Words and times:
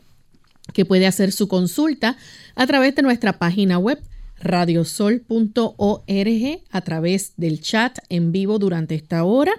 que 0.72 0.84
puede 0.84 1.06
hacer 1.06 1.32
su 1.32 1.48
consulta 1.48 2.16
a 2.54 2.66
través 2.66 2.94
de 2.94 3.02
nuestra 3.02 3.38
página 3.38 3.78
web 3.78 3.98
radiosol.org 4.40 6.60
a 6.70 6.80
través 6.80 7.32
del 7.36 7.60
chat 7.60 7.98
en 8.08 8.32
vivo 8.32 8.58
durante 8.58 8.94
esta 8.94 9.24
hora 9.24 9.52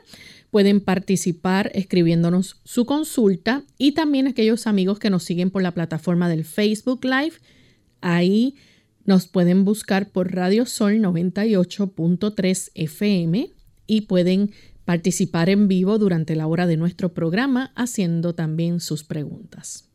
pueden 0.54 0.82
participar 0.82 1.72
escribiéndonos 1.74 2.62
su 2.64 2.86
consulta 2.86 3.64
y 3.80 3.94
también 3.94 4.28
aquellos 4.28 4.68
amigos 4.68 5.00
que 5.00 5.10
nos 5.10 5.24
siguen 5.24 5.50
por 5.50 5.64
la 5.64 5.72
plataforma 5.72 6.30
del 6.30 6.46
Facebook 6.46 7.04
Live. 7.04 7.38
Ahí 8.02 8.54
nos 9.04 9.26
pueden 9.26 9.66
buscar 9.66 10.12
por 10.12 10.32
Radio 10.32 10.68
Sol 10.68 11.00
98.3 11.00 12.70
FM 12.76 13.50
y 13.88 14.02
pueden 14.02 14.52
participar 14.86 15.50
en 15.50 15.68
vivo 15.68 15.98
durante 15.98 16.36
la 16.36 16.46
hora 16.46 16.68
de 16.68 16.78
nuestro 16.78 17.16
programa 17.16 17.72
haciendo 17.76 18.36
también 18.36 18.80
sus 18.80 19.04
preguntas. 19.04 19.90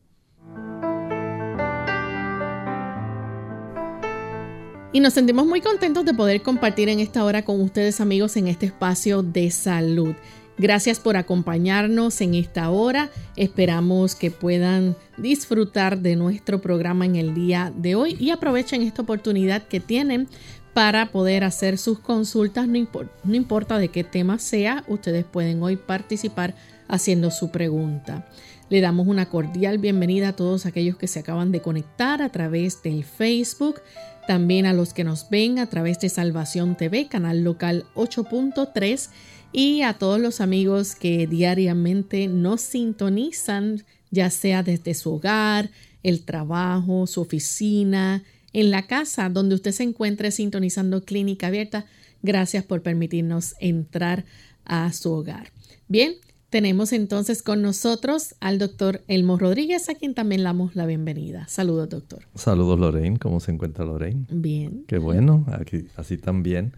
Y 4.90 4.98
nos 4.98 5.12
sentimos 5.12 5.46
muy 5.46 5.60
contentos 5.60 6.04
de 6.04 6.14
poder 6.14 6.42
compartir 6.42 6.88
en 6.88 6.98
esta 6.98 7.22
hora 7.22 7.44
con 7.44 7.60
ustedes 7.60 8.00
amigos 8.00 8.36
en 8.36 8.48
este 8.48 8.66
espacio 8.66 9.22
de 9.22 9.52
salud. 9.52 10.16
Gracias 10.58 10.98
por 10.98 11.16
acompañarnos 11.16 12.20
en 12.20 12.34
esta 12.34 12.70
hora. 12.70 13.10
Esperamos 13.36 14.16
que 14.16 14.32
puedan 14.32 14.96
disfrutar 15.16 16.00
de 16.00 16.16
nuestro 16.16 16.60
programa 16.60 17.06
en 17.06 17.14
el 17.14 17.32
día 17.32 17.72
de 17.76 17.94
hoy 17.94 18.16
y 18.18 18.30
aprovechen 18.30 18.82
esta 18.82 19.02
oportunidad 19.02 19.62
que 19.62 19.78
tienen 19.78 20.26
para 20.74 21.06
poder 21.06 21.44
hacer 21.44 21.78
sus 21.78 22.00
consultas, 22.00 22.68
no, 22.68 23.34
importa 23.34 23.78
de 23.78 23.88
qué 23.88 24.04
tema 24.04 24.38
sea, 24.38 24.84
ustedes 24.86 25.24
pueden 25.24 25.62
hoy 25.62 25.76
participar 25.76 26.54
haciendo 26.88 27.30
su 27.30 27.50
pregunta. 27.50 28.28
Le 28.68 28.80
damos 28.80 29.06
una 29.06 29.28
cordial 29.28 29.78
bienvenida 29.78 30.28
a 30.28 30.36
todos 30.36 30.66
aquellos 30.66 30.96
que 30.96 31.06
se 31.06 31.20
acaban 31.20 31.52
de 31.52 31.62
conectar 31.62 32.20
a 32.22 32.28
través 32.28 32.82
del 32.82 33.04
Facebook, 33.04 33.80
también 34.26 34.66
a 34.66 34.72
los 34.72 34.92
que 34.92 35.04
nos 35.04 35.30
ven 35.30 35.58
a 35.58 35.66
través 35.66 35.98
de 36.00 36.10
Salvación 36.10 36.76
TV, 36.76 37.08
canal 37.08 37.42
local 37.42 37.86
8.3 37.94 39.08
y 39.52 39.82
a 39.82 39.94
todos 39.94 40.20
los 40.20 40.40
amigos 40.40 40.94
que 40.94 41.26
diariamente 41.26 42.28
nos 42.28 42.60
sintonizan, 42.60 43.84
ya 44.10 44.30
sea 44.30 44.62
desde 44.62 44.94
su 44.94 45.14
hogar, 45.14 45.70
el 46.02 46.24
trabajo, 46.24 47.06
su 47.06 47.20
oficina, 47.20 48.22
en 48.52 48.70
la 48.70 48.86
casa 48.86 49.28
donde 49.28 49.54
usted 49.54 49.72
se 49.72 49.82
encuentre 49.82 50.30
sintonizando 50.30 51.04
Clínica 51.04 51.48
Abierta. 51.48 51.86
Gracias 52.22 52.64
por 52.64 52.82
permitirnos 52.82 53.54
entrar 53.60 54.24
a 54.64 54.92
su 54.92 55.12
hogar. 55.12 55.50
Bien, 55.88 56.14
tenemos 56.50 56.92
entonces 56.92 57.42
con 57.42 57.62
nosotros 57.62 58.34
al 58.40 58.58
doctor 58.58 59.02
Elmo 59.06 59.38
Rodríguez, 59.38 59.88
a 59.88 59.94
quien 59.94 60.14
también 60.14 60.42
le 60.42 60.46
damos 60.46 60.76
la 60.76 60.86
bienvenida. 60.86 61.46
Saludos, 61.48 61.88
doctor. 61.90 62.24
Saludos, 62.34 62.78
Lorraine. 62.78 63.18
¿Cómo 63.18 63.40
se 63.40 63.52
encuentra 63.52 63.84
Lorraine? 63.84 64.26
Bien. 64.30 64.84
Qué 64.86 64.98
bueno, 64.98 65.46
aquí, 65.52 65.86
así 65.96 66.16
también. 66.16 66.72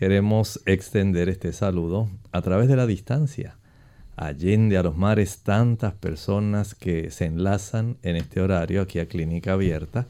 Queremos 0.00 0.62
extender 0.64 1.28
este 1.28 1.52
saludo 1.52 2.08
a 2.32 2.40
través 2.40 2.68
de 2.68 2.76
la 2.76 2.86
distancia. 2.86 3.58
Allende 4.16 4.78
a 4.78 4.82
los 4.82 4.96
mares, 4.96 5.40
tantas 5.42 5.92
personas 5.92 6.74
que 6.74 7.10
se 7.10 7.26
enlazan 7.26 7.98
en 8.02 8.16
este 8.16 8.40
horario 8.40 8.80
aquí 8.80 8.98
a 8.98 9.04
Clínica 9.04 9.52
Abierta. 9.52 10.06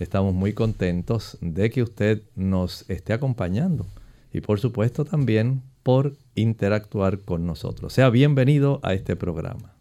Estamos 0.00 0.32
muy 0.32 0.54
contentos 0.54 1.36
de 1.42 1.68
que 1.68 1.82
usted 1.82 2.22
nos 2.34 2.88
esté 2.88 3.12
acompañando 3.12 3.84
y 4.32 4.40
por 4.40 4.58
supuesto 4.58 5.04
también 5.04 5.60
por 5.82 6.16
interactuar 6.34 7.18
con 7.18 7.44
nosotros. 7.44 7.92
Sea 7.92 8.08
bienvenido 8.08 8.80
a 8.82 8.94
este 8.94 9.16
programa. 9.16 9.74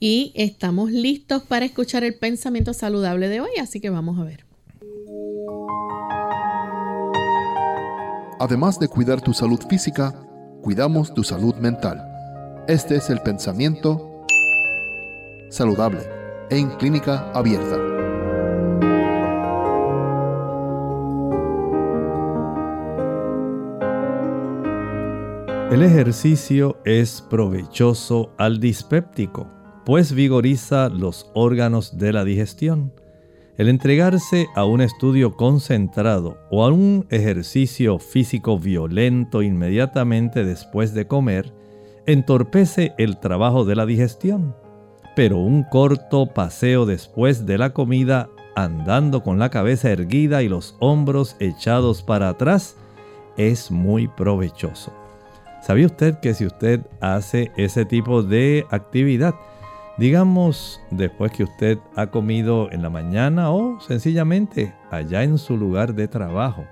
Y 0.00 0.32
estamos 0.36 0.90
listos 0.90 1.42
para 1.42 1.66
escuchar 1.66 2.02
el 2.02 2.14
pensamiento 2.14 2.72
saludable 2.72 3.28
de 3.28 3.42
hoy, 3.42 3.50
así 3.60 3.82
que 3.82 3.90
vamos 3.90 4.18
a 4.18 4.24
ver. 4.24 4.53
Además 8.40 8.80
de 8.80 8.88
cuidar 8.88 9.20
tu 9.20 9.32
salud 9.32 9.60
física, 9.68 10.12
cuidamos 10.60 11.14
tu 11.14 11.22
salud 11.22 11.54
mental. 11.56 12.02
Este 12.66 12.96
es 12.96 13.08
el 13.10 13.20
pensamiento 13.20 14.24
saludable 15.50 16.00
en 16.50 16.70
clínica 16.70 17.30
abierta. 17.32 17.76
El 25.70 25.82
ejercicio 25.82 26.78
es 26.84 27.22
provechoso 27.22 28.32
al 28.36 28.58
dispéptico, 28.58 29.48
pues 29.84 30.12
vigoriza 30.12 30.88
los 30.88 31.30
órganos 31.34 31.98
de 31.98 32.12
la 32.12 32.24
digestión 32.24 32.92
el 33.56 33.68
entregarse 33.68 34.48
a 34.56 34.64
un 34.64 34.80
estudio 34.80 35.36
concentrado 35.36 36.38
o 36.50 36.64
a 36.64 36.72
un 36.72 37.06
ejercicio 37.10 37.98
físico 37.98 38.58
violento 38.58 39.42
inmediatamente 39.42 40.44
después 40.44 40.92
de 40.92 41.06
comer 41.06 41.52
entorpece 42.06 42.94
el 42.98 43.18
trabajo 43.18 43.64
de 43.64 43.76
la 43.76 43.86
digestión. 43.86 44.56
Pero 45.14 45.38
un 45.38 45.62
corto 45.62 46.26
paseo 46.26 46.84
después 46.84 47.46
de 47.46 47.58
la 47.58 47.72
comida 47.72 48.28
andando 48.56 49.22
con 49.22 49.38
la 49.38 49.50
cabeza 49.50 49.90
erguida 49.90 50.42
y 50.42 50.48
los 50.48 50.76
hombros 50.80 51.36
echados 51.38 52.02
para 52.02 52.28
atrás 52.28 52.76
es 53.36 53.70
muy 53.70 54.08
provechoso. 54.08 54.92
¿Sabía 55.62 55.86
usted 55.86 56.18
que 56.18 56.34
si 56.34 56.44
usted 56.44 56.80
hace 57.00 57.50
ese 57.56 57.84
tipo 57.84 58.22
de 58.22 58.66
actividad, 58.70 59.34
Digamos, 59.96 60.80
después 60.90 61.30
que 61.30 61.44
usted 61.44 61.78
ha 61.94 62.08
comido 62.08 62.68
en 62.72 62.82
la 62.82 62.90
mañana 62.90 63.52
o 63.52 63.78
sencillamente 63.80 64.74
allá 64.90 65.22
en 65.22 65.38
su 65.38 65.56
lugar 65.56 65.94
de 65.94 66.08
trabajo. 66.08 66.64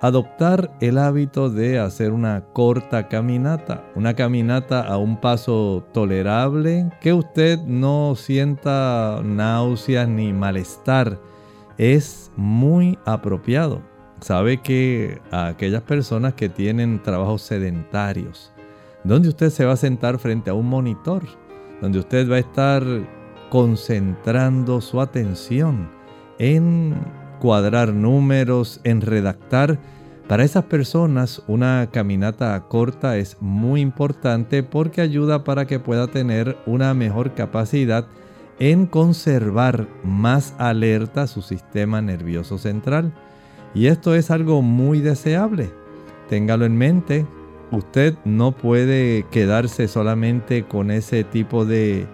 Adoptar 0.00 0.72
el 0.80 0.98
hábito 0.98 1.50
de 1.50 1.80
hacer 1.80 2.12
una 2.12 2.44
corta 2.52 3.08
caminata, 3.08 3.84
una 3.96 4.14
caminata 4.14 4.82
a 4.82 4.98
un 4.98 5.16
paso 5.16 5.84
tolerable, 5.92 6.90
que 7.00 7.12
usted 7.12 7.60
no 7.60 8.14
sienta 8.16 9.20
náuseas 9.24 10.08
ni 10.08 10.32
malestar, 10.32 11.20
es 11.76 12.30
muy 12.36 12.98
apropiado. 13.04 13.82
Sabe 14.20 14.58
que 14.60 15.20
aquellas 15.32 15.82
personas 15.82 16.34
que 16.34 16.48
tienen 16.48 17.02
trabajos 17.02 17.42
sedentarios, 17.42 18.52
donde 19.02 19.28
usted 19.28 19.50
se 19.50 19.64
va 19.64 19.72
a 19.72 19.76
sentar 19.76 20.18
frente 20.18 20.50
a 20.50 20.54
un 20.54 20.68
monitor, 20.68 21.22
donde 21.82 21.98
usted 21.98 22.30
va 22.30 22.36
a 22.36 22.38
estar 22.38 22.82
concentrando 23.50 24.80
su 24.80 25.00
atención 25.00 25.90
en 26.38 26.94
cuadrar 27.40 27.92
números, 27.92 28.80
en 28.84 29.02
redactar, 29.02 29.78
Para 30.28 30.44
esas 30.44 30.64
personas 30.64 31.42
una 31.48 31.88
caminata 31.92 32.58
corta 32.68 33.18
es 33.18 33.36
muy 33.40 33.80
importante 33.80 34.62
porque 34.62 35.02
ayuda 35.02 35.44
para 35.44 35.66
que 35.66 35.80
pueda 35.80 36.06
tener 36.06 36.56
una 36.64 36.94
mejor 36.94 37.34
capacidad 37.34 38.06
en 38.60 38.86
conservar 38.86 39.88
más 40.04 40.54
alerta 40.58 41.26
su 41.26 41.42
sistema 41.42 42.00
nervioso 42.00 42.56
central. 42.56 43.12
Y 43.74 43.88
esto 43.88 44.14
es 44.14 44.30
algo 44.30 44.62
muy 44.62 45.00
deseable. 45.00 45.70
Téngalo 46.28 46.64
en 46.64 46.76
mente. 46.76 47.26
Usted 47.72 48.14
no 48.26 48.52
puede 48.52 49.24
quedarse 49.30 49.88
solamente 49.88 50.64
con 50.64 50.90
ese 50.90 51.24
tipo 51.24 51.64
de 51.64 52.06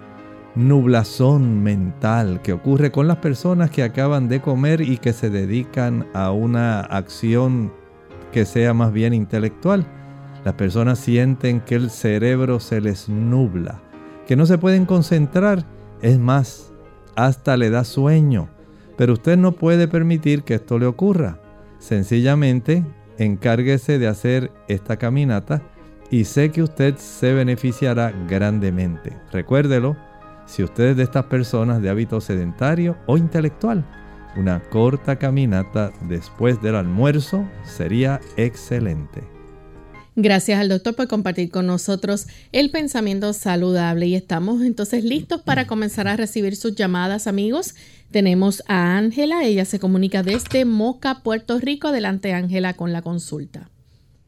nublazón 0.55 1.64
mental 1.64 2.40
que 2.43 2.52
ocurre 2.52 2.93
con 2.93 3.08
las 3.08 3.16
personas 3.16 3.70
que 3.70 3.82
acaban 3.82 4.28
de 4.28 4.40
comer 4.40 4.81
y 4.81 4.99
que 4.99 5.12
se 5.12 5.31
dedican 5.31 6.06
a 6.14 6.31
una 6.31 6.81
acción 6.81 7.72
que 8.32 8.44
sea 8.44 8.72
más 8.72 8.93
bien 8.93 9.12
intelectual. 9.12 9.84
Las 10.44 10.55
personas 10.55 11.00
sienten 11.00 11.61
que 11.61 11.75
el 11.75 11.90
cerebro 11.90 12.61
se 12.61 12.81
les 12.81 13.08
nubla, 13.08 13.82
que 14.28 14.37
no 14.37 14.46
se 14.46 14.58
pueden 14.58 14.87
concentrar. 14.87 15.66
Es 16.02 16.20
más, 16.20 16.72
hasta 17.16 17.56
le 17.56 17.70
da 17.70 17.82
sueño. 17.82 18.49
Pero 18.96 19.14
usted 19.14 19.37
no 19.37 19.52
puede 19.52 19.88
permitir 19.88 20.44
que 20.44 20.54
esto 20.54 20.78
le 20.78 20.87
ocurra. 20.87 21.40
Sencillamente, 21.78 22.84
encárguese 23.19 23.99
de 23.99 24.06
hacer 24.06 24.50
esta 24.69 24.97
caminata 24.97 25.62
y 26.11 26.25
sé 26.25 26.50
que 26.50 26.62
usted 26.62 26.97
se 26.97 27.35
beneficiará 27.35 28.12
grandemente. 28.29 29.17
Recuérdelo, 29.32 29.97
si 30.47 30.62
usted 30.62 30.91
es 30.91 30.97
de 30.97 31.03
estas 31.03 31.26
personas 31.26 31.82
de 31.82 31.91
hábito 31.91 32.20
sedentario 32.20 32.97
o 33.06 33.19
intelectual, 33.19 33.85
una 34.37 34.61
corta 34.61 35.17
caminata 35.17 35.93
después 36.03 36.62
del 36.62 36.76
almuerzo 36.76 37.44
sería 37.65 38.20
excelente. 38.37 39.38
Gracias 40.20 40.59
al 40.59 40.69
doctor 40.69 40.97
por 40.97 41.06
compartir 41.06 41.49
con 41.49 41.69
nosotros 41.69 42.26
el 42.50 42.73
pensamiento 42.73 43.32
saludable 43.32 44.06
y 44.06 44.17
estamos 44.17 44.62
entonces 44.62 45.05
listos 45.05 45.43
para 45.43 45.69
comenzar 45.69 46.09
a 46.09 46.17
recibir 46.17 46.56
sus 46.56 46.75
llamadas 46.75 47.29
amigos. 47.29 47.76
Tenemos 48.11 48.65
a 48.67 48.99
Ángela, 48.99 49.44
ella 49.44 49.65
se 49.65 49.79
comunica 49.79 50.25
desde 50.25 50.65
Moca, 50.65 51.20
Puerto 51.23 51.61
Rico. 51.61 51.87
Adelante 51.87 52.32
Ángela 52.32 52.75
con 52.75 52.93
la 52.93 53.00
consulta. 53.00 53.70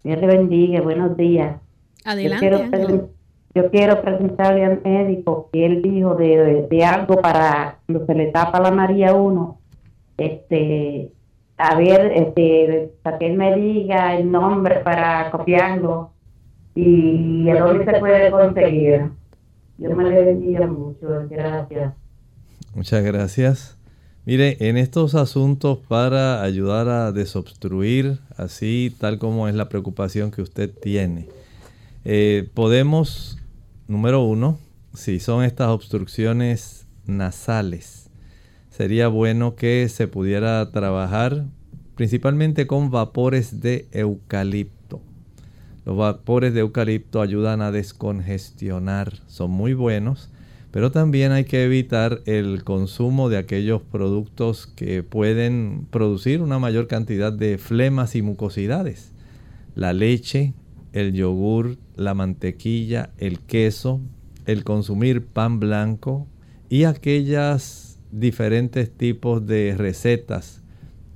Dios 0.05 0.21
le 0.21 0.29
bendiga, 0.29 0.81
buenos 0.81 1.17
días. 1.17 1.61
Adelante 2.05 3.09
yo 3.57 3.69
quiero 3.73 4.01
preguntarle 4.01 4.65
al 4.65 4.81
médico 4.85 5.51
que 5.53 5.67
él 5.67 5.83
dijo 5.83 6.15
de, 6.15 6.85
algo 6.85 7.21
para 7.21 7.81
cuando 7.87 8.07
se 8.07 8.15
le 8.15 8.27
tapa 8.29 8.61
la 8.61 8.71
María 8.71 9.13
uno, 9.15 9.59
este, 10.19 11.11
a 11.61 11.77
ver, 11.77 12.12
este, 12.15 12.93
para 13.03 13.19
que 13.19 13.27
él 13.27 13.37
me 13.37 13.55
diga 13.57 14.17
el 14.17 14.31
nombre 14.31 14.81
para 14.81 15.31
copiarlo 15.31 16.12
y 16.75 17.49
a 17.51 17.61
dónde 17.61 17.85
se 17.85 17.99
puede 17.99 18.31
conseguir. 18.31 19.11
Yo 19.79 19.95
me 19.97 20.11
le 20.11 20.25
bendiga 20.25 20.67
mucho, 20.67 21.07
gracias. 21.29 21.95
Muchas 22.75 23.03
gracias. 23.03 23.79
Mire, 24.27 24.57
en 24.61 24.77
estos 24.77 25.15
asuntos 25.15 25.79
para 25.89 26.43
ayudar 26.43 26.89
a 26.89 27.12
desobstruir, 27.12 28.19
así 28.37 28.95
tal 29.01 29.19
como 29.19 29.49
es 29.49 29.55
la 29.55 29.69
preocupación 29.69 30.31
que 30.31 30.43
usted 30.43 30.71
tiene, 30.71 31.29
eh, 32.05 32.49
podemos 32.55 33.41
Número 33.91 34.23
uno, 34.23 34.57
si 34.95 35.19
son 35.19 35.43
estas 35.43 35.67
obstrucciones 35.67 36.87
nasales, 37.07 38.00
sería 38.81 39.09
bueno 39.09 39.56
que 39.56 39.87
se 39.91 40.09
pudiera 40.09 40.71
trabajar 40.71 41.44
principalmente 41.97 42.67
con 42.67 42.91
vapores 42.91 43.61
de 43.61 43.87
eucalipto. 43.93 45.03
Los 45.85 45.99
vapores 45.99 46.55
de 46.55 46.61
eucalipto 46.61 47.21
ayudan 47.21 47.61
a 47.61 47.73
descongestionar, 47.73 49.19
son 49.27 49.50
muy 49.50 49.75
buenos, 49.75 50.31
pero 50.71 50.91
también 50.91 51.31
hay 51.31 51.44
que 51.44 51.62
evitar 51.62 52.23
el 52.25 52.65
consumo 52.65 53.29
de 53.29 53.37
aquellos 53.37 53.82
productos 53.82 54.67
que 54.67 55.03
pueden 55.03 55.87
producir 55.91 56.41
una 56.41 56.59
mayor 56.59 56.87
cantidad 56.87 57.35
de 57.35 57.59
flemas 57.59 58.17
y 58.17 58.23
mucosidades. 58.23 59.12
La 59.75 59.93
leche, 59.93 60.55
el 60.94 61.12
yogur, 61.12 61.76
la 61.97 62.15
mantequilla, 62.15 63.11
el 63.19 63.41
queso, 63.41 64.00
el 64.47 64.65
consumir 64.65 65.26
pan 65.26 65.61
blanco 65.61 66.26
y 66.71 66.85
aquellas 66.85 67.90
diferentes 68.12 68.91
tipos 68.91 69.47
de 69.47 69.75
recetas, 69.77 70.62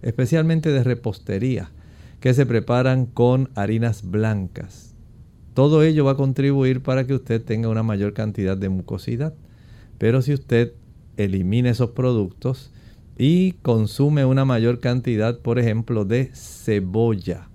especialmente 0.02 0.70
de 0.70 0.85
repostería, 0.85 1.70
que 2.20 2.35
se 2.35 2.46
preparan 2.46 3.06
con 3.06 3.50
harinas 3.55 4.11
blancas. 4.11 4.94
Todo 5.55 5.82
ello 5.82 6.05
va 6.05 6.12
a 6.12 6.17
contribuir 6.17 6.82
para 6.82 7.06
que 7.06 7.14
usted 7.14 7.43
tenga 7.43 7.69
una 7.69 7.82
mayor 7.82 8.12
cantidad 8.12 8.56
de 8.56 8.69
mucosidad. 8.69 9.35
Pero 9.99 10.20
si 10.20 10.32
usted 10.32 10.73
elimina 11.17 11.70
esos 11.70 11.91
productos 11.91 12.73
y 13.17 13.52
consume 13.62 14.25
una 14.25 14.44
mayor 14.44 14.81
cantidad, 14.81 15.38
por 15.38 15.61
ejemplo, 15.61 16.05
de 16.05 16.31
cebolla, 16.35 17.49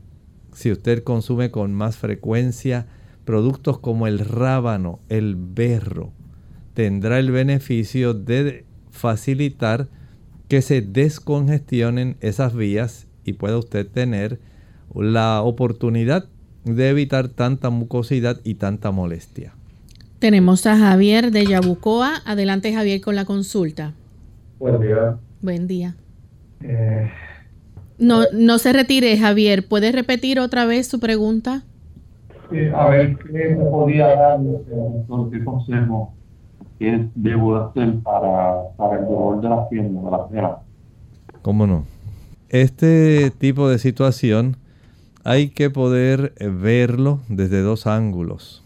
si 0.53 0.71
usted 0.71 1.03
consume 1.03 1.51
con 1.51 1.73
más 1.73 1.97
frecuencia 1.97 2.87
productos 3.25 3.79
como 3.79 4.07
el 4.07 4.19
rábano, 4.19 4.99
el 5.09 5.35
berro, 5.35 6.13
tendrá 6.73 7.19
el 7.19 7.31
beneficio 7.31 8.13
de 8.13 8.65
facilitar 8.99 9.87
que 10.47 10.61
se 10.61 10.81
descongestionen 10.81 12.17
esas 12.21 12.53
vías 12.53 13.07
y 13.23 13.33
pueda 13.33 13.57
usted 13.57 13.87
tener 13.87 14.39
la 14.93 15.41
oportunidad 15.41 16.25
de 16.65 16.89
evitar 16.89 17.29
tanta 17.29 17.69
mucosidad 17.69 18.39
y 18.43 18.55
tanta 18.55 18.91
molestia. 18.91 19.53
Tenemos 20.19 20.65
a 20.65 20.77
Javier 20.77 21.31
de 21.31 21.45
Yabucoa. 21.45 22.15
Adelante 22.25 22.73
Javier 22.73 22.99
con 22.99 23.15
la 23.15 23.25
consulta. 23.25 23.93
Buen 24.59 24.81
día. 24.81 25.17
Buen 25.41 25.67
día. 25.67 25.95
Eh, 26.61 27.09
no, 27.97 28.23
no 28.33 28.57
se 28.57 28.73
retire, 28.73 29.17
Javier. 29.17 29.65
¿Puede 29.65 29.93
repetir 29.93 30.39
otra 30.39 30.65
vez 30.65 30.87
su 30.87 30.99
pregunta? 30.99 31.63
Sí, 32.51 32.57
a 32.75 32.89
ver, 32.89 33.17
¿qué 33.17 33.55
me 33.55 33.65
podía 33.65 34.07
dar 34.07 34.39
qué 35.31 35.43
consejo 35.43 36.13
que 36.79 37.07
debo 37.13 37.57
hacer 37.57 37.99
para, 37.99 38.69
para 38.77 38.99
el 38.99 39.05
dolor 39.05 39.41
de 39.41 39.49
la 39.49 39.69
pierna, 39.69 40.01
de 40.01 40.11
la 40.11 40.27
pierna? 40.27 40.57
¿Cómo 41.41 41.67
no? 41.67 41.85
Este 42.49 43.31
tipo 43.31 43.69
de 43.69 43.77
situación 43.77 44.57
hay 45.23 45.49
que 45.49 45.69
poder 45.69 46.33
verlo 46.39 47.19
desde 47.27 47.61
dos 47.61 47.85
ángulos. 47.85 48.65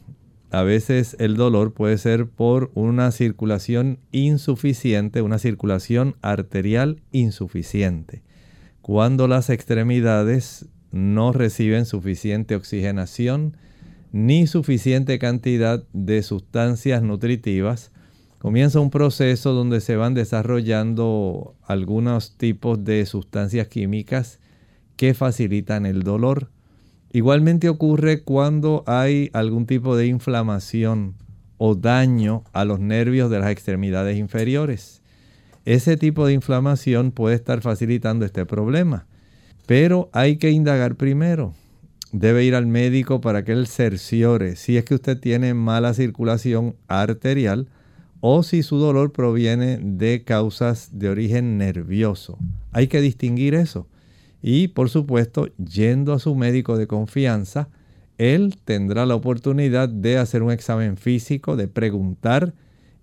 A 0.52 0.62
veces 0.62 1.18
el 1.20 1.36
dolor 1.36 1.74
puede 1.74 1.98
ser 1.98 2.28
por 2.28 2.70
una 2.76 3.12
circulación 3.12 3.98
insuficiente, 4.12 5.22
una 5.22 5.40
circulación 5.40 6.16
arterial 6.22 7.02
insuficiente 7.12 8.22
cuando 8.84 9.30
las 9.30 9.50
extremidades 9.50 10.68
no 10.92 11.32
reciben 11.32 11.86
suficiente 11.86 12.54
oxigenación 12.54 13.56
ni 14.12 14.46
suficiente 14.46 15.20
cantidad 15.20 15.86
de 15.94 16.22
sustancias 16.22 17.02
nutritivas, 17.02 17.93
comienza 18.44 18.82
un 18.82 18.90
proceso 18.90 19.54
donde 19.54 19.80
se 19.80 19.96
van 19.96 20.16
desarrollando 20.16 21.56
algunos 21.66 22.36
tipos 22.36 22.84
de 22.84 23.06
sustancias 23.06 23.70
químicas 23.70 24.42
que 24.98 25.14
facilitan 25.14 25.86
el 25.86 26.04
dolor. 26.04 26.52
Igualmente 27.14 27.70
ocurre 27.70 28.24
cuando 28.24 28.84
hay 28.86 29.30
algún 29.32 29.66
tipo 29.66 29.96
de 29.96 30.08
inflamación 30.08 31.16
o 31.58 31.76
daño 31.76 32.44
a 32.52 32.66
los 32.66 32.82
nervios 32.82 33.32
de 33.32 33.40
las 33.40 33.50
extremidades 33.50 34.18
inferiores. 34.18 35.02
Ese 35.64 35.96
tipo 35.96 36.26
de 36.28 36.34
inflamación 36.34 37.12
puede 37.12 37.38
estar 37.38 37.62
facilitando 37.62 38.26
este 38.26 38.46
problema. 38.46 39.08
Pero 39.68 40.10
hay 40.12 40.36
que 40.36 40.52
indagar 40.52 40.96
primero. 40.96 41.54
Debe 42.12 42.44
ir 42.44 42.56
al 42.56 42.68
médico 42.68 43.22
para 43.22 43.46
que 43.46 43.54
él 43.54 43.68
cerciore 43.68 44.58
si 44.58 44.76
es 44.76 44.84
que 44.84 44.96
usted 44.96 45.18
tiene 45.18 45.54
mala 45.54 45.94
circulación 45.94 46.76
arterial 46.90 47.70
o 48.26 48.42
si 48.42 48.64
su 48.64 48.78
dolor 48.78 49.12
proviene 49.12 49.80
de 49.82 50.24
causas 50.24 50.98
de 50.98 51.10
origen 51.10 51.58
nervioso. 51.58 52.38
Hay 52.72 52.88
que 52.88 53.02
distinguir 53.02 53.54
eso. 53.54 53.90
Y 54.42 54.70
por 54.70 54.90
supuesto, 54.90 55.50
yendo 55.58 56.14
a 56.14 56.20
su 56.20 56.34
médico 56.34 56.78
de 56.78 56.88
confianza, 56.88 57.68
él 58.18 58.56
tendrá 58.64 59.06
la 59.06 59.16
oportunidad 59.16 59.90
de 59.90 60.20
hacer 60.20 60.42
un 60.42 60.54
examen 60.54 60.96
físico, 60.96 61.58
de 61.58 61.68
preguntar 61.68 62.54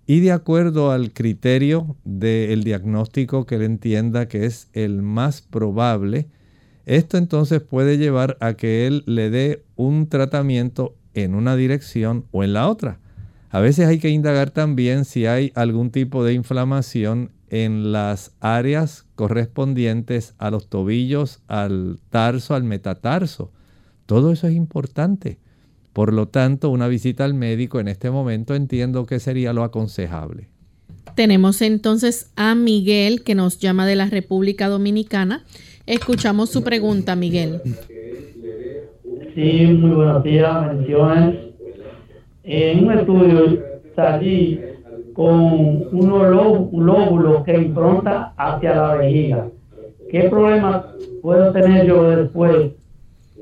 y 0.07 0.21
de 0.21 0.31
acuerdo 0.31 0.89
al 0.89 1.13
criterio 1.13 1.95
del 2.03 2.63
diagnóstico 2.63 3.45
que 3.45 3.55
él 3.55 3.61
entienda 3.61 4.27
que 4.27 4.47
es 4.47 4.69
el 4.73 5.03
más 5.03 5.43
probable, 5.43 6.29
esto 6.87 7.19
entonces 7.19 7.61
puede 7.61 7.99
llevar 7.99 8.37
a 8.39 8.55
que 8.55 8.87
él 8.87 9.03
le 9.05 9.29
dé 9.29 9.65
un 9.75 10.07
tratamiento 10.07 10.95
en 11.13 11.35
una 11.35 11.55
dirección 11.55 12.25
o 12.31 12.43
en 12.43 12.53
la 12.53 12.67
otra. 12.67 13.00
A 13.51 13.59
veces 13.59 13.87
hay 13.87 13.99
que 13.99 14.09
indagar 14.09 14.51
también 14.51 15.03
si 15.03 15.25
hay 15.25 15.51
algún 15.55 15.91
tipo 15.91 16.23
de 16.23 16.33
inflamación 16.33 17.31
en 17.49 17.91
las 17.91 18.31
áreas 18.39 19.05
correspondientes 19.15 20.35
a 20.37 20.49
los 20.49 20.69
tobillos, 20.69 21.41
al 21.47 21.99
tarso, 22.09 22.55
al 22.55 22.63
metatarso. 22.63 23.51
Todo 24.05 24.31
eso 24.31 24.47
es 24.47 24.55
importante. 24.55 25.37
Por 25.91 26.13
lo 26.13 26.29
tanto, 26.29 26.69
una 26.69 26.87
visita 26.87 27.25
al 27.25 27.33
médico 27.33 27.81
en 27.81 27.89
este 27.89 28.09
momento 28.09 28.55
entiendo 28.55 29.05
que 29.05 29.19
sería 29.19 29.51
lo 29.51 29.63
aconsejable. 29.63 30.47
Tenemos 31.15 31.61
entonces 31.61 32.31
a 32.37 32.55
Miguel 32.55 33.21
que 33.23 33.35
nos 33.35 33.59
llama 33.59 33.85
de 33.85 33.97
la 33.97 34.05
República 34.05 34.69
Dominicana. 34.69 35.43
Escuchamos 35.85 36.49
su 36.51 36.63
pregunta, 36.63 37.17
Miguel. 37.17 37.61
Sí, 39.35 39.65
muy 39.65 39.91
buenos 39.91 40.23
días, 40.23 40.67
bendiciones. 40.69 41.50
En 42.43 42.85
un 42.85 42.97
estudio 42.97 43.59
salí 43.95 44.59
con 45.13 45.87
unos 45.91 46.71
lóbulos 46.71 47.43
que 47.43 47.55
impronta 47.55 48.33
hacia 48.37 48.75
la 48.75 48.95
vejiga. 48.95 49.47
¿Qué 50.09 50.21
problema 50.29 50.87
puedo 51.21 51.51
tener 51.51 51.85
yo 51.85 52.09
después? 52.09 52.71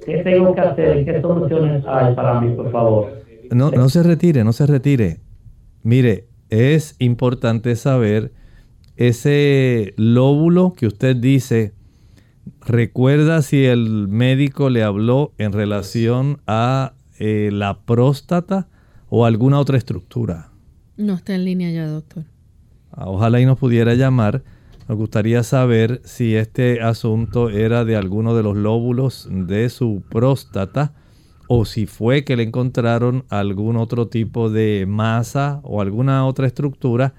¿Qué 0.06 0.18
tengo 0.18 0.54
que 0.54 0.62
hacer? 0.62 1.06
¿Qué 1.06 1.22
soluciones 1.22 1.84
hay 1.88 2.14
para 2.14 2.42
mí, 2.42 2.54
por 2.56 2.72
favor? 2.72 3.10
No, 3.52 3.72
no 3.72 3.90
se 3.90 4.04
retire, 4.04 4.44
no 4.44 4.54
se 4.54 4.66
retire. 4.66 5.18
Mire, 5.84 6.26
es 6.50 6.96
importante 7.00 7.76
saber 7.76 8.32
ese 8.98 9.94
lóbulo 9.98 10.74
que 10.76 10.88
usted 10.88 11.16
dice. 11.16 11.74
¿Recuerda 12.66 13.42
si 13.42 13.66
el 13.66 14.08
médico 14.08 14.70
le 14.70 14.84
habló 14.84 15.32
en 15.38 15.54
relación 15.54 16.40
a 16.46 16.94
eh, 17.20 17.50
la 17.52 17.80
próstata 17.86 18.68
o 19.10 19.26
alguna 19.26 19.60
otra 19.60 19.78
estructura? 19.78 20.50
No 20.98 21.14
está 21.14 21.36
en 21.36 21.46
línea 21.46 21.72
ya, 21.72 21.88
doctor. 21.88 22.26
Ah, 22.92 23.08
ojalá 23.08 23.40
y 23.40 23.46
nos 23.46 23.58
pudiera 23.58 23.94
llamar. 23.94 24.44
Nos 24.88 24.98
gustaría 24.98 25.44
saber 25.44 26.02
si 26.04 26.36
este 26.36 26.82
asunto 26.82 27.50
era 27.50 27.86
de 27.86 27.96
alguno 27.96 28.36
de 28.36 28.44
los 28.44 28.58
lóbulos 28.58 29.28
de 29.30 29.70
su 29.70 30.04
próstata 30.10 30.94
o 31.48 31.66
si 31.66 31.86
fue 31.86 32.24
que 32.24 32.36
le 32.36 32.44
encontraron 32.44 33.26
algún 33.30 33.78
otro 33.78 34.08
tipo 34.08 34.50
de 34.50 34.86
masa 34.88 35.62
o 35.64 35.82
alguna 35.82 36.26
otra 36.26 36.48
estructura 36.48 37.14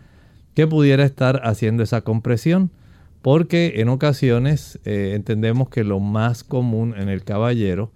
que 0.55 0.67
pudiera 0.67 1.05
estar 1.05 1.41
haciendo 1.45 1.83
esa 1.83 2.03
compresión. 2.03 2.71
Porque 3.23 3.75
en 3.77 3.89
ocasiones 3.89 4.81
eh, 4.85 5.13
entendemos 5.15 5.69
que 5.69 5.85
lo 5.85 6.01
más 6.01 6.43
común 6.43 6.95
en 6.97 7.09
el 7.09 7.23
caballero 7.23 7.93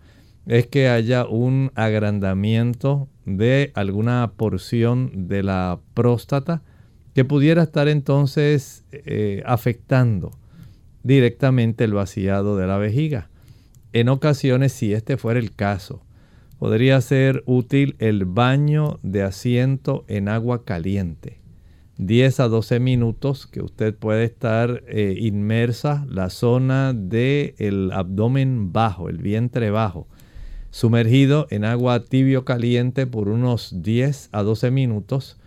es 0.46 0.66
que 0.66 0.88
haya 0.88 1.24
un 1.24 1.72
agrandamiento 1.74 3.08
de 3.26 3.72
alguna 3.74 4.32
porción 4.36 5.28
de 5.28 5.42
la 5.42 5.80
próstata 5.94 6.62
que 7.14 7.24
pudiera 7.24 7.62
estar 7.62 7.88
entonces 7.88 8.84
eh, 8.92 9.42
afectando 9.46 10.32
directamente 11.02 11.84
el 11.84 11.94
vaciado 11.94 12.56
de 12.56 12.66
la 12.66 12.78
vejiga. 12.78 13.30
En 13.92 14.08
ocasiones, 14.08 14.72
si 14.72 14.92
este 14.92 15.16
fuera 15.16 15.38
el 15.38 15.54
caso, 15.54 16.02
podría 16.58 17.00
ser 17.00 17.44
útil 17.46 17.94
el 17.98 18.24
baño 18.24 18.98
de 19.02 19.22
asiento 19.22 20.04
en 20.08 20.28
agua 20.28 20.64
caliente. 20.64 21.40
10 21.98 22.40
a 22.40 22.48
12 22.48 22.80
minutos 22.80 23.46
que 23.46 23.62
usted 23.62 23.94
puede 23.94 24.24
estar 24.24 24.82
eh, 24.88 25.14
inmersa 25.16 26.04
la 26.08 26.28
zona 26.30 26.92
del 26.92 27.92
abdomen 27.92 28.72
bajo, 28.72 29.08
el 29.08 29.18
vientre 29.18 29.70
bajo, 29.70 30.08
sumergido 30.74 31.46
en 31.50 31.64
agua 31.64 32.02
tibio 32.02 32.44
caliente 32.44 33.06
por 33.06 33.28
unos 33.28 33.80
10 33.80 34.30
a 34.32 34.42
12 34.42 34.72
minutos. 34.72 35.38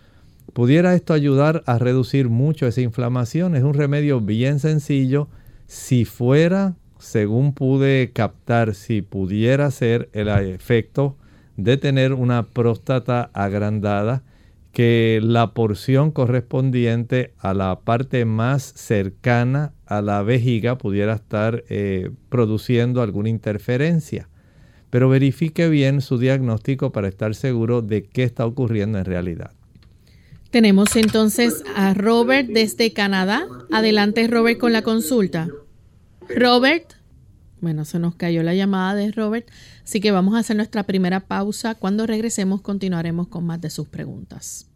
Pudiera 0.54 0.94
esto 0.94 1.12
ayudar 1.12 1.62
a 1.66 1.78
reducir 1.78 2.30
mucho 2.30 2.66
esa 2.66 2.80
inflamación. 2.80 3.54
Es 3.54 3.62
un 3.62 3.74
remedio 3.74 4.22
bien 4.22 4.58
sencillo. 4.58 5.28
Si 5.66 6.06
fuera, 6.06 6.76
según 6.98 7.52
pude 7.52 8.10
captar, 8.14 8.74
si 8.74 9.02
pudiera 9.02 9.70
ser 9.70 10.08
el 10.14 10.28
efecto 10.28 11.18
de 11.58 11.76
tener 11.76 12.14
una 12.14 12.44
próstata 12.44 13.28
agrandada, 13.34 14.22
que 14.72 15.20
la 15.22 15.52
porción 15.52 16.10
correspondiente 16.10 17.34
a 17.36 17.52
la 17.52 17.80
parte 17.80 18.24
más 18.24 18.62
cercana 18.62 19.74
a 19.84 20.00
la 20.00 20.22
vejiga 20.22 20.78
pudiera 20.78 21.12
estar 21.12 21.64
eh, 21.68 22.12
produciendo 22.30 23.02
alguna 23.02 23.28
interferencia 23.28 24.27
pero 24.90 25.08
verifique 25.08 25.68
bien 25.68 26.00
su 26.00 26.18
diagnóstico 26.18 26.92
para 26.92 27.08
estar 27.08 27.34
seguro 27.34 27.82
de 27.82 28.04
qué 28.04 28.22
está 28.22 28.46
ocurriendo 28.46 28.98
en 28.98 29.04
realidad. 29.04 29.52
Tenemos 30.50 30.96
entonces 30.96 31.62
a 31.76 31.92
Robert 31.92 32.48
desde 32.48 32.92
Canadá. 32.92 33.46
Adelante 33.70 34.26
Robert 34.28 34.58
con 34.58 34.72
la 34.72 34.82
consulta. 34.82 35.48
Robert. 36.28 36.94
Bueno, 37.60 37.84
se 37.84 37.98
nos 37.98 38.14
cayó 38.14 38.42
la 38.42 38.54
llamada 38.54 38.94
de 38.94 39.10
Robert, 39.10 39.50
así 39.82 40.00
que 40.00 40.12
vamos 40.12 40.36
a 40.36 40.38
hacer 40.38 40.56
nuestra 40.56 40.84
primera 40.84 41.20
pausa. 41.20 41.74
Cuando 41.74 42.06
regresemos 42.06 42.60
continuaremos 42.60 43.26
con 43.28 43.44
más 43.44 43.60
de 43.60 43.68
sus 43.68 43.88
preguntas. 43.88 44.67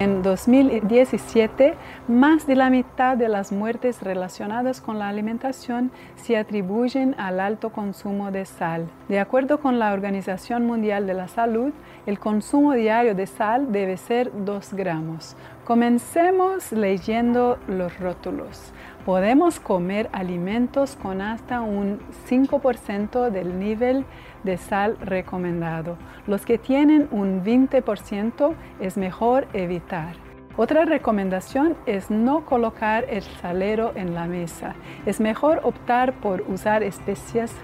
En 0.00 0.22
2017, 0.22 1.74
más 2.08 2.46
de 2.46 2.56
la 2.56 2.70
mitad 2.70 3.18
de 3.18 3.28
las 3.28 3.52
muertes 3.52 4.00
relacionadas 4.02 4.80
con 4.80 4.98
la 4.98 5.10
alimentación 5.10 5.90
se 6.16 6.38
atribuyen 6.38 7.14
al 7.18 7.38
alto 7.38 7.68
consumo 7.68 8.30
de 8.30 8.46
sal. 8.46 8.88
De 9.10 9.20
acuerdo 9.20 9.60
con 9.60 9.78
la 9.78 9.92
Organización 9.92 10.64
Mundial 10.66 11.06
de 11.06 11.12
la 11.12 11.28
Salud, 11.28 11.74
el 12.06 12.18
consumo 12.18 12.72
diario 12.72 13.14
de 13.14 13.26
sal 13.26 13.72
debe 13.72 13.98
ser 13.98 14.32
2 14.46 14.72
gramos. 14.72 15.36
Comencemos 15.66 16.72
leyendo 16.72 17.58
los 17.68 18.00
rótulos. 18.00 18.72
Podemos 19.04 19.60
comer 19.60 20.08
alimentos 20.12 20.96
con 20.96 21.20
hasta 21.20 21.60
un 21.60 22.00
5% 22.26 23.28
del 23.28 23.58
nivel 23.58 24.06
de 24.44 24.56
sal 24.56 24.96
recomendado. 25.00 25.96
Los 26.26 26.44
que 26.44 26.58
tienen 26.58 27.08
un 27.10 27.44
20% 27.44 28.54
es 28.80 28.96
mejor 28.96 29.46
evitar. 29.52 30.14
Otra 30.56 30.84
recomendación 30.84 31.76
es 31.86 32.10
no 32.10 32.44
colocar 32.44 33.06
el 33.08 33.22
salero 33.22 33.92
en 33.94 34.14
la 34.14 34.26
mesa. 34.26 34.74
Es 35.06 35.20
mejor 35.20 35.60
optar 35.62 36.12
por 36.14 36.42
usar 36.42 36.82
especias 36.82 37.54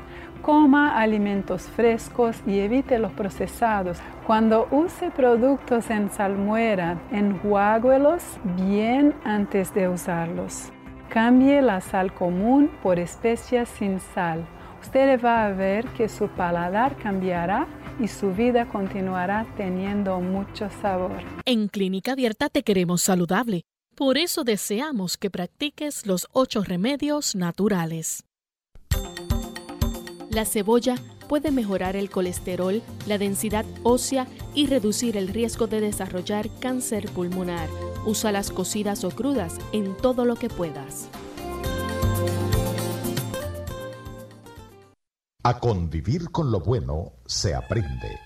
coma 0.43 0.97
alimentos 0.99 1.63
frescos 1.63 2.41
y 2.47 2.61
evite 2.61 2.99
los 2.99 3.13
procesados. 3.13 3.99
Cuando 4.27 4.69
use 4.71 5.11
productos 5.11 5.91
en 5.91 6.11
salmuera, 6.11 6.99
enjuáguelos 7.11 8.23
bien 8.57 9.13
antes 9.25 9.75
de 9.75 9.89
usarlos. 9.89 10.71
Cambie 11.09 11.61
la 11.63 11.81
sal 11.81 12.15
común 12.15 12.71
por 12.83 12.99
especias 12.99 13.69
sin 13.69 13.99
sal 13.99 14.47
usted 14.87 15.21
va 15.21 15.47
a 15.47 15.53
ver 15.53 15.85
que 15.95 16.09
su 16.09 16.29
paladar 16.29 16.97
cambiará 16.97 17.67
y 17.99 18.07
su 18.07 18.33
vida 18.33 18.69
continuará 18.69 19.47
teniendo 19.57 20.21
mucho 20.21 20.69
sabor. 20.81 21.23
En 21.45 21.67
Clínica 21.69 22.13
Abierta 22.13 22.49
te 22.49 22.63
queremos 22.63 23.03
saludable. 23.03 23.63
Por 23.97 24.17
eso 24.17 24.45
deseamos 24.45 25.17
que 25.17 25.31
practiques 25.31 26.07
los 26.07 26.29
ocho 26.33 26.63
remedios 26.63 27.35
naturales. 27.35 28.25
La 30.31 30.45
cebolla 30.45 30.97
puede 31.29 31.51
mejorar 31.51 31.97
el 31.97 32.09
colesterol, 32.09 32.81
la 33.09 33.19
densidad 33.19 33.65
ósea 33.83 34.29
y 34.55 34.67
reducir 34.67 35.17
el 35.17 35.29
riesgo 35.29 35.67
de 35.67 35.81
desarrollar 35.81 36.49
cáncer 36.61 37.11
pulmonar. 37.11 37.69
Usa 38.05 38.31
las 38.31 38.51
cocidas 38.51 39.03
o 39.03 39.11
crudas 39.11 39.59
en 39.73 39.97
todo 39.97 40.25
lo 40.25 40.37
que 40.37 40.49
puedas. 40.49 41.09
A 45.47 45.61
convivir 45.61 46.33
con 46.33 46.51
lo 46.51 46.59
bueno 46.59 47.13
se 47.25 47.55
aprende. 47.55 48.19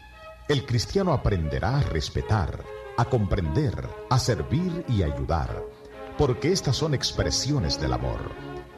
El 0.48 0.64
cristiano 0.64 1.12
aprenderá 1.12 1.76
a 1.76 1.82
respetar, 1.82 2.64
a 2.96 3.04
comprender, 3.04 3.86
a 4.08 4.18
servir 4.18 4.86
y 4.88 5.02
ayudar, 5.02 5.62
porque 6.16 6.50
estas 6.50 6.76
son 6.78 6.94
expresiones 6.94 7.78
del 7.78 7.92
amor. 7.92 8.32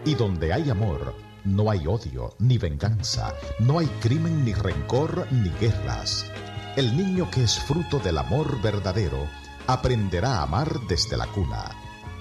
Y 0.05 0.17
donde 0.17 0.53
hay 0.53 0.71
amor, 0.71 1.15
no 1.45 1.71
hay 1.71 1.87
odio 1.87 2.35
ni 2.41 2.59
venganza, 2.59 3.33
no 3.61 3.79
hay 3.79 3.87
crimen 4.01 4.45
ni 4.45 4.55
rencor 4.55 5.29
ni 5.31 5.51
guerras. 5.61 6.27
El 6.75 6.97
niño 6.97 7.31
que 7.31 7.45
es 7.45 7.61
fruto 7.61 8.01
del 8.01 8.19
amor 8.19 8.61
verdadero 8.61 9.29
aprenderá 9.69 10.39
a 10.39 10.43
amar 10.43 10.81
desde 10.89 11.17
la 11.17 11.29
cuna. 11.29 11.71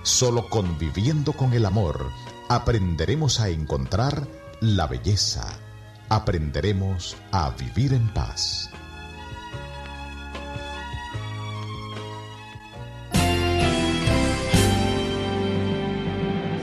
Solo 0.04 0.50
conviviendo 0.50 1.34
con 1.34 1.54
el 1.54 1.66
amor 1.66 2.12
aprenderemos 2.48 3.40
a 3.40 3.50
encontrar 3.50 4.28
la 4.60 4.86
belleza 4.86 5.61
aprenderemos 6.12 7.16
a 7.32 7.50
vivir 7.52 7.94
en 7.94 8.06
paz. 8.10 8.70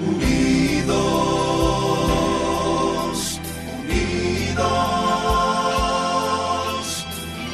Unidos, 0.07 1.01
unidos, 3.81 4.67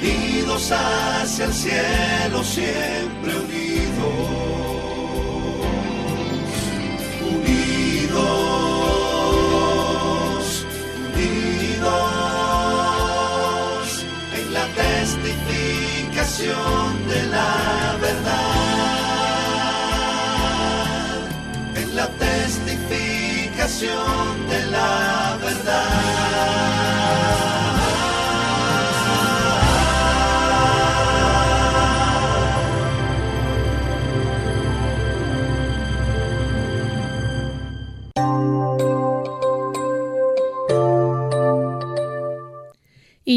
unidos 0.03 0.73
hacia 0.73 1.45
el 1.45 1.53
cielo, 1.53 2.43
siempre 2.43 3.37
unidos. 3.37 3.74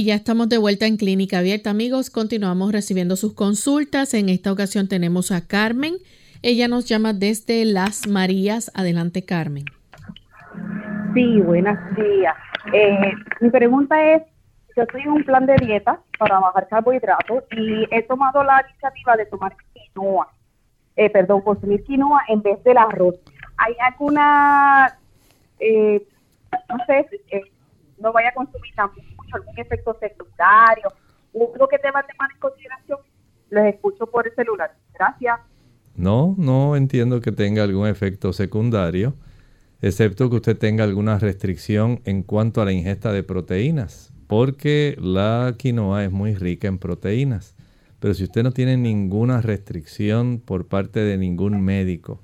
Ya 0.08 0.16
estamos 0.16 0.48
de 0.48 0.58
vuelta 0.58 0.86
en 0.86 0.96
Clínica 0.96 1.40
Abierta, 1.40 1.70
amigos. 1.70 2.10
Continuamos 2.10 2.72
recibiendo 2.72 3.18
sus 3.18 3.34
consultas. 3.34 4.14
En 4.14 4.30
esta 4.30 4.54
ocasión 4.54 4.88
tenemos 4.88 5.34
a 5.34 5.46
Carmen. 5.46 5.96
Ella 6.42 6.70
nos 6.70 6.86
llama 6.86 7.12
desde 7.12 7.66
Las 7.66 8.08
Marías. 8.08 8.72
Adelante, 8.74 9.26
Carmen. 9.26 9.66
Sí, 11.14 11.42
buenos 11.42 11.78
días. 11.98 12.36
Eh, 12.72 13.12
mi 13.42 13.50
pregunta 13.50 14.02
es, 14.14 14.24
yo 14.78 14.84
estoy 14.84 15.02
en 15.02 15.10
un 15.10 15.26
plan 15.26 15.46
de 15.46 15.58
dieta 15.58 16.00
para 16.18 16.40
bajar 16.40 16.70
carbohidratos 16.70 17.44
y 17.52 17.86
he 17.92 18.02
tomado 18.04 18.46
la 18.46 18.66
iniciativa 18.66 19.18
de 19.18 19.26
tomar 19.26 19.58
quinoa, 19.74 20.30
eh, 20.96 21.10
perdón, 21.10 21.42
consumir 21.42 21.84
quinoa 21.84 22.22
en 22.30 22.42
vez 22.42 22.64
del 22.64 22.78
arroz. 22.78 23.16
¿Hay 23.58 23.76
alguna, 23.82 24.98
eh, 25.60 26.02
no 26.70 26.86
sé, 26.86 27.10
eh, 27.30 27.42
no 28.00 28.14
vaya 28.14 28.30
a 28.30 28.34
consumir 28.34 28.74
tampoco 28.74 29.17
algún 29.36 29.58
efecto 29.58 29.98
secundario, 30.00 30.90
algo 31.34 31.68
que 31.68 31.78
deba 31.84 32.06
tomar 32.06 32.32
en 32.34 32.40
consideración, 32.40 33.00
los 33.50 33.66
escucho 33.66 34.08
por 34.08 34.28
el 34.28 34.36
celular. 34.36 34.76
Gracias. 34.94 35.40
No, 35.96 36.36
no 36.38 36.76
entiendo 36.76 37.22
que 37.22 37.32
tenga 37.32 37.64
algún 37.64 37.88
efecto 37.88 38.34
secundario, 38.34 39.16
excepto 39.82 40.30
que 40.30 40.36
usted 40.38 40.58
tenga 40.58 40.84
alguna 40.84 41.18
restricción 41.18 42.02
en 42.06 42.24
cuanto 42.24 42.62
a 42.62 42.66
la 42.66 42.72
ingesta 42.72 43.12
de 43.12 43.24
proteínas, 43.24 44.14
porque 44.28 44.96
la 45.00 45.56
quinoa 45.58 46.04
es 46.04 46.12
muy 46.12 46.36
rica 46.36 46.68
en 46.68 46.78
proteínas. 46.78 47.56
Pero 48.00 48.14
si 48.14 48.26
usted 48.26 48.44
no 48.44 48.52
tiene 48.52 48.78
ninguna 48.78 49.42
restricción 49.42 50.40
por 50.40 50.68
parte 50.68 51.00
de 51.00 51.18
ningún 51.18 51.62
médico 51.62 52.22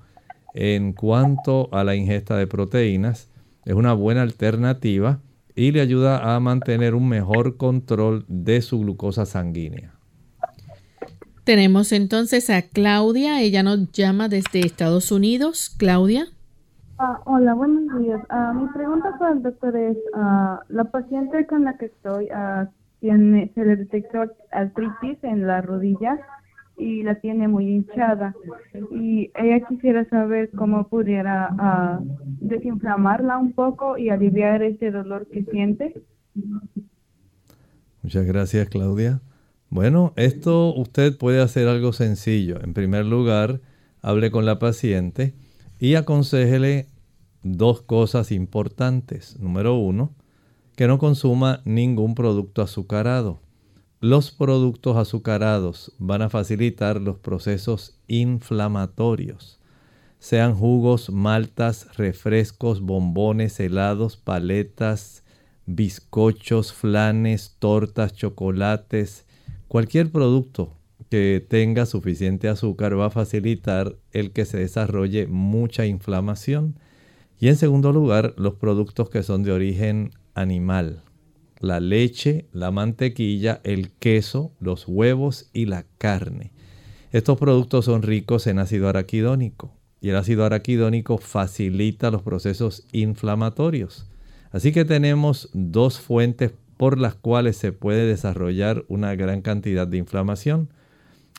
en 0.54 0.94
cuanto 0.94 1.70
a 1.72 1.84
la 1.84 1.96
ingesta 1.96 2.38
de 2.38 2.46
proteínas, 2.46 3.32
es 3.66 3.74
una 3.74 3.94
buena 3.94 4.22
alternativa 4.22 5.20
y 5.56 5.72
le 5.72 5.82
ayuda 5.82 6.36
a 6.36 6.40
mantener 6.40 6.96
un 6.96 7.08
mejor 7.08 7.58
control 7.58 8.26
de 8.28 8.62
su 8.62 8.80
glucosa 8.80 9.26
sanguínea. 9.26 9.94
Tenemos 11.44 11.92
entonces 11.92 12.50
a 12.50 12.62
Claudia, 12.62 13.42
ella 13.42 13.64
nos 13.64 13.92
llama 13.92 14.30
desde 14.30 14.62
Estados 14.62 15.12
Unidos. 15.12 15.76
Claudia. 15.78 16.26
Ah, 17.00 17.20
hola, 17.26 17.54
buenos 17.54 18.00
días. 18.00 18.22
Ah, 18.30 18.54
mi 18.56 18.68
pregunta 18.70 19.18
para 19.20 19.34
el 19.34 19.44
doctor 19.44 19.76
es, 19.76 19.98
ah, 20.16 20.62
la 20.70 20.86
paciente 20.86 21.46
con 21.48 21.66
la 21.66 21.78
que 21.78 21.88
estoy 21.88 22.30
tiene, 23.02 23.52
se 23.54 23.66
le 23.66 23.76
detectó 23.76 24.24
artritis 24.52 25.22
en 25.24 25.46
la 25.46 25.62
rodilla 25.62 26.18
y 26.78 27.04
la 27.04 27.16
tiene 27.16 27.48
muy 27.48 27.68
hinchada. 27.68 28.36
Y 28.92 29.32
ella 29.36 29.66
quisiera 29.68 30.08
saber 30.10 30.50
cómo 30.56 30.88
pudiera 30.88 32.00
uh, 32.00 32.06
desinflamarla 32.42 33.38
un 33.38 33.54
poco 33.54 33.98
y 33.98 34.10
aliviar 34.10 34.64
ese 34.64 34.92
dolor 34.92 35.28
que 35.28 35.44
siente. 35.46 35.94
Muchas 38.02 38.26
gracias, 38.26 38.70
Claudia. 38.70 39.22
Bueno, 39.70 40.14
esto 40.16 40.74
usted 40.76 41.18
puede 41.18 41.42
hacer 41.42 41.68
algo 41.68 41.94
sencillo. 41.94 42.62
En 42.62 42.74
primer 42.74 43.06
lugar, 43.06 43.62
hable 44.02 44.30
con 44.30 44.46
la 44.46 44.60
paciente 44.60 45.34
y 45.80 45.96
aconsejele 45.96 46.88
dos 47.44 47.82
cosas 47.82 48.32
importantes. 48.32 49.40
Número 49.40 49.76
uno, 49.76 50.14
que 50.76 50.88
no 50.88 50.98
consuma 50.98 51.62
ningún 51.66 52.16
producto 52.16 52.62
azucarado. 52.62 53.43
Los 54.04 54.32
productos 54.32 54.98
azucarados 54.98 55.94
van 55.98 56.24
a 56.24 56.30
facilitar 56.30 57.00
los 57.00 57.20
procesos 57.20 57.96
inflamatorios, 58.10 59.62
sean 60.20 60.56
jugos, 60.56 61.10
maltas, 61.10 61.88
refrescos, 61.96 62.82
bombones, 62.82 63.62
helados, 63.62 64.18
paletas, 64.18 65.24
bizcochos, 65.68 66.74
flanes, 66.74 67.56
tortas, 67.60 68.12
chocolates, 68.12 69.26
cualquier 69.70 70.12
producto 70.12 70.74
que 71.10 71.42
tenga 71.48 71.86
suficiente 71.86 72.50
azúcar 72.50 73.00
va 73.00 73.06
a 73.06 73.10
facilitar 73.10 73.96
el 74.12 74.32
que 74.32 74.44
se 74.44 74.58
desarrolle 74.58 75.28
mucha 75.28 75.86
inflamación. 75.86 76.76
Y 77.40 77.48
en 77.48 77.56
segundo 77.56 77.94
lugar, 77.94 78.34
los 78.36 78.56
productos 78.56 79.10
que 79.10 79.24
son 79.24 79.44
de 79.44 79.54
origen 79.54 80.12
animal, 80.34 81.03
la 81.64 81.80
leche, 81.80 82.46
la 82.52 82.72
mantequilla, 82.72 83.62
el 83.64 83.92
queso, 83.92 84.52
los 84.60 84.86
huevos 84.86 85.50
y 85.54 85.66
la 85.66 85.86
carne. 85.98 86.52
Estos 87.14 87.38
productos 87.38 87.86
son 87.86 88.02
ricos 88.02 88.48
en 88.48 88.60
ácido 88.60 88.90
araquidónico 88.90 89.74
y 90.02 90.10
el 90.10 90.18
ácido 90.18 90.44
araquidónico 90.44 91.18
facilita 91.18 92.12
los 92.12 92.22
procesos 92.22 92.86
inflamatorios. 92.92 94.10
Así 94.52 94.74
que 94.74 94.84
tenemos 94.84 95.50
dos 95.54 96.02
fuentes 96.02 96.52
por 96.76 97.00
las 97.00 97.16
cuales 97.16 97.56
se 97.56 97.72
puede 97.72 98.06
desarrollar 98.06 98.84
una 98.90 99.16
gran 99.16 99.42
cantidad 99.42 99.88
de 99.88 99.98
inflamación. 99.98 100.68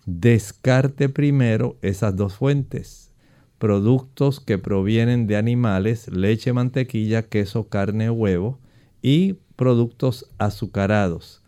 Descarte 0.07 1.11
primero 1.11 1.77
esas 1.83 2.17
dos 2.17 2.37
fuentes. 2.37 3.13
Productos 3.59 4.41
que 4.41 4.57
provienen 4.57 5.27
de 5.27 5.37
animales, 5.37 6.09
leche, 6.09 6.55
mantequilla, 6.55 7.25
queso, 7.25 7.69
carne, 7.69 8.09
huevo 8.09 8.59
y 9.03 9.37
productos 9.57 10.31
azucarados. 10.39 11.43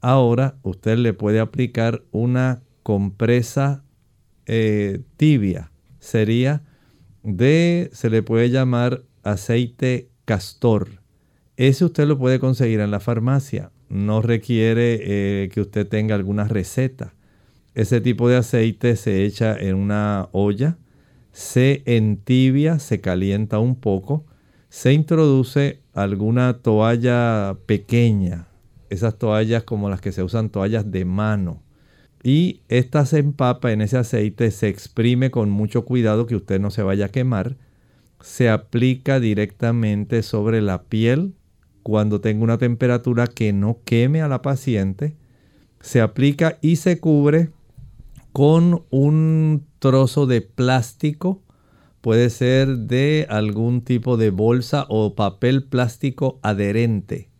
Ahora 0.00 0.56
usted 0.62 0.98
le 0.98 1.14
puede 1.14 1.40
aplicar 1.40 2.02
una 2.10 2.62
compresa 2.82 3.84
eh, 4.46 5.02
tibia. 5.16 5.70
Sería 6.00 6.62
de, 7.22 7.90
se 7.92 8.10
le 8.10 8.22
puede 8.22 8.50
llamar 8.50 9.04
aceite 9.22 10.10
castor. 10.24 11.02
Ese 11.56 11.84
usted 11.84 12.06
lo 12.06 12.18
puede 12.18 12.40
conseguir 12.40 12.80
en 12.80 12.90
la 12.90 13.00
farmacia. 13.00 13.70
No 13.88 14.22
requiere 14.22 14.98
eh, 15.02 15.48
que 15.50 15.60
usted 15.60 15.86
tenga 15.86 16.14
alguna 16.14 16.48
receta. 16.48 17.14
Ese 17.74 18.00
tipo 18.00 18.28
de 18.28 18.36
aceite 18.36 18.96
se 18.96 19.24
echa 19.24 19.56
en 19.56 19.76
una 19.76 20.28
olla, 20.32 20.78
se 21.30 21.82
entibia, 21.86 22.78
se 22.78 23.00
calienta 23.00 23.58
un 23.58 23.76
poco, 23.76 24.26
se 24.68 24.92
introduce 24.92 25.81
alguna 25.92 26.58
toalla 26.58 27.56
pequeña, 27.66 28.48
esas 28.90 29.18
toallas 29.18 29.64
como 29.64 29.90
las 29.90 30.00
que 30.00 30.12
se 30.12 30.22
usan 30.22 30.50
toallas 30.50 30.90
de 30.90 31.04
mano. 31.04 31.62
Y 32.22 32.60
esta 32.68 33.04
se 33.04 33.18
empapa 33.18 33.72
en 33.72 33.82
ese 33.82 33.98
aceite, 33.98 34.50
se 34.50 34.68
exprime 34.68 35.30
con 35.30 35.50
mucho 35.50 35.84
cuidado 35.84 36.26
que 36.26 36.36
usted 36.36 36.60
no 36.60 36.70
se 36.70 36.82
vaya 36.82 37.06
a 37.06 37.10
quemar. 37.10 37.56
Se 38.20 38.48
aplica 38.48 39.18
directamente 39.18 40.22
sobre 40.22 40.60
la 40.62 40.84
piel 40.84 41.34
cuando 41.82 42.20
tenga 42.20 42.44
una 42.44 42.58
temperatura 42.58 43.26
que 43.26 43.52
no 43.52 43.78
queme 43.84 44.22
a 44.22 44.28
la 44.28 44.40
paciente. 44.40 45.16
Se 45.80 46.00
aplica 46.00 46.58
y 46.60 46.76
se 46.76 47.00
cubre 47.00 47.50
con 48.32 48.84
un 48.90 49.66
trozo 49.80 50.26
de 50.26 50.42
plástico 50.42 51.42
puede 52.02 52.28
ser 52.30 52.76
de 52.76 53.26
algún 53.30 53.80
tipo 53.80 54.18
de 54.18 54.30
bolsa 54.30 54.84
o 54.90 55.14
papel 55.14 55.64
plástico 55.64 56.38
adherente. 56.42 57.30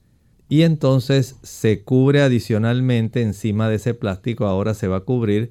Y 0.48 0.62
entonces 0.62 1.36
se 1.42 1.82
cubre 1.82 2.22
adicionalmente 2.22 3.22
encima 3.22 3.68
de 3.68 3.76
ese 3.76 3.92
plástico, 3.92 4.46
ahora 4.46 4.74
se 4.74 4.86
va 4.86 4.98
a 4.98 5.04
cubrir 5.04 5.50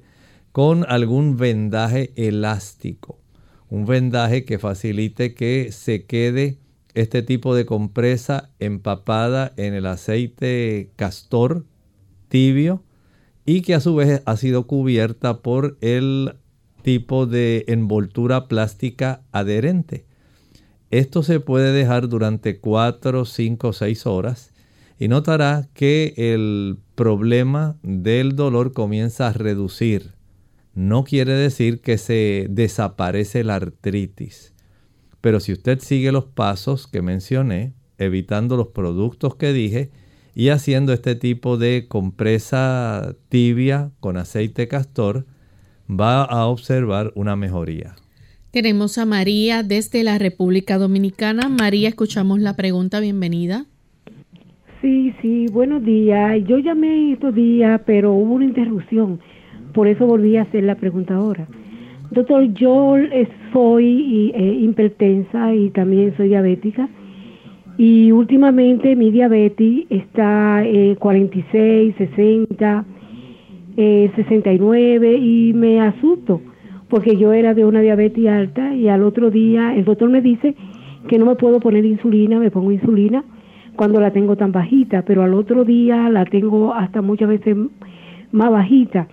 con 0.50 0.84
algún 0.88 1.36
vendaje 1.36 2.12
elástico. 2.16 3.20
Un 3.68 3.84
vendaje 3.84 4.44
que 4.44 4.58
facilite 4.58 5.34
que 5.34 5.72
se 5.72 6.04
quede 6.06 6.58
este 6.94 7.22
tipo 7.22 7.54
de 7.54 7.66
compresa 7.66 8.50
empapada 8.60 9.52
en 9.56 9.74
el 9.74 9.86
aceite 9.86 10.90
castor 10.96 11.66
tibio 12.28 12.82
y 13.44 13.62
que 13.62 13.74
a 13.74 13.80
su 13.80 13.94
vez 13.94 14.22
ha 14.24 14.36
sido 14.36 14.66
cubierta 14.66 15.42
por 15.42 15.76
el 15.80 16.34
tipo 16.82 17.26
de 17.26 17.64
envoltura 17.68 18.48
plástica 18.48 19.22
adherente. 19.32 20.06
Esto 20.90 21.22
se 21.22 21.40
puede 21.40 21.72
dejar 21.72 22.08
durante 22.08 22.58
4, 22.58 23.24
5, 23.24 23.72
6 23.72 24.06
horas 24.06 24.52
y 24.98 25.08
notará 25.08 25.68
que 25.74 26.14
el 26.16 26.78
problema 26.94 27.78
del 27.82 28.36
dolor 28.36 28.72
comienza 28.72 29.28
a 29.28 29.32
reducir. 29.32 30.12
No 30.74 31.04
quiere 31.04 31.32
decir 31.32 31.80
que 31.80 31.98
se 31.98 32.46
desaparece 32.50 33.42
la 33.42 33.56
artritis. 33.56 34.52
Pero 35.20 35.40
si 35.40 35.52
usted 35.52 35.78
sigue 35.80 36.12
los 36.12 36.24
pasos 36.24 36.86
que 36.86 37.02
mencioné, 37.02 37.74
evitando 37.98 38.56
los 38.56 38.68
productos 38.68 39.34
que 39.36 39.52
dije 39.52 39.90
y 40.34 40.48
haciendo 40.48 40.92
este 40.92 41.14
tipo 41.14 41.56
de 41.56 41.86
compresa 41.88 43.14
tibia 43.28 43.92
con 44.00 44.16
aceite 44.16 44.68
castor, 44.68 45.26
va 45.88 46.24
a 46.24 46.46
observar 46.46 47.12
una 47.14 47.36
mejoría. 47.36 47.94
Tenemos 48.50 48.98
a 48.98 49.06
María 49.06 49.62
desde 49.62 50.04
la 50.04 50.18
República 50.18 50.76
Dominicana. 50.76 51.48
María, 51.48 51.88
escuchamos 51.88 52.38
la 52.40 52.54
pregunta. 52.54 53.00
Bienvenida. 53.00 53.64
Sí, 54.82 55.14
sí, 55.22 55.46
buenos 55.52 55.84
días. 55.84 56.44
Yo 56.46 56.58
llamé 56.58 57.12
estos 57.12 57.34
días, 57.34 57.80
pero 57.86 58.12
hubo 58.12 58.34
una 58.34 58.44
interrupción. 58.44 59.20
Por 59.72 59.88
eso 59.88 60.06
volví 60.06 60.36
a 60.36 60.42
hacer 60.42 60.64
la 60.64 60.74
pregunta 60.74 61.14
ahora. 61.14 61.46
Doctor, 62.10 62.52
yo 62.52 62.96
soy 63.54 64.32
eh, 64.34 64.58
hipertensa 64.60 65.54
y 65.54 65.70
también 65.70 66.14
soy 66.16 66.28
diabética. 66.28 66.88
Y 67.78 68.12
últimamente 68.12 68.94
mi 68.96 69.10
diabetes 69.10 69.86
está 69.88 70.62
eh, 70.62 70.94
46, 70.98 71.94
60, 71.96 72.84
eh, 73.76 74.10
69 74.16 75.14
y 75.14 75.52
me 75.54 75.80
asusto 75.80 76.40
porque 76.92 77.16
yo 77.16 77.32
era 77.32 77.54
de 77.54 77.64
una 77.64 77.80
diabetes 77.80 78.28
alta 78.28 78.74
y 78.74 78.88
al 78.88 79.02
otro 79.02 79.30
día 79.30 79.74
el 79.74 79.86
doctor 79.86 80.10
me 80.10 80.20
dice 80.20 80.54
que 81.08 81.18
no 81.18 81.24
me 81.24 81.36
puedo 81.36 81.58
poner 81.58 81.86
insulina, 81.86 82.38
me 82.38 82.50
pongo 82.50 82.70
insulina 82.70 83.24
cuando 83.76 83.98
la 83.98 84.10
tengo 84.10 84.36
tan 84.36 84.52
bajita, 84.52 85.00
pero 85.00 85.22
al 85.22 85.32
otro 85.32 85.64
día 85.64 86.10
la 86.10 86.26
tengo 86.26 86.74
hasta 86.74 87.00
muchas 87.00 87.30
veces 87.30 87.56
más 88.30 88.50
bajita. 88.50 89.08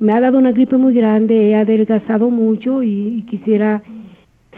Me 0.00 0.12
ha 0.12 0.20
dado 0.20 0.36
una 0.36 0.52
gripe 0.52 0.76
muy 0.76 0.92
grande, 0.92 1.48
he 1.48 1.54
adelgazado 1.54 2.28
mucho 2.28 2.82
y, 2.82 3.24
quisiera 3.26 3.82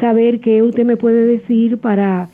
saber 0.00 0.40
qué 0.40 0.60
usted 0.64 0.84
me 0.84 0.96
puede 0.96 1.24
decir 1.24 1.78
para 1.78 2.28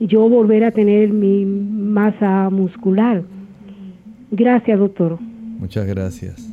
yo 0.00 0.28
volver 0.28 0.64
a 0.64 0.72
tener 0.72 1.10
mi 1.12 1.46
masa 1.46 2.50
muscular. 2.50 3.22
Gracias, 4.32 4.80
doctor. 4.80 5.18
Muchas 5.60 5.86
gracias. 5.86 6.48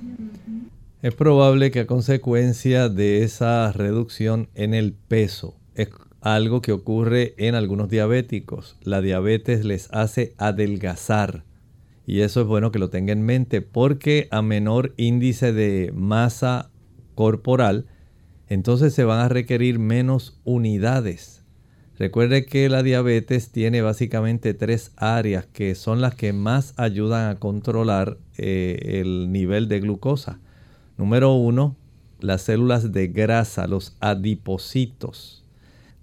Es 1.02 1.15
probable 1.15 1.72
que 1.72 1.80
a 1.80 1.88
consecuencia 1.88 2.89
de 2.89 3.24
esa 3.24 3.72
reducción 3.72 4.50
en 4.54 4.74
el 4.74 4.91
peso, 4.93 5.56
algo 6.20 6.62
que 6.62 6.74
ocurre 6.74 7.34
en 7.38 7.56
algunos 7.56 7.88
diabéticos. 7.89 8.76
La 8.84 9.00
diabetes 9.00 9.63
les 9.63 9.88
hace 9.93 10.34
adelgazar. 10.38 11.46
Y 12.06 12.20
eso 12.20 12.41
es 12.41 12.48
bueno 12.48 12.72
que 12.72 12.80
lo 12.80 12.89
tenga 12.89 13.13
en 13.13 13.22
mente 13.22 13.62
porque 13.62 14.28
a 14.30 14.41
menor 14.41 14.93
índice 14.98 15.54
de 15.54 15.93
masa 15.96 16.70
corporal, 17.15 17.86
entonces 18.50 18.93
se 18.93 19.06
van 19.06 19.20
a 19.20 19.30
requerir 19.30 19.80
menos 19.80 20.38
unidades. 20.43 21.37
Recuerde 21.97 22.45
que 22.45 22.69
la 22.69 22.83
diabetes 22.83 23.49
tiene 23.49 23.81
básicamente 23.81 24.53
tres 24.53 24.91
áreas 24.97 25.47
que 25.47 25.73
son 25.73 25.99
las 25.99 26.13
que 26.13 26.31
más 26.31 26.73
ayudan 26.77 27.29
a 27.29 27.39
controlar 27.39 28.17
eh, 28.38 28.99
el 29.01 29.31
nivel 29.31 29.67
de 29.67 29.79
glucosa. 29.79 30.39
Número 30.97 31.33
uno, 31.33 31.75
las 32.19 32.43
células 32.43 32.91
de 32.91 33.07
grasa, 33.07 33.67
los 33.67 33.95
adipocitos. 33.99 35.43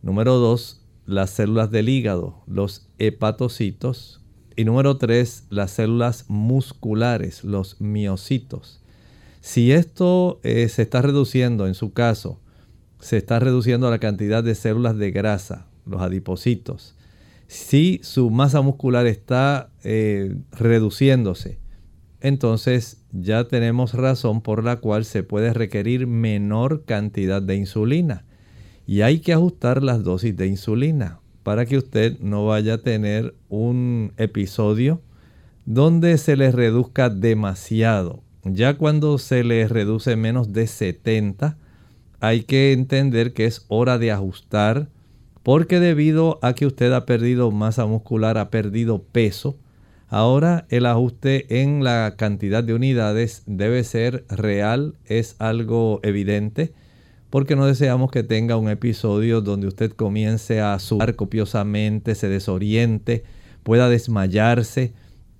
Número 0.02 0.34
2, 0.34 0.82
las 1.06 1.30
células 1.30 1.70
del 1.70 1.88
hígado, 1.88 2.42
los 2.46 2.88
hepatocitos. 2.98 4.20
Y 4.56 4.64
número 4.64 4.98
3, 4.98 5.46
las 5.50 5.70
células 5.70 6.26
musculares, 6.28 7.42
los 7.42 7.80
miocitos. 7.80 8.80
Si 9.40 9.72
esto 9.72 10.40
eh, 10.42 10.68
se 10.68 10.82
está 10.82 11.02
reduciendo, 11.02 11.66
en 11.66 11.74
su 11.74 11.92
caso, 11.92 12.40
se 13.00 13.16
está 13.16 13.38
reduciendo 13.38 13.90
la 13.90 13.98
cantidad 13.98 14.44
de 14.44 14.54
células 14.54 14.96
de 14.96 15.10
grasa, 15.10 15.66
los 15.86 16.02
adipocitos. 16.02 16.94
Si 17.46 18.00
su 18.02 18.30
masa 18.30 18.62
muscular 18.62 19.06
está 19.06 19.70
eh, 19.82 20.36
reduciéndose, 20.52 21.58
entonces 22.20 23.04
ya 23.12 23.44
tenemos 23.44 23.92
razón 23.92 24.40
por 24.40 24.64
la 24.64 24.76
cual 24.76 25.04
se 25.04 25.22
puede 25.22 25.52
requerir 25.52 26.06
menor 26.06 26.84
cantidad 26.84 27.42
de 27.42 27.56
insulina 27.56 28.24
y 28.86 29.02
hay 29.02 29.20
que 29.20 29.32
ajustar 29.32 29.82
las 29.82 30.02
dosis 30.02 30.36
de 30.36 30.46
insulina 30.46 31.20
para 31.42 31.66
que 31.66 31.76
usted 31.76 32.18
no 32.20 32.46
vaya 32.46 32.74
a 32.74 32.78
tener 32.78 33.34
un 33.48 34.12
episodio 34.16 35.02
donde 35.66 36.18
se 36.18 36.36
le 36.36 36.50
reduzca 36.50 37.10
demasiado. 37.10 38.22
Ya 38.44 38.74
cuando 38.74 39.18
se 39.18 39.44
le 39.44 39.68
reduce 39.68 40.16
menos 40.16 40.52
de 40.52 40.66
70, 40.66 41.56
hay 42.20 42.42
que 42.42 42.72
entender 42.72 43.32
que 43.32 43.46
es 43.46 43.64
hora 43.68 43.98
de 43.98 44.12
ajustar 44.12 44.88
porque 45.44 45.78
debido 45.78 46.40
a 46.42 46.54
que 46.54 46.66
usted 46.66 46.92
ha 46.92 47.06
perdido 47.06 47.52
masa 47.52 47.86
muscular, 47.86 48.38
ha 48.38 48.50
perdido 48.50 49.04
peso, 49.04 49.56
ahora 50.08 50.66
el 50.70 50.86
ajuste 50.86 51.62
en 51.62 51.84
la 51.84 52.14
cantidad 52.16 52.64
de 52.64 52.74
unidades 52.74 53.44
debe 53.46 53.84
ser 53.84 54.24
real, 54.28 54.96
es 55.04 55.36
algo 55.38 56.00
evidente 56.02 56.72
porque 57.34 57.56
no 57.56 57.66
deseamos 57.66 58.12
que 58.12 58.22
tenga 58.22 58.56
un 58.56 58.70
episodio 58.70 59.40
donde 59.40 59.66
usted 59.66 59.90
comience 59.90 60.60
a 60.60 60.78
sudar 60.78 61.16
copiosamente, 61.16 62.14
se 62.14 62.28
desoriente, 62.28 63.24
pueda 63.64 63.88
desmayarse. 63.88 64.92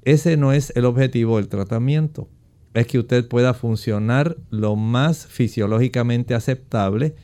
Ese 0.02 0.36
no 0.36 0.52
es 0.52 0.72
el 0.74 0.86
objetivo 0.86 1.36
del 1.36 1.46
tratamiento. 1.46 2.28
Es 2.74 2.88
que 2.88 2.98
usted 2.98 3.28
pueda 3.28 3.54
funcionar 3.54 4.36
lo 4.50 4.74
más 4.74 5.28
fisiológicamente 5.28 6.34
aceptable 6.34 7.14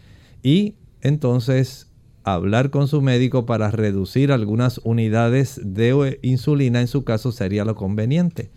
y 0.41 0.77
entonces 1.01 1.90
hablar 2.25 2.71
con 2.71 2.89
su 2.89 3.03
médico 3.03 3.47
para 3.47 3.71
reducir 3.71 4.33
algunas 4.33 4.81
unidades 4.85 5.61
de 5.63 6.19
insulina 6.23 6.81
en 6.81 6.89
su 6.89 7.05
caso 7.05 7.33
sería 7.33 7.65
lo 7.65 7.75
conveniente. 7.75 8.51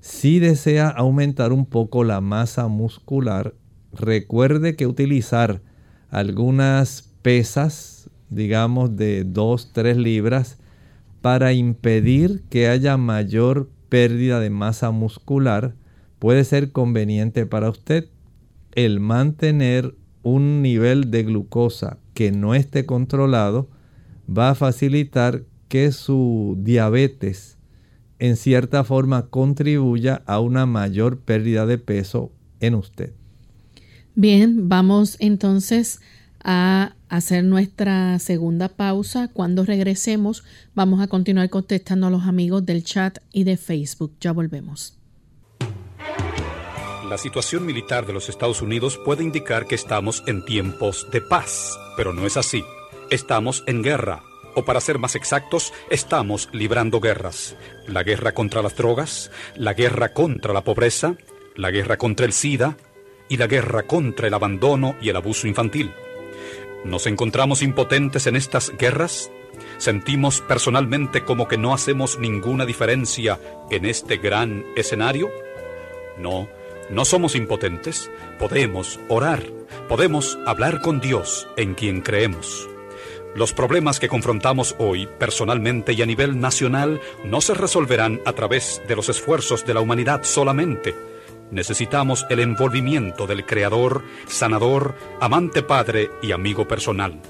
Si 0.00 0.38
desea 0.38 0.88
aumentar 0.88 1.52
un 1.52 1.66
poco 1.66 2.04
la 2.04 2.20
masa 2.20 2.68
muscular, 2.68 3.54
recuerde 3.92 4.76
que 4.76 4.86
utilizar 4.86 5.62
algunas 6.10 7.14
pesas, 7.22 8.10
digamos 8.30 8.96
de 8.96 9.24
2, 9.24 9.72
3 9.72 9.96
libras, 9.96 10.58
para 11.20 11.52
impedir 11.52 12.44
que 12.48 12.68
haya 12.68 12.96
mayor 12.96 13.70
pérdida 13.88 14.38
de 14.38 14.50
masa 14.50 14.90
muscular, 14.90 15.74
puede 16.18 16.44
ser 16.44 16.72
conveniente 16.72 17.46
para 17.46 17.70
usted 17.70 18.08
el 18.72 19.00
mantener 19.00 19.94
un 20.22 20.62
nivel 20.62 21.10
de 21.10 21.22
glucosa 21.22 21.98
que 22.14 22.32
no 22.32 22.54
esté 22.54 22.86
controlado 22.86 23.68
va 24.28 24.50
a 24.50 24.54
facilitar 24.54 25.44
que 25.68 25.92
su 25.92 26.56
diabetes 26.60 27.56
en 28.18 28.36
cierta 28.36 28.84
forma 28.84 29.26
contribuya 29.26 30.22
a 30.26 30.40
una 30.40 30.66
mayor 30.66 31.20
pérdida 31.20 31.66
de 31.66 31.78
peso 31.78 32.32
en 32.60 32.74
usted. 32.74 33.12
Bien, 34.14 34.68
vamos 34.68 35.16
entonces 35.20 36.00
a 36.42 36.94
hacer 37.08 37.44
nuestra 37.44 38.18
segunda 38.18 38.68
pausa. 38.68 39.28
Cuando 39.28 39.64
regresemos, 39.64 40.44
vamos 40.74 41.00
a 41.00 41.06
continuar 41.06 41.50
contestando 41.50 42.08
a 42.08 42.10
los 42.10 42.24
amigos 42.24 42.66
del 42.66 42.82
chat 42.82 43.18
y 43.32 43.44
de 43.44 43.56
Facebook. 43.56 44.12
Ya 44.20 44.32
volvemos. 44.32 44.97
La 47.08 47.16
situación 47.16 47.64
militar 47.64 48.04
de 48.04 48.12
los 48.12 48.28
Estados 48.28 48.60
Unidos 48.60 48.98
puede 49.02 49.22
indicar 49.22 49.66
que 49.66 49.74
estamos 49.74 50.22
en 50.26 50.44
tiempos 50.44 51.08
de 51.10 51.22
paz, 51.22 51.80
pero 51.96 52.12
no 52.12 52.26
es 52.26 52.36
así. 52.36 52.62
Estamos 53.08 53.64
en 53.66 53.82
guerra, 53.82 54.24
o 54.54 54.66
para 54.66 54.82
ser 54.82 54.98
más 54.98 55.14
exactos, 55.14 55.72
estamos 55.88 56.50
librando 56.52 57.00
guerras. 57.00 57.56
La 57.86 58.02
guerra 58.02 58.32
contra 58.32 58.60
las 58.60 58.76
drogas, 58.76 59.30
la 59.56 59.72
guerra 59.72 60.12
contra 60.12 60.52
la 60.52 60.64
pobreza, 60.64 61.14
la 61.56 61.70
guerra 61.70 61.96
contra 61.96 62.26
el 62.26 62.34
SIDA, 62.34 62.76
y 63.30 63.38
la 63.38 63.46
guerra 63.46 63.84
contra 63.84 64.26
el 64.26 64.34
abandono 64.34 64.94
y 65.00 65.08
el 65.08 65.16
abuso 65.16 65.46
infantil. 65.46 65.94
¿Nos 66.84 67.06
encontramos 67.06 67.62
impotentes 67.62 68.26
en 68.26 68.36
estas 68.36 68.70
guerras? 68.76 69.30
¿Sentimos 69.78 70.42
personalmente 70.42 71.24
como 71.24 71.48
que 71.48 71.56
no 71.56 71.72
hacemos 71.72 72.18
ninguna 72.18 72.66
diferencia 72.66 73.40
en 73.70 73.86
este 73.86 74.18
gran 74.18 74.66
escenario? 74.76 75.30
No, 76.18 76.48
no 76.90 77.04
somos 77.04 77.34
impotentes. 77.34 78.10
Podemos 78.38 78.98
orar, 79.08 79.42
podemos 79.88 80.38
hablar 80.46 80.80
con 80.80 81.00
Dios 81.00 81.48
en 81.56 81.74
quien 81.74 82.00
creemos. 82.00 82.68
Los 83.34 83.52
problemas 83.52 84.00
que 84.00 84.08
confrontamos 84.08 84.74
hoy, 84.78 85.08
personalmente 85.18 85.92
y 85.92 86.02
a 86.02 86.06
nivel 86.06 86.40
nacional, 86.40 87.00
no 87.24 87.40
se 87.40 87.54
resolverán 87.54 88.20
a 88.24 88.32
través 88.32 88.82
de 88.88 88.96
los 88.96 89.08
esfuerzos 89.08 89.64
de 89.64 89.74
la 89.74 89.80
humanidad 89.80 90.24
solamente 90.24 90.94
necesitamos 91.50 92.26
el 92.28 92.40
envolvimiento 92.40 93.26
del 93.26 93.44
Creador, 93.46 94.02
sanador, 94.26 94.94
amante 95.20 95.62
Padre 95.62 96.10
y 96.22 96.32
amigo 96.32 96.68
personal. 96.68 97.20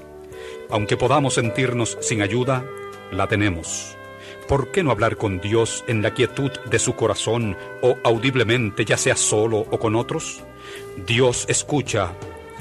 Aunque 0.69 0.97
podamos 0.97 1.35
sentirnos 1.35 1.97
sin 2.01 2.21
ayuda, 2.21 2.63
la 3.11 3.27
tenemos. 3.27 3.98
¿Por 4.49 4.71
qué 4.71 4.83
no 4.83 4.89
hablar 4.89 5.15
con 5.15 5.39
Dios 5.39 5.85
en 5.87 6.01
la 6.01 6.15
quietud 6.15 6.51
de 6.71 6.79
su 6.79 6.95
corazón 6.95 7.55
o 7.83 7.97
audiblemente, 8.03 8.83
ya 8.83 8.97
sea 8.97 9.15
solo 9.15 9.59
o 9.59 9.79
con 9.79 9.95
otros? 9.95 10.43
Dios 11.05 11.45
escucha 11.47 12.13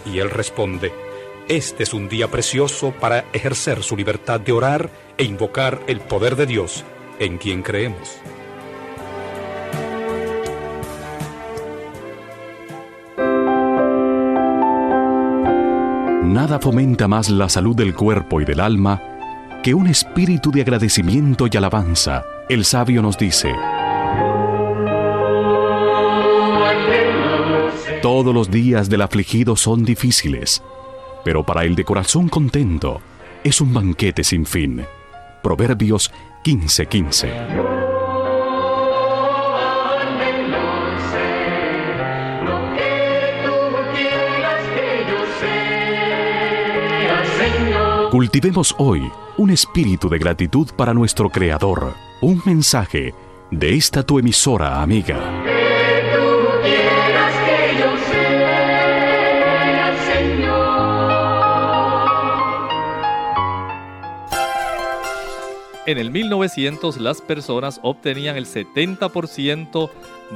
y 0.05 0.19
Él 0.19 0.31
responde. 0.31 0.93
Este 1.49 1.85
es 1.85 1.95
un 1.95 2.11
día 2.11 2.29
precioso 2.29 2.93
para 2.93 3.25
ejercer 3.33 3.83
su 3.83 3.97
libertad 3.97 4.39
de 4.39 4.53
orar 4.53 4.91
e 5.17 5.25
invocar 5.25 5.81
el 5.87 6.01
poder 6.01 6.37
de 6.37 6.45
Dios 6.45 6.85
en 7.19 7.39
quien 7.39 7.63
creemos. 7.63 8.19
Nada 16.23 16.61
fomenta 16.61 17.09
más 17.09 17.31
la 17.31 17.49
salud 17.49 17.75
del 17.75 17.95
cuerpo 17.95 18.43
y 18.43 18.45
del 18.45 18.61
alma 18.61 19.18
que 19.69 19.75
un 19.75 19.87
espíritu 19.87 20.51
de 20.51 20.63
agradecimiento 20.63 21.47
y 21.47 21.55
alabanza. 21.55 22.25
El 22.49 22.65
sabio 22.65 23.03
nos 23.03 23.19
dice, 23.19 23.53
Todos 28.01 28.35
los 28.35 28.51
días 28.51 28.89
del 28.89 29.03
afligido 29.03 29.57
son 29.57 29.85
difíciles, 29.85 30.63
pero 31.23 31.45
para 31.45 31.65
el 31.65 31.75
de 31.75 31.85
corazón 31.85 32.31
contento 32.31 33.03
es 33.45 33.61
un 33.61 33.75
banquete 33.75 34.25
sin 34.25 34.47
fin. 34.47 34.87
Proverbios 35.43 36.11
15:15. 36.45 37.68
Cultivemos 48.11 48.75
hoy 48.79 49.13
un 49.37 49.51
espíritu 49.51 50.09
de 50.09 50.19
gratitud 50.19 50.69
para 50.75 50.95
nuestro 50.95 51.29
Creador. 51.29 51.93
Un 52.23 52.41
mensaje 52.47 53.13
de 53.51 53.75
esta 53.75 54.03
tu 54.03 54.19
emisora 54.19 54.81
amiga. 54.81 55.19
En 65.85 65.99
el 65.99 66.11
1900 66.11 66.97
las 66.97 67.21
personas 67.21 67.79
obtenían 67.83 68.37
el 68.37 68.47
70% 68.47 69.91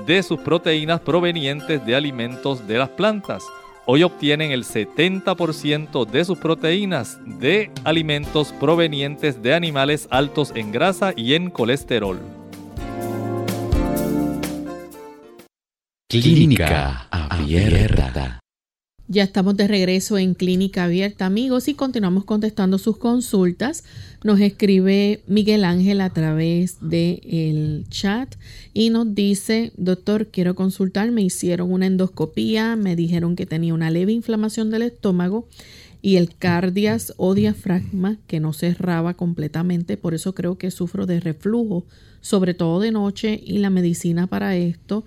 de 0.05 0.23
sus 0.23 0.39
proteínas 0.41 1.01
provenientes 1.01 1.87
de 1.87 1.97
alimentos 1.97 2.69
de 2.69 2.77
las 2.77 2.91
plantas 2.91 3.43
hoy 3.87 4.03
obtienen 4.03 4.53
el 4.53 4.65
70% 4.65 6.07
de 6.07 6.25
sus 6.25 6.39
proteínas 6.39 7.19
de 7.25 7.71
alimentos 7.85 8.53
provenientes 8.53 9.43
de 9.43 9.55
animales 9.55 10.09
altos 10.11 10.53
en 10.55 10.73
grasa 10.73 11.13
y 11.17 11.35
en 11.35 11.51
colesterol. 11.51 12.21
Clínica 16.09 17.09
Abierta. 17.11 18.42
Ya 19.09 19.25
estamos 19.25 19.57
de 19.57 19.67
regreso 19.67 20.17
en 20.17 20.35
Clínica 20.35 20.85
Abierta, 20.85 21.27
amigos, 21.27 21.67
y 21.67 21.75
continuamos 21.75 22.25
contestando 22.25 22.79
sus 22.79 22.97
consultas. 22.97 23.83
Nos 24.23 24.41
escribe 24.41 25.23
Miguel 25.27 25.65
Ángel 25.65 26.01
a 26.01 26.11
través 26.11 26.79
del 26.81 27.21
el 27.25 27.85
chat 27.91 28.33
y 28.73 28.91
nos 28.91 29.13
dice, 29.13 29.73
doctor, 29.77 30.29
quiero 30.29 30.55
consultar, 30.55 31.11
me 31.11 31.21
hicieron 31.21 31.73
una 31.73 31.87
endoscopía, 31.87 32.77
me 32.77 32.95
dijeron 32.95 33.35
que 33.35 33.45
tenía 33.45 33.75
una 33.75 33.91
leve 33.91 34.13
inflamación 34.13 34.71
del 34.71 34.83
estómago 34.83 35.49
y 36.01 36.17
el 36.17 36.35
cardias 36.37 37.13
o 37.17 37.35
diafragma 37.35 38.19
que 38.29 38.39
no 38.39 38.53
cerraba 38.53 39.15
completamente, 39.15 39.97
por 39.97 40.15
eso 40.15 40.33
creo 40.35 40.59
que 40.59 40.71
sufro 40.71 41.07
de 41.07 41.19
reflujo, 41.19 41.85
sobre 42.21 42.55
todo 42.55 42.79
de 42.81 42.93
noche, 42.93 43.41
y 43.45 43.59
la 43.59 43.69
medicina 43.69 44.29
para 44.29 44.57
esto 44.57 45.05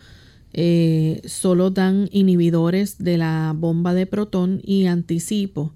eh, 0.58 1.20
solo 1.26 1.70
dan 1.70 2.08
inhibidores 2.14 2.98
de 2.98 3.18
la 3.18 3.54
bomba 3.54 3.94
de 3.94 4.06
protón 4.06 4.62
y 4.64 4.86
anticipo. 4.86 5.74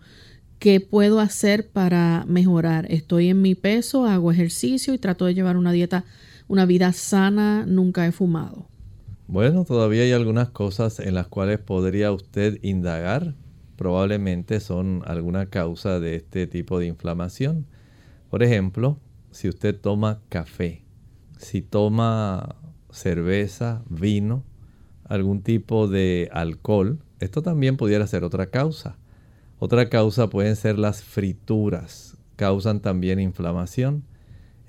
¿Qué 0.58 0.80
puedo 0.80 1.20
hacer 1.20 1.70
para 1.70 2.24
mejorar? 2.30 2.90
Estoy 2.90 3.28
en 3.28 3.42
mi 3.42 3.56
peso, 3.56 4.06
hago 4.06 4.32
ejercicio 4.32 4.94
y 4.94 4.98
trato 4.98 5.26
de 5.26 5.34
llevar 5.34 5.58
una 5.58 5.74
dieta, 5.74 6.06
una 6.48 6.66
vida 6.66 6.94
sana, 6.94 7.66
nunca 7.68 8.08
he 8.08 8.14
fumado. 8.14 8.70
Bueno, 9.28 9.66
todavía 9.66 10.04
hay 10.04 10.14
algunas 10.14 10.50
cosas 10.50 11.02
en 11.02 11.14
las 11.14 11.28
cuales 11.28 11.60
podría 11.60 12.14
usted 12.14 12.58
indagar. 12.62 13.36
Probablemente 13.76 14.62
son 14.62 15.04
alguna 15.06 15.48
causa 15.48 16.00
de 16.00 16.16
este 16.16 16.48
tipo 16.48 16.80
de 16.80 16.88
inflamación. 16.88 17.66
Por 18.30 18.44
ejemplo, 18.44 18.98
si 19.32 19.50
usted 19.50 19.78
toma 19.78 20.22
café, 20.30 20.86
si 21.38 21.62
toma 21.62 22.56
cerveza, 22.92 23.84
vino, 23.90 24.46
algún 25.10 25.42
tipo 25.42 25.88
de 25.88 26.30
alcohol, 26.32 27.00
esto 27.20 27.42
también 27.42 27.76
pudiera 27.76 28.08
ser 28.08 28.24
otra 28.24 28.50
causa. 28.50 28.96
Otra 29.58 29.90
causa 29.90 30.30
pueden 30.30 30.56
ser 30.56 30.80
las 30.80 31.04
frituras, 31.04 32.16
causan 32.38 32.80
también 32.80 33.20
inflamación. 33.20 34.04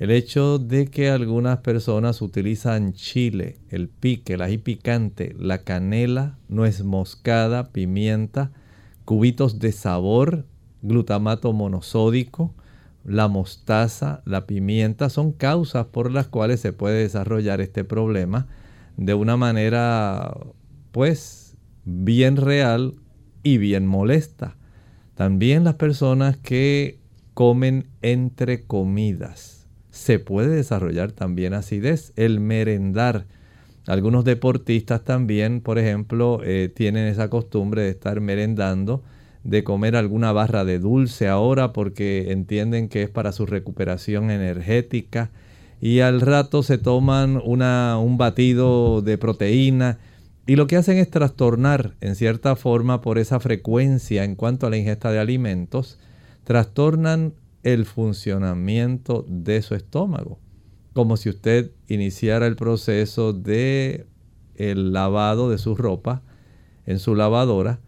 El 0.00 0.10
hecho 0.10 0.58
de 0.58 0.86
que 0.86 1.10
algunas 1.10 1.58
personas 1.58 2.22
utilizan 2.22 2.94
chile, 2.94 3.58
el 3.68 3.88
pique, 3.88 4.32
el 4.32 4.42
ají 4.42 4.56
picante, 4.56 5.36
la 5.38 5.58
canela, 5.58 6.38
nuez 6.48 6.82
moscada, 6.82 7.68
pimienta, 7.70 8.50
cubitos 9.04 9.58
de 9.58 9.72
sabor, 9.72 10.46
glutamato 10.80 11.52
monosódico, 11.52 12.54
la 13.04 13.28
mostaza, 13.28 14.22
la 14.24 14.46
pimienta, 14.46 15.10
son 15.10 15.32
causas 15.32 15.86
por 15.86 16.10
las 16.10 16.28
cuales 16.28 16.60
se 16.60 16.72
puede 16.72 17.02
desarrollar 17.02 17.60
este 17.60 17.84
problema 17.84 18.48
de 19.00 19.14
una 19.14 19.38
manera 19.38 20.36
pues 20.92 21.56
bien 21.86 22.36
real 22.36 22.96
y 23.42 23.56
bien 23.56 23.86
molesta. 23.86 24.58
También 25.14 25.64
las 25.64 25.74
personas 25.76 26.36
que 26.36 27.00
comen 27.32 27.88
entre 28.02 28.64
comidas. 28.66 29.66
Se 29.88 30.18
puede 30.18 30.54
desarrollar 30.54 31.12
también 31.12 31.54
acidez, 31.54 32.12
el 32.16 32.40
merendar. 32.40 33.26
Algunos 33.86 34.26
deportistas 34.26 35.02
también, 35.02 35.62
por 35.62 35.78
ejemplo, 35.78 36.40
eh, 36.44 36.70
tienen 36.72 37.06
esa 37.06 37.30
costumbre 37.30 37.80
de 37.82 37.90
estar 37.90 38.20
merendando, 38.20 39.02
de 39.44 39.64
comer 39.64 39.96
alguna 39.96 40.32
barra 40.32 40.66
de 40.66 40.78
dulce 40.78 41.26
ahora 41.26 41.72
porque 41.72 42.32
entienden 42.32 42.90
que 42.90 43.04
es 43.04 43.08
para 43.08 43.32
su 43.32 43.46
recuperación 43.46 44.30
energética 44.30 45.30
y 45.80 46.00
al 46.00 46.20
rato 46.20 46.62
se 46.62 46.78
toman 46.78 47.40
una, 47.44 47.98
un 47.98 48.18
batido 48.18 49.02
de 49.02 49.16
proteína 49.18 49.98
y 50.46 50.56
lo 50.56 50.66
que 50.66 50.76
hacen 50.76 50.98
es 50.98 51.10
trastornar 51.10 51.94
en 52.00 52.16
cierta 52.16 52.56
forma 52.56 53.00
por 53.00 53.18
esa 53.18 53.40
frecuencia 53.40 54.24
en 54.24 54.34
cuanto 54.34 54.66
a 54.66 54.70
la 54.70 54.76
ingesta 54.76 55.12
de 55.12 55.20
alimentos, 55.20 55.98
trastornan 56.44 57.34
el 57.62 57.84
funcionamiento 57.84 59.24
de 59.28 59.62
su 59.62 59.74
estómago, 59.74 60.38
como 60.92 61.16
si 61.16 61.28
usted 61.28 61.70
iniciara 61.88 62.46
el 62.46 62.56
proceso 62.56 63.32
de 63.32 64.06
el 64.56 64.92
lavado 64.92 65.50
de 65.50 65.58
su 65.58 65.74
ropa 65.74 66.22
en 66.84 66.98
su 66.98 67.14
lavadora 67.14 67.78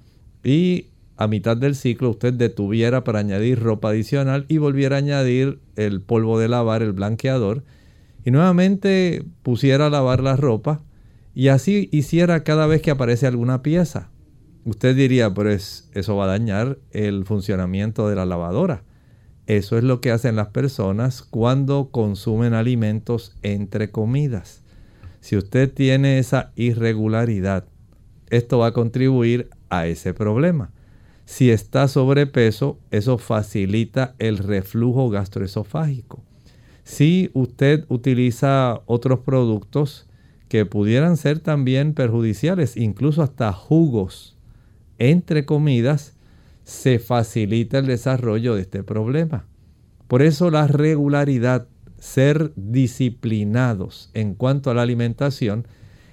y 0.45 0.87
a 1.17 1.27
mitad 1.27 1.57
del 1.57 1.75
ciclo 1.75 2.11
usted 2.11 2.33
detuviera 2.33 3.05
para 3.05 3.19
añadir 3.19 3.61
ropa 3.61 3.91
adicional 3.91 4.47
y 4.49 4.59
volviera 4.59 4.97
a 4.97 5.01
añadir 5.01 5.59
el 5.77 6.01
polvo 6.01 6.39
de 6.39 6.49
lavar, 6.49 6.83
el 6.83 6.93
blanqueador, 6.93 7.63
y 8.25 8.31
nuevamente 8.31 9.25
pusiera 9.43 9.87
a 9.87 9.91
lavar 9.91 10.23
la 10.23 10.37
ropa 10.37 10.83
y 11.35 11.49
así 11.49 11.89
hiciera 11.93 12.45
cada 12.45 12.67
vez 12.67 12.83
que 12.83 12.91
aparece 12.91 13.27
alguna 13.27 13.63
pieza. 13.63 14.11
Usted 14.65 14.95
diría, 14.95 15.33
pues 15.35 15.89
eso 15.93 16.17
va 16.17 16.25
a 16.25 16.29
dañar 16.39 16.79
el 16.91 17.25
funcionamiento 17.25 18.09
de 18.09 18.17
la 18.17 18.27
lavadora. 18.27 18.85
Eso 19.47 19.77
es 19.77 19.83
lo 19.83 20.01
que 20.01 20.13
hacen 20.13 20.37
las 20.37 20.49
personas 20.49 21.23
cuando 21.23 21.91
consumen 21.91 22.55
alimentos 22.55 23.35
entre 23.43 23.91
comidas. 23.91 24.63
Si 25.21 25.37
usted 25.37 25.73
tiene 25.73 26.19
esa 26.19 26.53
irregularidad, 26.55 27.65
esto 28.31 28.59
va 28.59 28.69
a 28.69 28.73
contribuir 28.73 29.51
a 29.69 29.87
ese 29.87 30.15
problema. 30.15 30.71
Si 31.25 31.51
está 31.51 31.89
sobrepeso, 31.89 32.79
eso 32.91 33.19
facilita 33.19 34.15
el 34.19 34.39
reflujo 34.39 35.11
gastroesofágico. 35.11 36.23
Si 36.93 37.31
usted 37.33 37.87
utiliza 37.89 38.83
otros 38.85 39.21
productos 39.21 40.07
que 40.51 40.67
pudieran 40.67 41.17
ser 41.17 41.39
también 41.39 41.95
perjudiciales, 41.95 42.77
incluso 42.77 43.23
hasta 43.23 43.51
jugos 43.55 44.37
entre 44.99 45.47
comidas, 45.47 46.13
se 46.65 46.99
facilita 46.99 47.79
el 47.79 47.87
desarrollo 47.87 48.57
de 48.57 48.61
este 48.61 48.83
problema. 48.83 49.47
Por 50.07 50.21
eso 50.21 50.51
la 50.51 50.67
regularidad, 50.67 51.67
ser 51.99 52.53
disciplinados 52.57 54.11
en 54.13 54.35
cuanto 54.35 54.71
a 54.71 54.75
la 54.75 54.83
alimentación, 54.83 55.67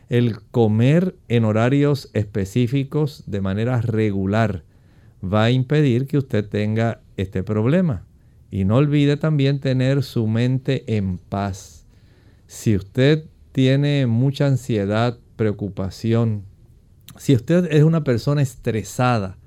el 0.08 0.40
comer 0.44 1.18
en 1.28 1.44
horarios 1.44 2.10
específicos 2.14 3.26
de 3.28 3.42
manera 3.42 3.82
regular 3.82 4.64
va 5.22 5.44
a 5.44 5.52
impedir 5.52 6.08
que 6.08 6.18
usted 6.18 6.48
tenga 6.48 7.02
este 7.18 7.44
problema. 7.44 8.06
Y 8.52 8.66
no 8.66 8.78
olvide 8.78 9.18
también 9.18 9.60
tener 9.60 10.04
su 10.04 10.28
mente 10.28 10.96
en 10.98 11.18
paz. 11.18 11.86
Si 12.48 12.76
usted 12.76 13.26
tiene 13.52 14.08
mucha 14.08 14.48
ansiedad, 14.48 15.20
preocupación, 15.36 16.46
si 17.18 17.36
usted 17.36 17.68
es 17.72 17.84
una 17.84 18.04
persona 18.04 18.42
estresada, 18.42 19.38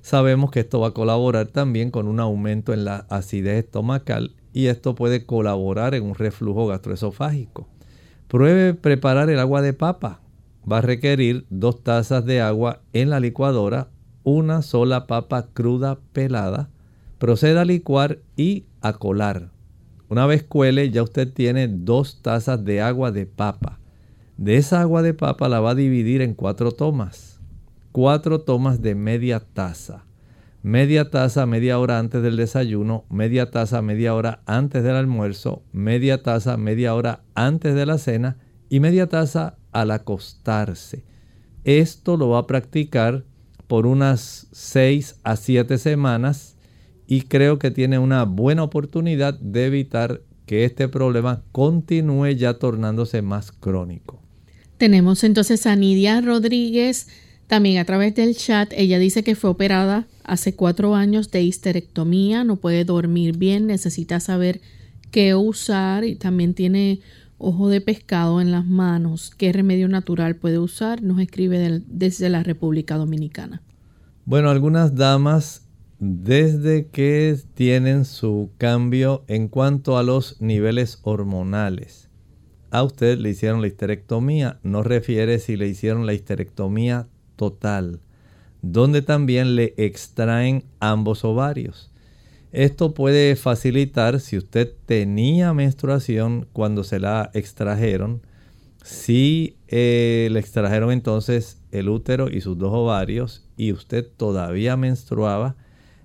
sabemos 0.00 0.50
que 0.50 0.60
esto 0.60 0.80
va 0.80 0.88
a 0.88 0.94
colaborar 0.94 1.46
también 1.46 1.90
con 1.90 2.08
un 2.08 2.20
aumento 2.20 2.72
en 2.72 2.84
la 2.84 3.06
acidez 3.08 3.64
estomacal 3.64 4.34
y 4.52 4.66
esto 4.66 4.94
puede 4.94 5.24
colaborar 5.24 5.94
en 5.94 6.04
un 6.04 6.14
reflujo 6.14 6.66
gastroesofágico. 6.66 7.68
Pruebe 8.28 8.74
preparar 8.74 9.30
el 9.30 9.38
agua 9.38 9.62
de 9.62 9.72
papa. 9.72 10.20
Va 10.70 10.78
a 10.78 10.82
requerir 10.82 11.46
dos 11.50 11.82
tazas 11.82 12.24
de 12.24 12.40
agua 12.40 12.80
en 12.92 13.10
la 13.10 13.20
licuadora, 13.20 13.90
una 14.24 14.62
sola 14.62 15.06
papa 15.06 15.48
cruda 15.52 15.98
pelada. 16.12 16.70
Proceda 17.22 17.60
a 17.60 17.64
licuar 17.64 18.18
y 18.34 18.66
a 18.80 18.94
colar. 18.94 19.52
Una 20.08 20.26
vez 20.26 20.42
cuele 20.42 20.90
ya 20.90 21.04
usted 21.04 21.32
tiene 21.32 21.68
dos 21.68 22.20
tazas 22.20 22.64
de 22.64 22.82
agua 22.82 23.12
de 23.12 23.26
papa. 23.26 23.78
De 24.36 24.56
esa 24.56 24.80
agua 24.80 25.02
de 25.02 25.14
papa 25.14 25.48
la 25.48 25.60
va 25.60 25.70
a 25.70 25.74
dividir 25.76 26.20
en 26.20 26.34
cuatro 26.34 26.72
tomas. 26.72 27.38
Cuatro 27.92 28.40
tomas 28.40 28.82
de 28.82 28.96
media 28.96 29.38
taza 29.38 30.04
media 30.64 31.10
taza 31.10 31.46
media 31.46 31.78
hora 31.78 32.00
antes 32.00 32.24
del 32.24 32.36
desayuno, 32.36 33.04
media 33.08 33.52
taza 33.52 33.82
media 33.82 34.16
hora 34.16 34.42
antes 34.46 34.82
del 34.82 34.96
almuerzo, 34.96 35.62
media 35.70 36.24
taza 36.24 36.56
media 36.56 36.92
hora 36.92 37.22
antes 37.36 37.76
de 37.76 37.86
la 37.86 37.98
cena 37.98 38.36
y 38.68 38.80
media 38.80 39.06
taza 39.08 39.58
al 39.70 39.92
acostarse. 39.92 41.04
Esto 41.62 42.16
lo 42.16 42.30
va 42.30 42.38
a 42.38 42.46
practicar 42.48 43.22
por 43.68 43.86
unas 43.86 44.48
6 44.50 45.20
a 45.22 45.36
7 45.36 45.78
semanas 45.78 46.51
y 47.12 47.20
creo 47.20 47.58
que 47.58 47.70
tiene 47.70 47.98
una 47.98 48.24
buena 48.24 48.62
oportunidad 48.62 49.38
de 49.38 49.66
evitar 49.66 50.22
que 50.46 50.64
este 50.64 50.88
problema 50.88 51.42
continúe 51.52 52.30
ya 52.30 52.54
tornándose 52.54 53.20
más 53.20 53.52
crónico. 53.52 54.18
Tenemos 54.78 55.22
entonces 55.22 55.66
a 55.66 55.76
Nidia 55.76 56.22
Rodríguez 56.22 57.08
también 57.48 57.76
a 57.76 57.84
través 57.84 58.14
del 58.14 58.34
chat, 58.34 58.72
ella 58.74 58.98
dice 58.98 59.22
que 59.22 59.34
fue 59.34 59.50
operada 59.50 60.06
hace 60.24 60.54
cuatro 60.54 60.94
años 60.94 61.30
de 61.30 61.42
histerectomía, 61.42 62.44
no 62.44 62.56
puede 62.56 62.86
dormir 62.86 63.36
bien, 63.36 63.66
necesita 63.66 64.18
saber 64.18 64.62
qué 65.10 65.34
usar 65.34 66.04
y 66.04 66.14
también 66.14 66.54
tiene 66.54 67.00
ojo 67.36 67.68
de 67.68 67.82
pescado 67.82 68.40
en 68.40 68.52
las 68.52 68.64
manos. 68.64 69.32
¿Qué 69.36 69.52
remedio 69.52 69.86
natural 69.86 70.36
puede 70.36 70.58
usar? 70.58 71.02
Nos 71.02 71.20
escribe 71.20 71.82
desde 71.86 72.30
la 72.30 72.42
República 72.42 72.96
Dominicana. 72.96 73.60
Bueno, 74.24 74.48
algunas 74.48 74.94
damas 74.94 75.68
desde 76.04 76.88
que 76.88 77.38
tienen 77.54 78.04
su 78.04 78.50
cambio 78.58 79.22
en 79.28 79.46
cuanto 79.46 79.96
a 79.96 80.02
los 80.02 80.40
niveles 80.40 80.98
hormonales. 81.04 82.08
A 82.72 82.82
usted 82.82 83.18
le 83.18 83.30
hicieron 83.30 83.60
la 83.60 83.68
histerectomía, 83.68 84.58
no 84.64 84.82
refiere 84.82 85.38
si 85.38 85.56
le 85.56 85.68
hicieron 85.68 86.04
la 86.04 86.12
histerectomía 86.12 87.06
total, 87.36 88.00
donde 88.62 89.02
también 89.02 89.54
le 89.54 89.74
extraen 89.76 90.64
ambos 90.80 91.24
ovarios. 91.24 91.92
Esto 92.50 92.94
puede 92.94 93.36
facilitar 93.36 94.18
si 94.18 94.36
usted 94.36 94.74
tenía 94.86 95.54
menstruación 95.54 96.48
cuando 96.52 96.82
se 96.82 96.98
la 96.98 97.30
extrajeron, 97.32 98.22
si 98.82 99.56
eh, 99.68 100.28
le 100.32 100.40
extrajeron 100.40 100.90
entonces 100.90 101.60
el 101.70 101.88
útero 101.88 102.28
y 102.28 102.40
sus 102.40 102.58
dos 102.58 102.72
ovarios 102.72 103.46
y 103.56 103.70
usted 103.70 104.04
todavía 104.16 104.76
menstruaba, 104.76 105.54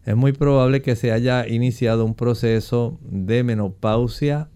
es 0.07 0.15
muy 0.15 0.31
probable 0.31 0.81
que 0.81 0.95
se 0.95 1.11
haya 1.11 1.45
iniciado 1.49 2.05
un 2.05 2.15
proceso 2.15 2.97
de 3.01 3.43
menopausia 3.43 4.49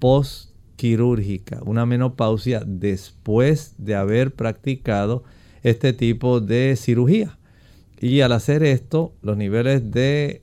postquirúrgica, 0.00 1.60
una 1.64 1.86
menopausia 1.86 2.64
después 2.66 3.76
de 3.78 3.94
haber 3.94 4.34
practicado 4.34 5.22
este 5.62 5.92
tipo 5.92 6.40
de 6.40 6.74
cirugía. 6.74 7.38
Y 8.00 8.22
al 8.22 8.32
hacer 8.32 8.64
esto, 8.64 9.14
los 9.22 9.36
niveles 9.36 9.92
de 9.92 10.42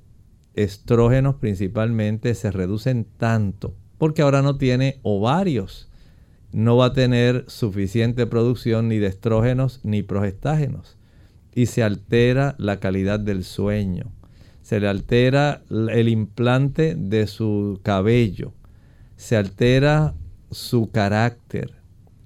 estrógenos 0.53 1.35
principalmente 1.35 2.33
se 2.33 2.49
reducen 2.49 3.05
tanto, 3.17 3.75
porque 3.97 4.21
ahora 4.21 4.41
no 4.41 4.57
tiene 4.57 5.01
ovarios, 5.03 5.89
no 6.53 6.77
va 6.77 6.85
a 6.85 6.93
tener 6.93 7.43
suficiente 7.49 8.25
producción 8.25 8.87
ni 8.87 8.99
de 8.99 9.07
estrógenos 9.07 9.81
ni 9.83 10.01
progestágenos, 10.01 10.95
y 11.53 11.65
se 11.65 11.83
altera 11.83 12.55
la 12.57 12.79
calidad 12.79 13.19
del 13.19 13.43
sueño, 13.43 14.13
se 14.65 14.79
le 14.79 14.87
altera 14.87 15.61
el 15.69 16.09
implante 16.09 16.95
de 16.95 17.27
su 17.27 17.79
cabello, 17.83 18.51
se 19.15 19.37
altera 19.37 20.15
su 20.49 20.89
carácter, 20.89 21.75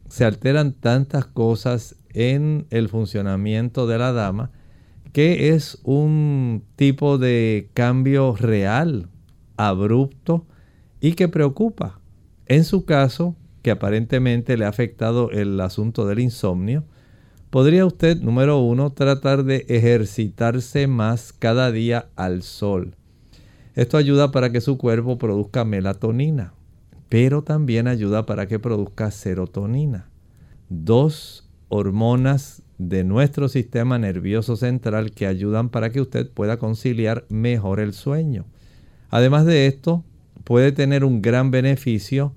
se 0.08 0.24
alteran 0.24 0.72
tantas 0.72 1.26
cosas 1.26 1.98
en 2.14 2.66
el 2.70 2.88
funcionamiento 2.88 3.88
de 3.88 3.98
la 3.98 4.14
dama, 4.14 4.52
que 5.12 5.50
es 5.50 5.80
un 5.84 6.64
tipo 6.78 7.18
de 7.18 7.72
cambio 7.74 8.34
real, 8.38 9.10
abrupto 9.58 10.46
y 11.02 11.16
que 11.16 11.28
preocupa. 11.28 12.00
En 12.46 12.64
su 12.64 12.86
caso, 12.86 13.36
que 13.64 13.72
aparentemente 13.72 14.56
le 14.56 14.64
ha 14.64 14.70
afectado 14.70 15.30
el 15.32 15.60
asunto 15.60 16.08
del 16.08 16.20
insomnio, 16.20 16.86
podría 17.50 17.86
usted, 17.86 18.22
número 18.22 18.60
uno, 18.60 18.92
tratar 18.92 19.44
de 19.44 19.66
ejercitarse 19.70 20.88
más 20.88 21.34
cada 21.34 21.72
día 21.72 22.10
al 22.16 22.44
sol. 22.44 22.96
Esto 23.76 23.98
ayuda 23.98 24.32
para 24.32 24.52
que 24.52 24.62
su 24.62 24.78
cuerpo 24.78 25.18
produzca 25.18 25.66
melatonina, 25.66 26.54
pero 27.08 27.44
también 27.44 27.88
ayuda 27.88 28.26
para 28.26 28.48
que 28.48 28.60
produzca 28.60 29.12
serotonina. 29.12 30.10
Dos 30.70 31.48
hormonas 31.70 32.62
de 32.78 33.04
nuestro 33.04 33.50
sistema 33.50 34.00
nervioso 34.00 34.56
central 34.56 35.12
que 35.12 35.28
ayudan 35.28 35.70
para 35.70 35.92
que 35.92 36.02
usted 36.02 36.30
pueda 36.30 36.58
conciliar 36.58 37.26
mejor 37.30 37.80
el 37.80 37.94
sueño. 37.94 38.46
Además 39.10 39.46
de 39.46 39.68
esto, 39.68 40.04
puede 40.44 40.72
tener 40.72 41.04
un 41.04 41.22
gran 41.22 41.52
beneficio 41.52 42.34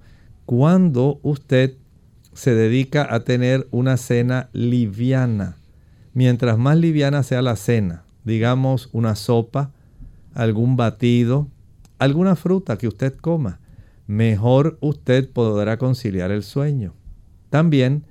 cuando 0.47 1.21
usted 1.23 1.77
se 2.35 2.55
dedica 2.55 3.07
a 3.15 3.21
tener 3.21 3.69
una 3.71 3.97
cena 3.97 4.49
liviana. 4.53 5.57
Mientras 6.15 6.59
más 6.59 6.77
liviana 6.77 7.23
sea 7.23 7.43
la 7.43 7.57
cena, 7.57 8.05
digamos 8.25 8.89
una 8.93 9.17
sopa, 9.17 9.73
algún 10.35 10.77
batido, 10.77 11.49
alguna 11.99 12.37
fruta 12.37 12.79
que 12.79 12.89
usted 12.89 13.15
coma, 13.17 13.61
mejor 14.07 14.79
usted 14.81 15.31
podrá 15.31 15.77
conciliar 15.79 16.31
el 16.31 16.43
sueño. 16.43 16.95
También 17.51 18.05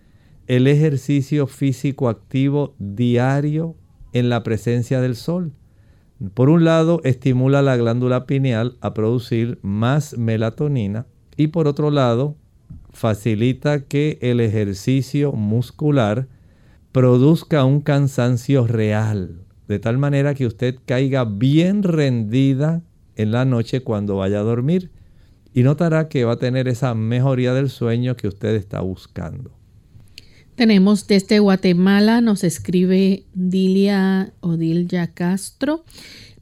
el 0.48 0.68
ejercicio 0.68 1.48
físico 1.48 2.10
activo 2.10 2.76
diario 2.80 3.76
en 4.14 4.30
la 4.30 4.44
presencia 4.44 5.02
del 5.02 5.16
sol. 5.16 5.54
Por 6.34 6.50
un 6.50 6.66
lado, 6.66 7.02
estimula 7.04 7.62
la 7.62 7.78
glándula 7.78 8.26
pineal 8.26 8.78
a 8.82 8.94
producir 8.94 9.60
más 9.62 10.18
melatonina 10.18 11.08
y 11.36 11.48
por 11.48 11.68
otro 11.68 11.90
lado, 11.90 12.36
facilita 12.92 13.86
que 13.86 14.18
el 14.22 14.40
ejercicio 14.40 15.32
muscular 15.32 16.28
produzca 16.92 17.64
un 17.64 17.82
cansancio 17.82 18.68
real, 18.68 19.46
de 19.68 19.80
tal 19.80 19.98
manera 19.98 20.34
que 20.34 20.46
usted 20.46 20.76
caiga 20.86 21.24
bien 21.26 21.84
rendida 21.84 22.82
en 23.16 23.32
la 23.32 23.46
noche 23.46 23.82
cuando 23.82 24.18
vaya 24.18 24.40
a 24.40 24.44
dormir 24.44 24.92
y 25.54 25.64
notará 25.64 26.08
que 26.08 26.24
va 26.24 26.34
a 26.34 26.40
tener 26.40 26.68
esa 26.68 26.94
mejoría 26.94 27.54
del 27.54 27.70
sueño 27.70 28.16
que 28.16 28.28
usted 28.28 28.56
está 28.56 28.82
buscando. 28.82 29.52
Tenemos 30.56 31.08
desde 31.08 31.40
Guatemala, 31.40 32.22
nos 32.22 32.44
escribe 32.44 33.26
Dilia 33.34 34.34
Odilya 34.42 35.08
Castro. 35.08 35.84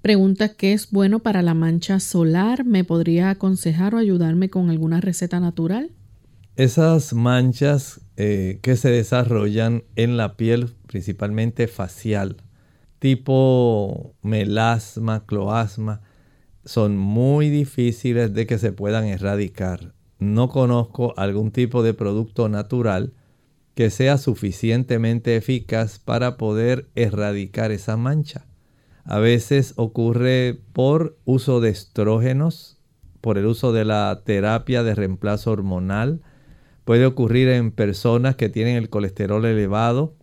Pregunta 0.02 0.50
qué 0.50 0.74
es 0.74 0.92
bueno 0.92 1.20
para 1.20 1.42
la 1.42 1.54
mancha 1.54 2.00
solar. 2.00 2.66
¿Me 2.66 2.84
podría 2.84 3.30
aconsejar 3.30 3.95
o 3.95 3.97
ayudarme 3.97 4.50
con 4.50 4.70
alguna 4.70 5.02
receta 5.02 5.39
natural? 5.39 5.91
Esas 6.60 7.14
manchas 7.14 8.01
eh, 8.18 8.60
que 8.62 8.76
se 8.76 8.89
desarrollan 8.89 9.86
en 9.95 10.18
la 10.18 10.36
piel, 10.36 10.76
principalmente 10.88 11.70
facial, 11.70 12.43
tipo 12.99 14.14
melasma, 14.24 15.26
cloasma, 15.26 16.01
son 16.66 16.97
muy 16.97 17.49
difíciles 17.49 18.34
de 18.34 18.45
que 18.45 18.57
se 18.57 18.74
puedan 18.74 19.05
erradicar. 19.05 19.93
No 20.18 20.49
conozco 20.49 21.14
algún 21.16 21.51
tipo 21.51 21.82
de 21.82 21.93
producto 21.93 22.49
natural 22.49 23.14
que 23.74 23.89
sea 23.89 24.18
suficientemente 24.18 25.38
eficaz 25.38 25.97
para 25.97 26.36
poder 26.36 26.89
erradicar 26.93 27.72
esa 27.72 27.95
mancha. 27.95 28.47
A 29.05 29.20
veces 29.20 29.76
ocurre 29.78 30.60
por 30.74 31.18
uso 31.24 31.62
de 31.62 31.70
estrógenos, 31.70 32.82
por 33.22 33.38
el 33.38 33.45
uso 33.45 33.72
de 33.72 33.86
la 33.86 34.24
terapia 34.26 34.84
de 34.84 34.93
reemplazo 34.93 35.51
hormonal. 35.51 36.22
Puede 36.86 37.05
ocurrir 37.05 37.49
en 37.49 37.71
personas 37.71 38.36
que 38.36 38.49
tienen 38.49 38.75
el 38.75 38.89
colesterol 38.89 39.45
elevado, 39.45 40.15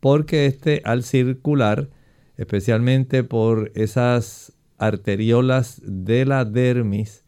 porque 0.00 0.46
este 0.46 0.82
al 0.84 1.02
circular, 1.02 1.90
especialmente 2.36 3.24
por 3.24 3.72
esas 3.74 4.52
arteriolas 4.78 5.80
de 5.84 6.26
la 6.26 6.44
dermis, 6.44 7.24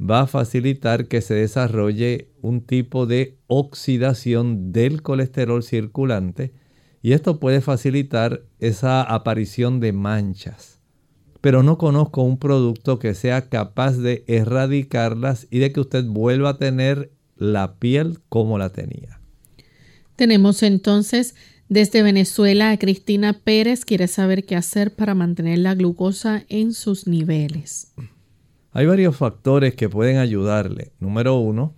va 0.00 0.22
a 0.22 0.26
facilitar 0.26 1.06
que 1.08 1.20
se 1.20 1.34
desarrolle 1.34 2.28
un 2.42 2.60
tipo 2.60 3.06
de 3.06 3.38
oxidación 3.46 4.72
del 4.72 5.02
colesterol 5.02 5.62
circulante 5.62 6.52
y 7.02 7.12
esto 7.12 7.38
puede 7.38 7.60
facilitar 7.60 8.42
esa 8.58 9.02
aparición 9.02 9.80
de 9.80 9.92
manchas. 9.92 10.80
Pero 11.40 11.62
no 11.62 11.78
conozco 11.78 12.22
un 12.22 12.38
producto 12.38 12.98
que 12.98 13.14
sea 13.14 13.48
capaz 13.48 13.96
de 13.98 14.24
erradicarlas 14.26 15.46
y 15.50 15.60
de 15.60 15.72
que 15.72 15.80
usted 15.80 16.04
vuelva 16.04 16.50
a 16.50 16.58
tener 16.58 17.12
la 17.36 17.76
piel 17.78 18.18
como 18.28 18.58
la 18.58 18.70
tenía. 18.70 19.20
Tenemos 20.16 20.62
entonces 20.62 21.34
desde 21.68 22.02
Venezuela 22.02 22.70
a 22.70 22.78
Cristina 22.78 23.34
Pérez. 23.34 23.84
Quiere 23.84 24.08
saber 24.08 24.44
qué 24.44 24.56
hacer 24.56 24.94
para 24.94 25.14
mantener 25.14 25.58
la 25.58 25.74
glucosa 25.74 26.44
en 26.48 26.72
sus 26.72 27.06
niveles. 27.06 27.92
Hay 28.72 28.86
varios 28.86 29.16
factores 29.16 29.74
que 29.74 29.88
pueden 29.88 30.18
ayudarle. 30.18 30.92
Número 31.00 31.36
uno, 31.36 31.74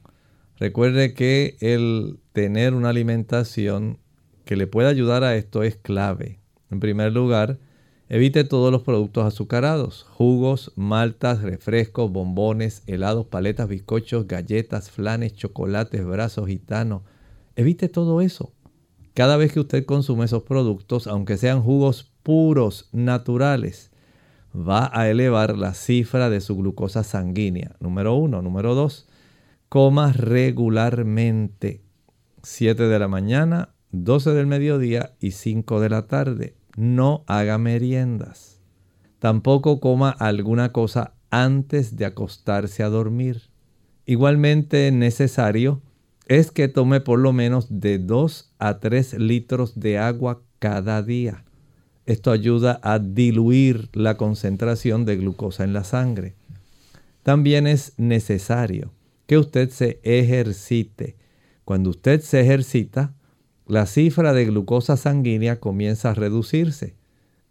recuerde 0.57 1.15
que 1.15 1.57
el 1.61 2.19
tener 2.33 2.75
una 2.75 2.91
alimentación 2.91 3.99
que 4.45 4.57
le 4.57 4.67
pueda 4.67 4.89
ayudar 4.89 5.25
a 5.25 5.37
esto 5.37 5.63
es 5.63 5.77
clave. 5.77 6.41
En 6.71 6.81
primer 6.81 7.13
lugar, 7.13 7.59
evite 8.09 8.45
todos 8.45 8.73
los 8.73 8.83
productos 8.83 9.25
azucarados, 9.25 10.05
jugos, 10.11 10.73
maltas, 10.77 11.43
refrescos, 11.43 12.11
bombones, 12.11 12.83
helados, 12.87 13.27
paletas, 13.27 13.69
bizcochos, 13.69 14.27
galletas, 14.27 14.91
flanes, 14.91 15.35
chocolates, 15.35 16.05
brazos 16.05 16.47
gitanos. 16.47 17.03
Evite 17.57 17.89
todo 17.89 18.21
eso. 18.21 18.53
Cada 19.15 19.37
vez 19.37 19.53
que 19.53 19.61
usted 19.61 19.85
consume 19.85 20.27
esos 20.27 20.45
productos, 20.45 21.07
aunque 21.07 21.37
sean 21.37 21.63
jugos 21.63 22.13
puros, 22.23 22.89
naturales, 22.93 23.91
va 24.55 24.91
a 24.93 25.09
elevar 25.09 25.57
la 25.57 25.75
cifra 25.75 26.31
de 26.31 26.41
su 26.41 26.57
glucosa 26.57 27.03
sanguínea. 27.03 27.77
Número 27.81 28.15
uno. 28.15 28.43
Número 28.43 28.75
dos, 28.75 29.09
coma 29.69 30.13
regularmente. 30.13 31.83
7 32.43 32.85
de 32.85 32.99
la 32.99 33.09
mañana, 33.09 33.71
12 33.91 34.31
del 34.31 34.47
mediodía 34.47 35.15
y 35.21 35.33
5 35.33 35.81
de 35.81 35.89
la 35.91 36.07
tarde. 36.07 36.58
No 36.79 37.25
haga 37.27 37.59
meriendas. 37.59 38.61
Tampoco 39.19 39.81
coma 39.81 40.11
alguna 40.11 40.71
cosa 40.71 41.15
antes 41.29 41.97
de 41.97 42.05
acostarse 42.05 42.85
a 42.85 42.89
dormir. 42.89 43.51
Igualmente 44.07 44.93
necesario 44.93 45.83
es 46.29 46.53
que 46.53 46.69
tome 46.69 47.01
por 47.01 47.19
lo 47.19 47.33
menos 47.33 47.67
de 47.69 47.99
2 47.99 48.55
a 48.61 48.79
3 48.79 49.15
litros 49.15 49.81
de 49.81 49.99
agua 49.99 50.41
cada 50.61 51.03
día. 51.03 51.45
Esto 52.07 52.31
ayuda 52.31 52.79
a 52.85 53.01
diluir 53.01 53.89
la 53.93 54.17
concentración 54.17 55.05
de 55.05 55.17
glucosa 55.17 55.65
en 55.65 55.73
la 55.73 55.83
sangre. 55.83 56.37
También 57.25 57.67
es 57.67 57.95
necesario 57.97 58.93
que 59.27 59.37
usted 59.37 59.71
se 59.71 59.99
ejercite. 60.05 61.17
Cuando 61.65 61.91
usted 61.91 62.21
se 62.21 62.41
ejercita, 62.41 63.17
la 63.69 63.87
cifra 63.87 64.33
de 64.33 64.47
glucosa 64.47 64.97
sanguínea 64.97 65.61
comienza 65.61 66.11
a 66.11 66.15
reducirse, 66.15 66.95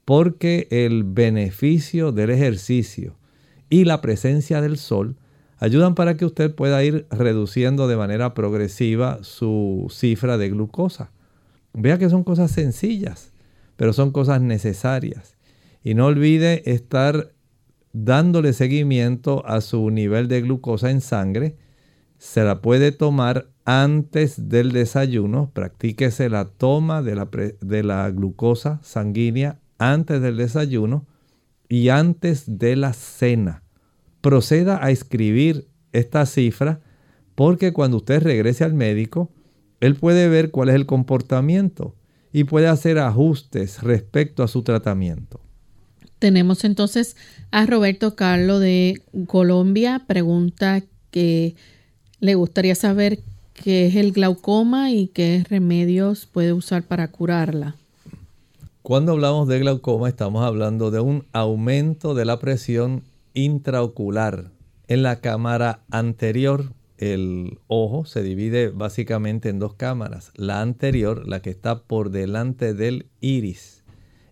porque 0.04 0.68
el 0.72 1.04
beneficio 1.04 2.12
del 2.12 2.32
ejercicio 2.32 3.16
y 3.70 3.86
la 3.86 4.02
presencia 4.02 4.60
del 4.62 4.78
sol 4.78 5.16
ayudan 5.60 5.96
para 5.96 6.18
que 6.18 6.26
usted 6.26 6.54
pueda 6.54 6.84
ir 6.84 7.06
reduciendo 7.12 7.88
de 7.88 7.98
manera 7.98 8.34
progresiva 8.34 9.20
su 9.22 9.88
cifra 9.92 10.38
de 10.38 10.50
glucosa. 10.50 11.12
Vea 11.74 11.98
que 11.98 12.10
son 12.10 12.24
cosas 12.24 12.52
sencillas, 12.52 13.32
pero 13.76 13.94
son 13.94 14.12
cosas 14.12 14.42
necesarias. 14.42 15.36
Y 15.84 15.94
no 15.94 16.08
olvide 16.08 16.72
estar 16.72 17.34
dándole 17.94 18.54
seguimiento 18.54 19.46
a 19.46 19.62
su 19.62 19.90
nivel 19.92 20.28
de 20.28 20.42
glucosa 20.42 20.90
en 20.90 21.02
sangre. 21.02 21.58
Se 22.18 22.44
la 22.44 22.62
puede 22.62 22.92
tomar 22.92 23.50
antes 23.68 24.48
del 24.48 24.72
desayuno. 24.72 25.52
Practíquese 25.54 26.30
la 26.30 26.46
toma 26.46 27.02
de 27.02 27.16
la, 27.16 27.30
de 27.62 27.84
la 27.84 28.10
glucosa 28.10 28.80
sanguínea 28.82 29.60
antes 29.78 30.22
del 30.22 30.38
desayuno 30.38 31.06
y 31.70 31.90
antes 31.90 32.58
de 32.58 32.78
la 32.78 32.94
cena 32.94 33.62
proceda 34.22 34.84
a 34.84 34.90
escribir 34.90 35.68
esta 35.92 36.26
cifra 36.26 36.80
porque 37.36 37.74
cuando 37.74 37.98
usted 37.98 38.24
regrese 38.24 38.64
al 38.64 38.74
médico, 38.74 39.30
él 39.82 39.96
puede 39.96 40.30
ver 40.30 40.50
cuál 40.50 40.70
es 40.70 40.76
el 40.76 40.86
comportamiento 40.86 41.94
y 42.32 42.46
puede 42.46 42.68
hacer 42.68 42.98
ajustes 42.98 43.84
respecto 43.84 44.44
a 44.44 44.48
su 44.48 44.64
tratamiento. 44.64 45.42
Tenemos 46.20 46.64
entonces 46.64 47.18
a 47.52 47.66
Roberto 47.66 48.16
Carlo 48.16 48.60
de 48.60 49.02
Colombia. 49.28 50.06
Pregunta 50.08 50.84
que 51.12 51.56
le 52.22 52.36
gustaría 52.36 52.74
saber 52.74 53.20
qué 53.62 53.88
es 53.88 53.96
el 53.96 54.12
glaucoma 54.12 54.92
y 54.92 55.08
qué 55.08 55.44
remedios 55.50 56.26
puede 56.26 56.54
usar 56.54 56.84
para 56.84 57.10
curarla. 57.10 57.76
Cuando 58.82 59.12
hablamos 59.12 59.48
de 59.48 59.60
glaucoma 59.60 60.08
estamos 60.08 60.46
hablando 60.46 60.92
de 60.92 61.02
un 61.02 61.26
aumento 61.34 62.14
de 62.14 62.26
la 62.26 62.40
presión 62.40 63.04
intraocular. 63.34 64.52
En 64.88 65.04
la 65.04 65.20
cámara 65.20 65.82
anterior, 65.92 66.72
el 66.98 67.60
ojo 67.68 68.06
se 68.06 68.24
divide 68.24 68.70
básicamente 68.70 69.50
en 69.50 69.60
dos 69.60 69.74
cámaras. 69.74 70.32
La 70.36 70.62
anterior, 70.62 71.28
la 71.28 71.42
que 71.42 71.50
está 71.50 71.84
por 71.84 72.12
delante 72.12 72.74
del 72.74 73.08
iris, 73.20 73.84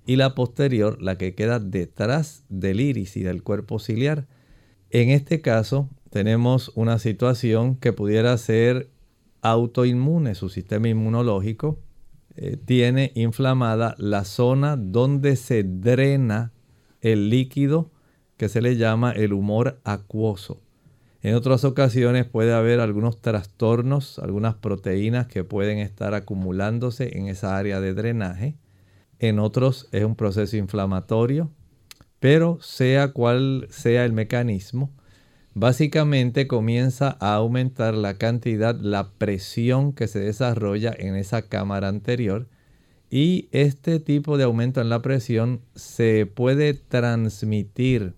y 0.05 0.15
la 0.15 0.35
posterior, 0.35 1.01
la 1.01 1.17
que 1.17 1.35
queda 1.35 1.59
detrás 1.59 2.43
del 2.47 2.79
iris 2.79 3.17
y 3.17 3.23
del 3.23 3.43
cuerpo 3.43 3.79
ciliar. 3.79 4.27
En 4.91 5.09
este 5.09 5.41
caso, 5.41 5.89
tenemos 6.11 6.71
una 6.75 6.99
situación 6.99 7.75
que 7.75 7.91
pudiera 7.91 8.37
ser 8.37 8.89
autoinmune, 9.51 10.33
su 10.33 10.49
sistema 10.49 10.87
inmunológico 10.89 11.79
eh, 12.35 12.57
tiene 12.57 13.11
inflamada 13.15 13.95
la 13.99 14.25
zona 14.25 14.75
donde 14.75 15.35
se 15.35 15.63
drena 15.63 16.51
el 17.01 17.29
líquido 17.29 17.91
que 18.37 18.49
se 18.49 18.61
le 18.61 18.75
llama 18.75 19.11
el 19.11 19.33
humor 19.33 19.79
acuoso. 19.83 20.61
En 21.21 21.35
otras 21.35 21.63
ocasiones 21.63 22.25
puede 22.25 22.53
haber 22.53 22.79
algunos 22.79 23.21
trastornos, 23.21 24.19
algunas 24.19 24.55
proteínas 24.55 25.27
que 25.27 25.43
pueden 25.43 25.77
estar 25.77 26.13
acumulándose 26.13 27.17
en 27.17 27.27
esa 27.27 27.57
área 27.57 27.79
de 27.79 27.93
drenaje. 27.93 28.55
En 29.19 29.39
otros 29.39 29.87
es 29.91 30.03
un 30.03 30.15
proceso 30.15 30.57
inflamatorio, 30.57 31.51
pero 32.19 32.57
sea 32.61 33.11
cual 33.11 33.67
sea 33.69 34.05
el 34.05 34.13
mecanismo, 34.13 34.91
básicamente 35.55 36.47
comienza 36.47 37.17
a 37.19 37.33
aumentar 37.33 37.95
la 37.95 38.17
cantidad, 38.17 38.79
la 38.79 39.09
presión 39.17 39.93
que 39.93 40.07
se 40.07 40.19
desarrolla 40.19 40.93
en 40.95 41.15
esa 41.15 41.43
cámara 41.43 41.87
anterior 41.87 42.47
y 43.09 43.47
este 43.51 43.99
tipo 43.99 44.37
de 44.37 44.43
aumento 44.43 44.81
en 44.81 44.89
la 44.89 45.01
presión 45.01 45.61
se 45.73 46.25
puede 46.25 46.73
transmitir 46.73 48.13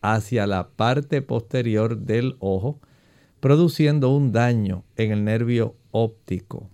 hacia 0.00 0.46
la 0.46 0.68
parte 0.68 1.20
posterior 1.20 1.98
del 1.98 2.36
ojo, 2.38 2.80
produciendo 3.40 4.14
un 4.14 4.30
daño 4.30 4.84
en 4.96 5.10
el 5.10 5.24
nervio 5.24 5.74
óptico. 5.90 6.70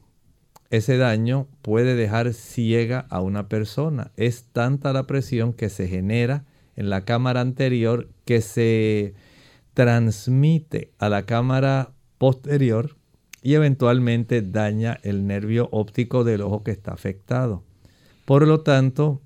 Ese 0.68 0.98
daño 0.98 1.46
puede 1.62 1.94
dejar 1.94 2.34
ciega 2.34 3.07
a 3.09 3.22
una 3.22 3.48
persona. 3.48 4.11
Es 4.16 4.44
tanta 4.52 4.92
la 4.92 5.05
presión 5.05 5.55
que 5.55 5.70
se 5.70 5.88
genera 5.88 6.44
en 6.76 6.90
la 6.90 7.07
cámara 7.07 7.40
anterior 7.40 8.09
que 8.26 8.42
se 8.42 9.14
transmite 9.75 10.93
a 10.99 11.09
la 11.09 11.27
cámara 11.27 11.93
posterior 12.18 12.97
y 13.43 13.55
eventualmente 13.55 14.41
daña 14.41 14.99
el 15.03 15.27
nervio 15.27 15.68
óptico 15.70 16.25
del 16.25 16.41
ojo 16.41 16.62
que 16.62 16.70
está 16.70 16.93
afectado. 16.93 17.62
Por 18.25 18.47
lo 18.47 18.62
tanto, 18.62 19.20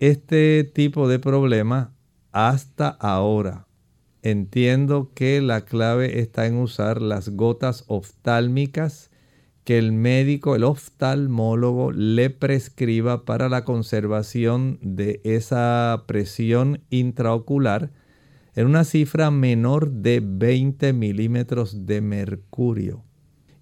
este 0.00 0.64
tipo 0.64 1.08
de 1.08 1.18
problema 1.18 1.94
hasta 2.32 2.88
ahora. 2.88 3.66
Entiendo 4.22 5.12
que 5.14 5.40
la 5.40 5.64
clave 5.64 6.20
está 6.20 6.46
en 6.46 6.56
usar 6.56 7.00
las 7.00 7.30
gotas 7.30 7.84
oftálmicas 7.86 9.10
que 9.64 9.78
el 9.78 9.92
médico, 9.92 10.56
el 10.56 10.64
oftalmólogo, 10.64 11.90
le 11.92 12.28
prescriba 12.28 13.24
para 13.24 13.48
la 13.48 13.64
conservación 13.64 14.78
de 14.82 15.20
esa 15.24 16.04
presión 16.06 16.82
intraocular 16.90 17.90
en 18.54 18.66
una 18.66 18.84
cifra 18.84 19.30
menor 19.30 19.90
de 19.90 20.20
20 20.24 20.92
milímetros 20.92 21.86
de 21.86 22.00
mercurio. 22.00 23.02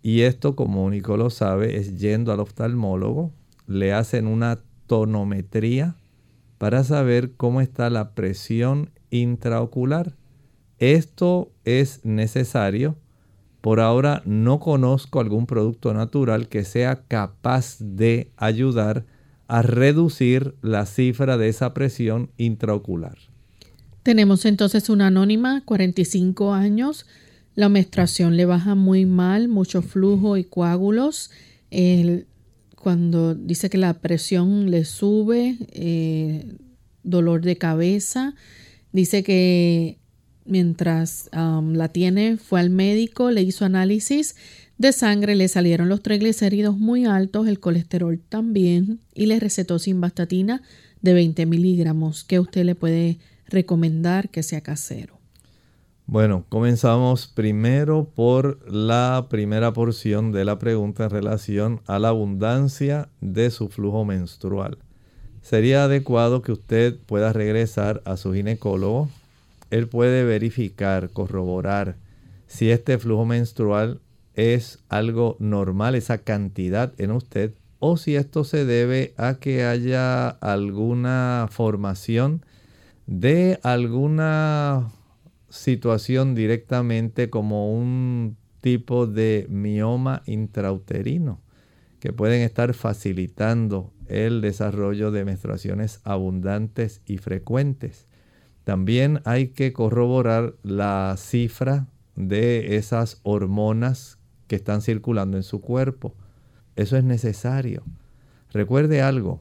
Y 0.03 0.22
esto, 0.22 0.57
como 0.57 0.84
único 0.84 1.16
lo 1.16 1.30
sabe, 1.30 1.76
es 1.76 1.99
yendo 1.99 2.32
al 2.32 2.40
oftalmólogo, 2.40 3.32
le 3.66 3.93
hacen 3.93 4.26
una 4.26 4.59
tonometría 4.86 5.97
para 6.59 6.84
saber 6.84 7.32
cómo 7.36 7.61
está 7.61 7.88
la 7.88 8.14
presión 8.14 8.90
intraocular. 9.11 10.16
Esto 10.78 11.53
es 11.64 12.05
necesario. 12.05 12.97
Por 13.61 13.78
ahora 13.78 14.22
no 14.26 14.59
conozco 14.59 15.20
algún 15.20 15.47
producto 15.47 15.95
natural 15.95 16.49
que 16.49 16.64
sea 16.64 17.05
capaz 17.07 17.76
de 17.78 18.32
ayudar 18.36 19.07
a 19.47 19.62
reducir 19.62 20.57
la 20.62 20.84
cifra 20.86 21.36
de 21.36 21.49
esa 21.49 21.72
presión 21.72 22.30
intraocular. 22.36 23.32
Tenemos 24.03 24.44
entonces 24.46 24.88
una 24.88 25.09
anónima, 25.09 25.62
45 25.64 26.53
años. 26.53 27.07
La 27.55 27.68
menstruación 27.68 28.36
le 28.36 28.46
baja 28.46 28.74
muy 28.74 29.07
mal, 29.07 29.48
mucho 29.48 29.82
flujo 29.82 30.36
y 30.36 30.44
coágulos. 30.44 31.30
cuando 32.76 33.36
dice 33.36 33.70
que 33.70 33.78
la 33.78 33.94
presión 33.94 34.70
le 34.70 34.84
sube, 34.84 35.57
eh, 35.72 36.57
dolor 37.05 37.42
de 37.42 37.57
cabeza. 37.57 38.34
Dice 38.92 39.22
que 39.22 39.98
mientras 40.44 41.30
um, 41.32 41.74
la 41.74 41.88
tiene 41.88 42.36
fue 42.36 42.61
al 42.61 42.70
médico, 42.70 43.30
le 43.30 43.42
hizo 43.42 43.64
análisis 43.64 44.34
de 44.78 44.92
sangre, 44.92 45.36
le 45.36 45.46
salieron 45.46 45.88
los 45.88 46.03
triglicéridos 46.03 46.76
muy 46.76 47.05
altos, 47.05 47.46
el 47.46 47.61
colesterol 47.61 48.20
también 48.28 48.98
y 49.14 49.26
le 49.26 49.38
recetó 49.38 49.78
simvastatina 49.78 50.62
de 51.03 51.14
20 51.14 51.46
miligramos 51.46 52.24
que 52.24 52.40
usted 52.40 52.64
le 52.64 52.74
puede 52.74 53.18
recomendar 53.53 54.30
que 54.30 54.42
sea 54.42 54.61
casero. 54.62 55.18
Bueno, 56.07 56.44
comenzamos 56.48 57.28
primero 57.28 58.11
por 58.14 58.59
la 58.70 59.28
primera 59.30 59.72
porción 59.72 60.32
de 60.32 60.44
la 60.44 60.59
pregunta 60.59 61.05
en 61.05 61.11
relación 61.11 61.80
a 61.86 61.98
la 61.98 62.09
abundancia 62.09 63.09
de 63.20 63.50
su 63.50 63.68
flujo 63.68 64.05
menstrual. 64.05 64.78
Sería 65.42 65.84
adecuado 65.84 66.42
que 66.42 66.53
usted 66.53 66.98
pueda 67.07 67.32
regresar 67.32 68.03
a 68.05 68.16
su 68.16 68.34
ginecólogo. 68.34 69.09
Él 69.70 69.88
puede 69.88 70.24
verificar, 70.24 71.11
corroborar 71.11 71.96
si 72.53 72.70
este 72.70 72.98
flujo 72.98 73.24
menstrual 73.24 74.00
es 74.34 74.80
algo 74.90 75.36
normal, 75.38 75.94
esa 75.94 76.18
cantidad 76.18 76.92
en 76.98 77.11
usted, 77.11 77.55
o 77.78 77.96
si 77.96 78.14
esto 78.16 78.44
se 78.44 78.66
debe 78.66 79.14
a 79.16 79.36
que 79.36 79.64
haya 79.64 80.28
alguna 80.28 81.48
formación 81.50 82.44
de 83.07 83.59
alguna 83.62 84.90
situación 85.48 86.34
directamente 86.34 87.30
como 87.30 87.72
un 87.72 88.36
tipo 88.61 89.07
de 89.07 89.46
mioma 89.50 90.22
intrauterino 90.26 91.40
que 92.00 92.12
pueden 92.12 92.42
estar 92.42 92.74
facilitando 92.74 93.92
el 94.09 94.40
desarrollo 94.40 95.11
de 95.11 95.24
menstruaciones 95.24 96.00
abundantes 96.05 97.00
y 97.07 97.18
frecuentes. 97.18 98.09
También 98.64 99.20
hay 99.24 99.48
que 99.48 99.72
corroborar 99.72 100.55
la 100.62 101.14
cifra 101.16 101.86
de 102.16 102.76
esas 102.76 103.20
hormonas 103.22 104.18
que 104.46 104.57
están 104.57 104.82
circulando 104.82 105.36
en 105.36 105.42
su 105.42 105.61
cuerpo. 105.61 106.14
Eso 106.76 106.96
es 106.96 107.05
necesario. 107.05 107.82
Recuerde 108.53 109.00
algo, 109.03 109.40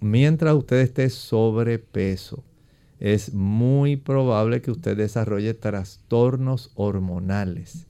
mientras 0.00 0.54
usted 0.54 0.80
esté 0.80 1.10
sobrepeso, 1.10 2.44
es 3.00 3.34
muy 3.34 3.96
probable 3.96 4.62
que 4.62 4.70
usted 4.70 4.96
desarrolle 4.96 5.54
trastornos 5.54 6.70
hormonales. 6.74 7.86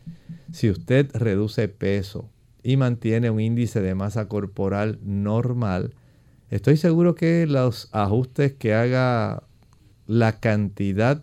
Si 0.53 0.71
usted 0.71 1.11
reduce 1.15 1.69
peso 1.69 2.31
y 2.63 2.77
mantiene 2.77 3.31
un 3.31 3.41
índice 3.41 3.81
de 3.81 3.95
masa 3.95 4.29
corporal 4.29 4.99
normal, 5.03 5.95
estoy 6.51 6.77
seguro 6.77 7.15
que 7.15 7.47
los 7.47 7.89
ajustes 7.93 8.53
que 8.53 8.75
haga 8.75 9.43
la 10.07 10.41
cantidad 10.41 11.23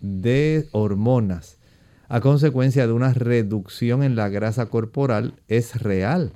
de 0.00 0.68
hormonas 0.72 1.58
a 2.08 2.20
consecuencia 2.20 2.86
de 2.86 2.92
una 2.94 3.12
reducción 3.12 4.02
en 4.02 4.16
la 4.16 4.30
grasa 4.30 4.66
corporal 4.66 5.34
es 5.46 5.80
real. 5.80 6.32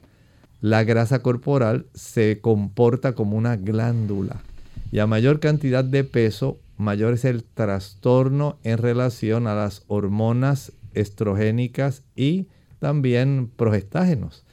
La 0.60 0.84
grasa 0.84 1.20
corporal 1.20 1.86
se 1.94 2.40
comporta 2.40 3.14
como 3.14 3.36
una 3.36 3.56
glándula 3.56 4.42
y 4.90 4.98
a 4.98 5.06
mayor 5.06 5.40
cantidad 5.40 5.82
de 5.82 6.04
peso, 6.04 6.60
mayor 6.82 7.14
es 7.14 7.24
el 7.24 7.44
trastorno 7.44 8.58
en 8.62 8.78
relación 8.78 9.46
a 9.46 9.54
las 9.54 9.84
hormonas 9.86 10.72
estrogénicas 10.92 12.02
y 12.14 12.48
también 12.78 13.50
progestágenos. 13.56 14.44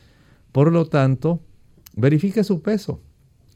Por 0.51 0.71
lo 0.71 0.85
tanto, 0.85 1.41
verifique 1.95 2.43
su 2.43 2.61
peso, 2.61 3.01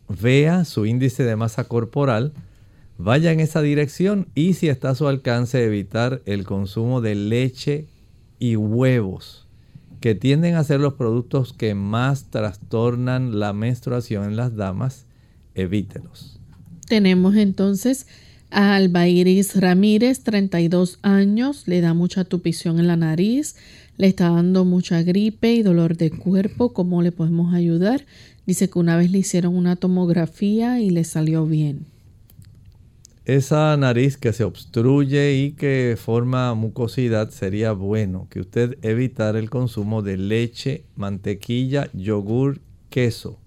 vea 0.09 0.65
su 0.65 0.85
índice 0.85 1.23
de 1.23 1.35
masa 1.35 1.65
corporal, 1.65 2.33
vaya 2.97 3.31
en 3.31 3.39
esa 3.39 3.61
dirección 3.61 4.27
y 4.35 4.53
si 4.53 4.69
está 4.69 4.89
a 4.89 4.95
su 4.95 5.07
alcance 5.07 5.63
evitar 5.63 6.21
el 6.25 6.43
consumo 6.43 7.01
de 7.01 7.15
leche 7.15 7.87
y 8.39 8.55
huevos, 8.55 9.47
que 9.99 10.15
tienden 10.15 10.55
a 10.55 10.63
ser 10.63 10.79
los 10.79 10.95
productos 10.95 11.53
que 11.53 11.75
más 11.75 12.29
trastornan 12.29 13.39
la 13.39 13.53
menstruación 13.53 14.25
en 14.25 14.35
las 14.35 14.55
damas, 14.55 15.05
evítelos. 15.55 16.39
Tenemos 16.87 17.35
entonces 17.35 18.07
Alba 18.53 19.07
Iris 19.07 19.59
Ramírez, 19.59 20.21
32 20.21 20.99
años, 21.01 21.67
le 21.67 21.81
da 21.81 21.95
mucha 21.95 22.23
tupición 22.23 22.79
en 22.79 22.85
la 22.85 22.95
nariz, 22.95 23.55
le 23.97 24.05
está 24.05 24.29
dando 24.29 24.63
mucha 24.63 25.01
gripe 25.01 25.53
y 25.53 25.63
dolor 25.63 25.97
de 25.97 26.11
cuerpo. 26.11 26.71
¿Cómo 26.71 27.01
le 27.01 27.11
podemos 27.11 27.53
ayudar? 27.55 28.05
Dice 28.45 28.69
que 28.69 28.77
una 28.77 28.95
vez 28.95 29.09
le 29.09 29.17
hicieron 29.17 29.55
una 29.55 29.75
tomografía 29.75 30.79
y 30.79 30.91
le 30.91 31.03
salió 31.03 31.47
bien. 31.47 31.87
Esa 33.25 33.75
nariz 33.75 34.17
que 34.17 34.33
se 34.33 34.43
obstruye 34.43 35.33
y 35.33 35.53
que 35.53 35.97
forma 35.97 36.53
mucosidad 36.53 37.31
sería 37.31 37.71
bueno 37.71 38.27
que 38.29 38.41
usted 38.41 38.77
evitara 38.83 39.39
el 39.39 39.49
consumo 39.49 40.03
de 40.03 40.17
leche, 40.17 40.83
mantequilla, 40.95 41.89
yogur, 41.93 42.59
queso. 42.89 43.39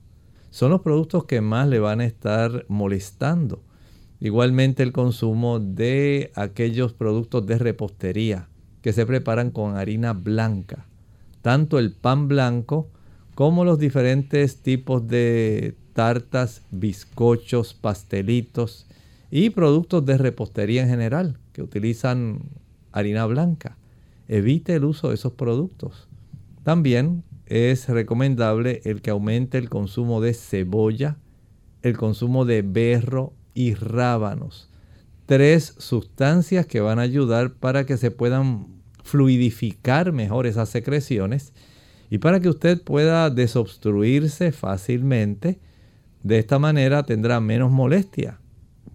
Son 0.51 0.71
los 0.71 0.81
productos 0.81 1.27
que 1.27 1.43
más 1.43 1.69
le 1.69 1.79
van 1.79 2.01
a 2.01 2.07
estar 2.07 2.65
molestando. 2.69 3.63
Igualmente 4.21 4.83
el 4.83 4.93
consumo 4.93 5.59
de 5.59 6.33
aquellos 6.35 6.93
productos 6.93 7.47
de 7.47 7.59
repostería 7.59 8.49
que 8.81 8.93
se 8.93 9.05
preparan 9.05 9.51
con 9.51 9.77
harina 9.77 10.13
blanca. 10.15 10.87
Tanto 11.43 11.79
el 11.79 11.93
pan 11.93 12.29
blanco 12.29 12.89
como 13.35 13.65
los 13.65 13.79
diferentes 13.79 14.63
tipos 14.63 15.07
de 15.07 15.77
tartas, 15.93 16.63
bizcochos, 16.71 17.75
pastelitos 17.75 18.87
y 19.31 19.51
productos 19.51 20.07
de 20.07 20.17
repostería 20.17 20.83
en 20.83 20.89
general 20.89 21.39
que 21.53 21.63
utilizan 21.63 22.41
harina 22.93 23.27
blanca. 23.27 23.77
Evite 24.29 24.75
el 24.75 24.85
uso 24.85 25.09
de 25.09 25.15
esos 25.15 25.33
productos. 25.33 26.09
También 26.63 27.23
es 27.47 27.89
recomendable 27.89 28.81
el 28.85 29.03
que 29.03 29.11
aumente 29.11 29.59
el 29.59 29.69
consumo 29.69 30.21
de 30.21 30.35
cebolla, 30.35 31.17
el 31.83 31.97
consumo 31.97 32.45
de 32.45 32.63
berro 32.63 33.33
y 33.57 33.75
rábanos. 33.75 34.69
Tres 35.25 35.75
sustancias 35.79 36.67
que 36.67 36.81
van 36.81 37.01
a 37.01 37.03
ayudar 37.03 37.55
para 37.55 37.87
que 37.87 37.97
se 37.97 38.13
puedan 38.13 38.69
fluidificar 39.03 40.13
mejor 40.13 40.47
esas 40.47 40.69
secreciones 40.69 41.53
y 42.11 42.19
para 42.19 42.39
que 42.39 42.51
usted 42.51 42.81
pueda 42.81 43.29
desobstruirse 43.31 44.53
fácilmente. 44.53 45.59
De 46.23 46.39
esta 46.39 46.59
manera 46.59 47.03
tendrá 47.05 47.41
menos 47.41 47.73
molestia. 47.73 48.39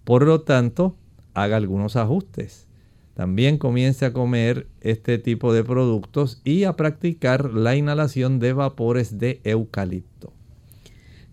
Por 0.04 0.24
lo 0.24 0.42
tanto, 0.42 0.96
haga 1.34 1.56
algunos 1.56 1.96
ajustes. 1.96 2.66
También 3.14 3.58
comience 3.58 4.06
a 4.06 4.12
comer 4.12 4.68
este 4.80 5.18
tipo 5.18 5.52
de 5.52 5.64
productos 5.64 6.40
y 6.44 6.64
a 6.64 6.76
practicar 6.76 7.52
la 7.52 7.74
inhalación 7.74 8.38
de 8.38 8.52
vapores 8.52 9.18
de 9.18 9.40
eucalipto. 9.44 10.32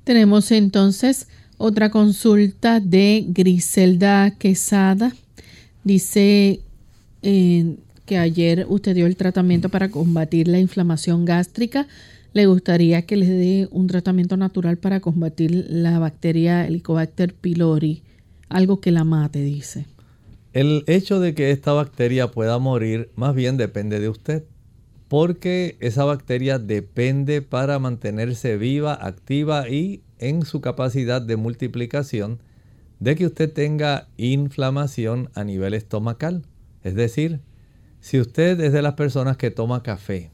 Tenemos 0.04 0.52
entonces 0.52 1.30
otra 1.60 1.92
consulta 1.92 2.80
de 2.80 3.26
Griselda 3.28 4.32
Quesada. 4.32 5.14
Dice 5.84 6.62
eh, 7.22 7.76
que 8.06 8.18
ayer 8.18 8.66
usted 8.70 8.96
dio 8.96 9.06
el 9.06 9.18
tratamiento 9.18 9.70
para 9.70 9.90
combatir 9.90 10.48
la 10.48 10.60
inflamación 10.60 11.26
gástrica. 11.26 11.86
Le 12.34 12.46
gustaría 12.46 13.02
que 13.04 13.18
le 13.18 13.28
dé 13.28 13.68
un 13.72 13.88
tratamiento 13.88 14.38
natural 14.38 14.78
para 14.78 15.02
combatir 15.02 15.66
la 15.70 16.00
bacteria 16.00 16.66
Helicobacter 16.66 17.34
pylori, 17.34 18.04
algo 18.48 18.80
que 18.80 18.92
la 18.92 19.04
mate, 19.04 19.44
dice. 19.44 19.86
El 20.54 20.86
hecho 20.88 21.20
de 21.20 21.36
que 21.36 21.52
esta 21.52 21.74
bacteria 21.74 22.32
pueda 22.32 22.58
morir 22.58 23.12
más 23.16 23.36
bien 23.36 23.58
depende 23.58 24.00
de 24.00 24.08
usted, 24.08 24.46
porque 25.10 25.76
esa 25.82 26.06
bacteria 26.06 26.58
depende 26.58 27.42
para 27.42 27.80
mantenerse 27.80 28.56
viva, 28.56 28.94
activa 28.94 29.68
y 29.68 30.04
en 30.20 30.46
su 30.46 30.62
capacidad 30.62 31.22
de 31.22 31.38
multiplicación 31.38 32.40
de 33.00 33.16
que 33.16 33.26
usted 33.26 33.52
tenga 33.52 34.08
inflamación 34.18 35.30
a 35.34 35.44
nivel 35.44 35.74
estomacal. 35.74 36.44
Es 36.84 36.96
decir, 36.96 37.42
si 38.02 38.20
usted 38.20 38.60
es 38.60 38.74
de 38.74 38.82
las 38.82 38.94
personas 38.94 39.38
que 39.38 39.52
toma 39.52 39.84
café, 39.84 40.32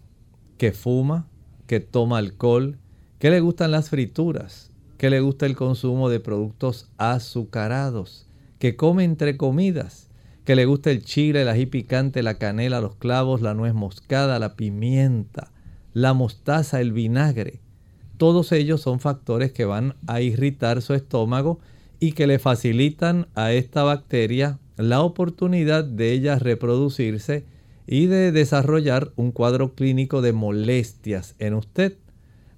que 0.58 0.72
fuma, 0.72 1.28
que 1.68 1.80
toma 1.80 2.18
alcohol, 2.18 2.78
que 3.20 3.30
le 3.30 3.40
gustan 3.40 3.72
las 3.72 3.90
frituras, 3.90 4.72
que 4.98 5.10
le 5.10 5.20
gusta 5.20 5.46
el 5.46 5.56
consumo 5.56 6.10
de 6.10 6.20
productos 6.20 6.90
azucarados, 6.98 8.28
que 8.60 8.76
come 8.76 9.04
entre 9.04 9.38
comidas, 9.38 10.10
que 10.44 10.56
le 10.56 10.66
gusta 10.66 10.92
el 10.92 11.04
chile, 11.04 11.42
el 11.42 11.50
ají 11.50 11.66
picante, 11.66 12.24
la 12.24 12.36
canela, 12.36 12.82
los 12.82 12.96
clavos, 12.96 13.42
la 13.42 13.54
nuez 13.54 13.74
moscada, 13.74 14.40
la 14.40 14.56
pimienta, 14.56 15.52
la 15.94 16.14
mostaza, 16.14 16.82
el 16.82 16.94
vinagre, 16.94 17.62
todos 18.18 18.52
ellos 18.52 18.82
son 18.82 19.00
factores 19.00 19.52
que 19.52 19.66
van 19.66 19.96
a 20.08 20.22
irritar 20.22 20.82
su 20.82 20.94
estómago 20.94 21.60
y 22.00 22.12
que 22.12 22.28
le 22.28 22.40
facilitan 22.40 23.28
a 23.36 23.52
esta 23.54 23.84
bacteria 23.84 24.60
la 24.78 25.02
oportunidad 25.02 25.84
de 25.84 26.12
ella 26.12 26.38
reproducirse 26.38 27.46
y 27.88 28.08
de 28.08 28.32
desarrollar 28.32 29.12
un 29.16 29.32
cuadro 29.32 29.74
clínico 29.74 30.22
de 30.22 30.34
molestias 30.34 31.36
en 31.40 31.54
usted. 31.54 31.98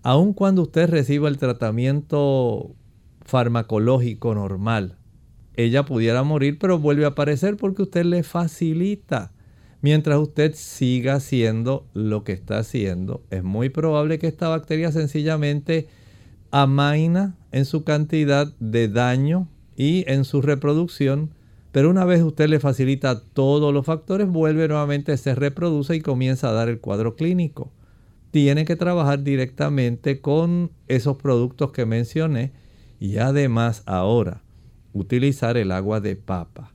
Aun 0.03 0.33
cuando 0.33 0.63
usted 0.63 0.89
reciba 0.89 1.27
el 1.27 1.37
tratamiento 1.37 2.71
farmacológico 3.25 4.33
normal, 4.33 4.97
ella 5.55 5.85
pudiera 5.85 6.23
morir, 6.23 6.59
pero 6.59 6.79
vuelve 6.79 7.05
a 7.05 7.09
aparecer 7.09 7.57
porque 7.57 7.81
usted 7.81 8.05
le 8.05 8.23
facilita. 8.23 9.31
Mientras 9.81 10.17
usted 10.19 10.53
siga 10.55 11.15
haciendo 11.15 11.87
lo 11.93 12.23
que 12.23 12.31
está 12.31 12.57
haciendo, 12.57 13.23
es 13.29 13.43
muy 13.43 13.69
probable 13.69 14.17
que 14.17 14.27
esta 14.27 14.47
bacteria 14.47 14.91
sencillamente 14.91 15.87
amaina 16.49 17.35
en 17.51 17.65
su 17.65 17.83
cantidad 17.83 18.53
de 18.59 18.87
daño 18.87 19.47
y 19.75 20.03
en 20.11 20.25
su 20.25 20.41
reproducción, 20.41 21.31
pero 21.71 21.91
una 21.91 22.05
vez 22.05 22.23
usted 22.23 22.49
le 22.49 22.59
facilita 22.59 23.21
todos 23.21 23.71
los 23.71 23.85
factores, 23.85 24.27
vuelve 24.27 24.67
nuevamente, 24.67 25.15
se 25.17 25.35
reproduce 25.35 25.95
y 25.95 26.01
comienza 26.01 26.49
a 26.49 26.53
dar 26.53 26.69
el 26.69 26.79
cuadro 26.79 27.15
clínico. 27.15 27.71
Tiene 28.31 28.65
que 28.65 28.75
trabajar 28.75 29.23
directamente 29.23 30.21
con 30.21 30.71
esos 30.87 31.17
productos 31.17 31.71
que 31.71 31.85
mencioné 31.85 32.51
y 32.99 33.17
además 33.17 33.83
ahora 33.85 34.43
utilizar 34.93 35.55
el 35.55 35.71
agua 35.71 36.01
de 36.01 36.15
papa. 36.15 36.73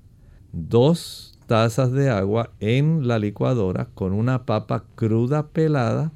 Dos 0.53 1.32
tazas 1.53 1.93
de 1.93 2.09
agua 2.09 2.55
en 2.61 3.07
la 3.07 3.19
licuadora 3.19 3.91
con 3.93 4.15
una 4.15 4.47
papa 4.47 4.87
cruda 4.95 5.49
pelada. 5.49 6.11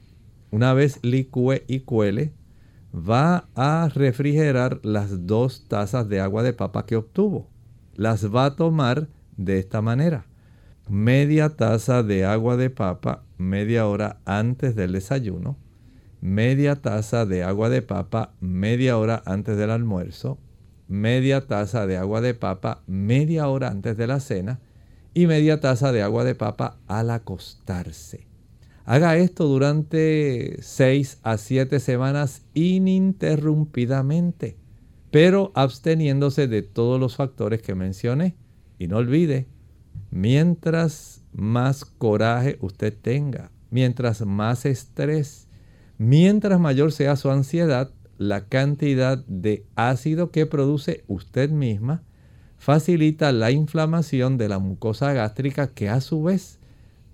Una 0.50 0.72
vez 0.72 0.98
licúe 1.02 1.56
y 1.66 1.80
cuele, 1.80 2.32
va 2.90 3.46
a 3.54 3.90
refrigerar 3.94 4.80
las 4.82 5.26
dos 5.26 5.68
tazas 5.68 6.08
de 6.08 6.20
agua 6.20 6.42
de 6.42 6.54
papa 6.54 6.86
que 6.86 6.96
obtuvo. 6.96 7.50
Las 7.96 8.34
va 8.34 8.46
a 8.46 8.56
tomar 8.56 9.08
de 9.36 9.58
esta 9.58 9.82
manera. 9.82 10.24
Media 10.88 11.50
taza 11.50 12.02
de 12.02 12.24
agua 12.24 12.56
de 12.56 12.70
papa 12.70 13.22
media 13.36 13.86
hora 13.88 14.20
antes 14.24 14.74
del 14.74 14.92
desayuno. 14.92 15.58
Media 16.22 16.76
taza 16.76 17.26
de 17.26 17.42
agua 17.42 17.68
de 17.68 17.82
papa 17.82 18.32
media 18.40 18.96
hora 18.96 19.22
antes 19.26 19.58
del 19.58 19.70
almuerzo. 19.70 20.38
Media 20.88 21.46
taza 21.46 21.86
de 21.86 21.98
agua 21.98 22.22
de 22.22 22.32
papa 22.32 22.80
media 22.86 23.48
hora 23.48 23.68
antes 23.68 23.98
de 23.98 24.06
la 24.06 24.18
cena. 24.20 24.60
Y 25.16 25.26
media 25.26 25.58
taza 25.60 25.92
de 25.92 26.02
agua 26.02 26.24
de 26.24 26.34
papa 26.34 26.76
al 26.86 27.08
acostarse. 27.08 28.26
Haga 28.84 29.16
esto 29.16 29.48
durante 29.48 30.58
6 30.60 31.20
a 31.22 31.38
7 31.38 31.80
semanas 31.80 32.42
ininterrumpidamente, 32.52 34.58
pero 35.10 35.52
absteniéndose 35.54 36.48
de 36.48 36.60
todos 36.60 37.00
los 37.00 37.16
factores 37.16 37.62
que 37.62 37.74
mencioné. 37.74 38.36
Y 38.78 38.88
no 38.88 38.98
olvide, 38.98 39.46
mientras 40.10 41.22
más 41.32 41.86
coraje 41.86 42.58
usted 42.60 42.94
tenga, 42.94 43.50
mientras 43.70 44.20
más 44.20 44.66
estrés, 44.66 45.48
mientras 45.96 46.60
mayor 46.60 46.92
sea 46.92 47.16
su 47.16 47.30
ansiedad, 47.30 47.90
la 48.18 48.48
cantidad 48.48 49.16
de 49.26 49.64
ácido 49.76 50.30
que 50.30 50.44
produce 50.44 51.04
usted 51.06 51.48
misma 51.48 52.02
facilita 52.58 53.32
la 53.32 53.50
inflamación 53.50 54.38
de 54.38 54.48
la 54.48 54.58
mucosa 54.58 55.12
gástrica 55.12 55.68
que 55.68 55.88
a 55.88 56.00
su 56.00 56.22
vez 56.22 56.58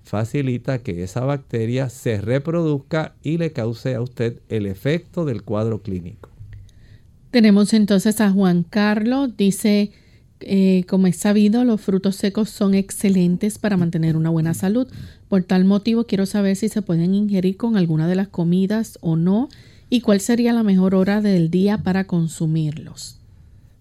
facilita 0.02 0.78
que 0.78 1.02
esa 1.02 1.20
bacteria 1.20 1.88
se 1.88 2.20
reproduzca 2.20 3.14
y 3.22 3.38
le 3.38 3.52
cause 3.52 3.94
a 3.94 4.00
usted 4.00 4.40
el 4.48 4.66
efecto 4.66 5.24
del 5.24 5.42
cuadro 5.42 5.82
clínico. 5.82 6.28
Tenemos 7.30 7.72
entonces 7.72 8.20
a 8.20 8.30
Juan 8.30 8.62
Carlos, 8.62 9.36
dice, 9.36 9.92
eh, 10.40 10.84
como 10.88 11.06
es 11.06 11.16
sabido, 11.16 11.64
los 11.64 11.80
frutos 11.80 12.16
secos 12.16 12.50
son 12.50 12.74
excelentes 12.74 13.58
para 13.58 13.76
mantener 13.76 14.16
una 14.16 14.28
buena 14.28 14.54
salud. 14.54 14.86
Por 15.28 15.44
tal 15.44 15.64
motivo, 15.64 16.04
quiero 16.04 16.26
saber 16.26 16.56
si 16.56 16.68
se 16.68 16.82
pueden 16.82 17.14
ingerir 17.14 17.56
con 17.56 17.76
alguna 17.76 18.06
de 18.06 18.16
las 18.16 18.28
comidas 18.28 18.98
o 19.00 19.16
no 19.16 19.48
y 19.88 20.00
cuál 20.00 20.20
sería 20.20 20.52
la 20.52 20.62
mejor 20.62 20.94
hora 20.94 21.20
del 21.20 21.50
día 21.50 21.78
para 21.78 22.06
consumirlos. 22.06 23.21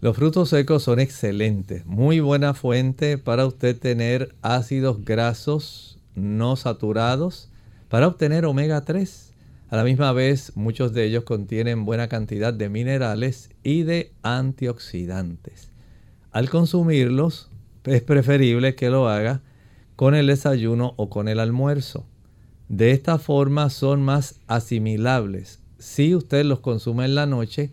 Los 0.02 0.16
frutos 0.16 0.50
secos 0.50 0.82
son 0.82 1.00
excelentes, 1.00 1.86
muy 1.86 2.22
buena 2.22 2.56
fuente 2.56 3.20
para 3.20 3.46
usted 3.46 3.78
tener 3.78 4.34
ácidos 4.42 5.06
grasos 5.06 6.00
no 6.16 6.56
saturados 6.56 7.50
para 7.88 8.08
obtener 8.08 8.46
omega 8.46 8.82
3. 8.82 9.32
A 9.70 9.76
la 9.78 9.84
misma 9.84 10.12
vez, 10.12 10.54
muchos 10.56 10.94
de 10.94 11.06
ellos 11.06 11.24
contienen 11.24 11.86
buena 11.86 12.08
cantidad 12.08 12.52
de 12.52 12.68
minerales 12.68 13.52
y 13.62 13.84
de 13.84 14.12
antioxidantes. 14.24 15.70
Al 16.32 16.50
consumirlos, 16.50 17.52
es 17.84 18.02
preferible 18.02 18.74
que 18.74 18.90
lo 18.90 19.08
haga 19.08 19.42
con 19.96 20.16
el 20.16 20.26
desayuno 20.26 20.96
o 20.98 21.12
con 21.12 21.28
el 21.28 21.40
almuerzo. 21.40 22.08
De 22.70 22.90
esta 22.90 23.20
forma 23.20 23.70
son 23.70 24.02
más 24.02 24.40
asimilables. 24.48 25.60
Si 25.78 26.16
usted 26.16 26.44
los 26.44 26.60
consume 26.60 27.06
en 27.06 27.14
la 27.14 27.28
noche, 27.28 27.70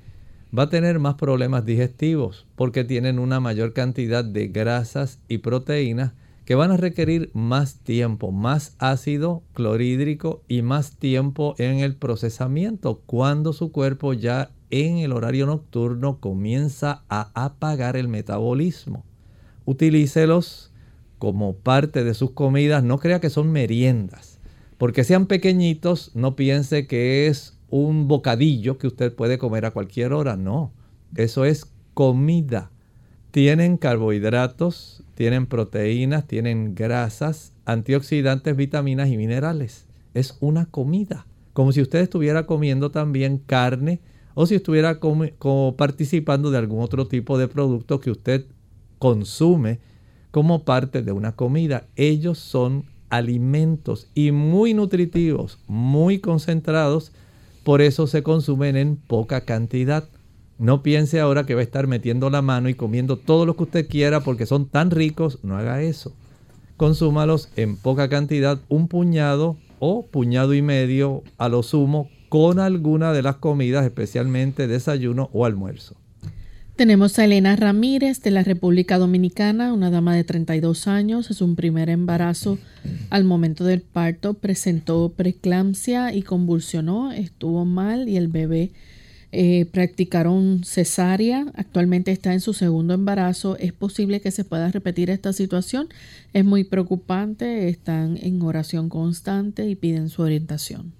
va 0.57 0.64
a 0.64 0.68
tener 0.68 0.99
más 0.99 1.14
problemas 1.14 1.64
digestivos 1.64 2.46
porque 2.57 2.84
tienen 2.84 3.18
una 3.18 3.40
mayor 3.40 3.72
cantidad 3.72 4.24
de 4.24 4.49
grasas 4.49 5.20
y 5.28 5.38
proteínas 5.38 6.12
que 6.44 6.55
van 6.55 6.70
a 6.70 6.78
requerir 6.78 7.30
más 7.34 7.80
tiempo, 7.80 8.32
más 8.32 8.74
ácido 8.78 9.42
clorhídrico 9.53 10.42
y 10.49 10.62
más 10.62 10.96
tiempo 10.96 11.55
en 11.59 11.80
el 11.80 11.94
procesamiento 11.94 13.03
cuando 13.05 13.53
su 13.53 13.70
cuerpo 13.70 14.14
ya 14.14 14.51
en 14.70 14.96
el 14.96 15.12
horario 15.12 15.44
nocturno 15.44 16.20
comienza 16.20 17.03
a 17.11 17.30
apagar 17.34 17.96
el 17.96 18.09
metabolismo. 18.09 19.05
Utilícelos 19.66 20.72
como 21.18 21.55
parte 21.55 22.03
de 22.03 22.14
sus 22.14 22.30
comidas, 22.30 22.82
no 22.82 22.99
crea 22.99 23.20
que 23.20 23.28
son 23.28 23.53
meriendas, 23.53 24.38
porque 24.78 25.05
sean 25.05 25.26
pequeñitos, 25.26 26.12
no 26.14 26.36
piense 26.36 26.86
que 26.86 27.26
es 27.26 27.57
un 27.70 28.08
bocadillo 28.08 28.78
que 28.78 28.86
usted 28.86 29.14
puede 29.14 29.38
comer 29.38 29.66
a 29.66 29.70
cualquier 29.70 30.12
hora, 30.12 30.36
no, 30.36 30.72
eso 31.16 31.44
es 31.44 31.66
comida. 31.94 32.70
Tienen 33.30 33.76
carbohidratos, 33.76 35.02
tienen 35.14 35.46
proteínas, 35.46 36.26
tienen 36.26 36.74
grasas, 36.74 37.52
antioxidantes, 37.66 38.56
vitaminas 38.56 39.08
y 39.10 39.16
minerales. 39.16 39.86
Es 40.14 40.36
una 40.40 40.66
comida, 40.66 41.26
como 41.52 41.72
si 41.72 41.82
usted 41.82 42.00
estuviera 42.00 42.46
comiendo 42.46 42.90
también 42.90 43.38
carne 43.38 44.00
o 44.34 44.46
si 44.46 44.54
estuviera 44.54 45.00
como, 45.00 45.74
participando 45.76 46.50
de 46.50 46.58
algún 46.58 46.80
otro 46.80 47.08
tipo 47.08 47.36
de 47.38 47.48
producto 47.48 48.00
que 48.00 48.12
usted 48.12 48.46
consume 48.98 49.80
como 50.30 50.64
parte 50.64 51.02
de 51.02 51.10
una 51.10 51.32
comida. 51.34 51.88
Ellos 51.96 52.38
son 52.38 52.84
alimentos 53.10 54.06
y 54.14 54.30
muy 54.30 54.74
nutritivos, 54.74 55.58
muy 55.66 56.20
concentrados, 56.20 57.12
por 57.68 57.82
eso 57.82 58.06
se 58.06 58.22
consumen 58.22 58.78
en 58.78 58.96
poca 58.96 59.42
cantidad. 59.42 60.08
No 60.56 60.82
piense 60.82 61.20
ahora 61.20 61.44
que 61.44 61.54
va 61.54 61.60
a 61.60 61.64
estar 61.64 61.86
metiendo 61.86 62.30
la 62.30 62.40
mano 62.40 62.70
y 62.70 62.74
comiendo 62.74 63.18
todo 63.18 63.44
lo 63.44 63.56
que 63.56 63.64
usted 63.64 63.88
quiera 63.90 64.20
porque 64.20 64.46
son 64.46 64.70
tan 64.70 64.90
ricos. 64.90 65.40
No 65.42 65.54
haga 65.54 65.82
eso. 65.82 66.14
Consúmalos 66.78 67.50
en 67.56 67.76
poca 67.76 68.08
cantidad, 68.08 68.58
un 68.70 68.88
puñado 68.88 69.58
o 69.80 70.06
puñado 70.06 70.54
y 70.54 70.62
medio 70.62 71.24
a 71.36 71.50
lo 71.50 71.62
sumo 71.62 72.08
con 72.30 72.58
alguna 72.58 73.12
de 73.12 73.20
las 73.20 73.36
comidas, 73.36 73.84
especialmente 73.84 74.66
desayuno 74.66 75.28
o 75.34 75.44
almuerzo. 75.44 75.94
Tenemos 76.78 77.18
a 77.18 77.24
Elena 77.24 77.56
Ramírez 77.56 78.22
de 78.22 78.30
la 78.30 78.44
República 78.44 78.98
Dominicana, 78.98 79.72
una 79.72 79.90
dama 79.90 80.14
de 80.14 80.22
32 80.22 80.86
años, 80.86 81.28
es 81.28 81.40
un 81.40 81.56
primer 81.56 81.90
embarazo. 81.90 82.56
Al 83.10 83.24
momento 83.24 83.64
del 83.64 83.80
parto. 83.80 84.34
Presentó 84.34 85.08
preeclampsia 85.08 86.14
y 86.14 86.22
convulsionó, 86.22 87.10
estuvo 87.10 87.64
mal 87.64 88.08
y 88.08 88.16
el 88.16 88.28
bebé 88.28 88.70
eh, 89.32 89.66
practicaron 89.72 90.62
cesárea, 90.62 91.46
actualmente 91.56 92.12
está 92.12 92.32
en 92.32 92.40
su 92.40 92.52
segundo 92.52 92.94
embarazo, 92.94 93.56
es 93.56 93.72
posible 93.72 94.20
que 94.20 94.30
se 94.30 94.44
pueda 94.44 94.70
repetir 94.70 95.10
esta 95.10 95.32
situación, 95.32 95.88
es 96.32 96.44
muy 96.44 96.62
preocupante, 96.62 97.68
están 97.68 98.20
en 98.22 98.40
oración 98.40 98.88
constante 98.88 99.68
y 99.68 99.74
piden 99.74 100.10
su 100.10 100.22
orientación. 100.22 100.92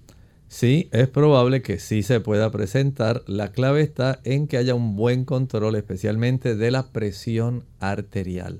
Sí, 0.49 0.89
es 0.91 1.07
probable 1.07 1.61
que 1.61 1.79
sí 1.79 2.03
se 2.03 2.19
pueda 2.19 2.51
presentar. 2.51 3.23
La 3.27 3.53
clave 3.53 3.81
está 3.81 4.19
en 4.25 4.47
que 4.47 4.57
haya 4.57 4.75
un 4.75 4.97
buen 4.97 5.23
control, 5.23 5.75
especialmente 5.75 6.57
de 6.57 6.71
la 6.71 6.91
presión 6.91 7.63
arterial. 7.79 8.59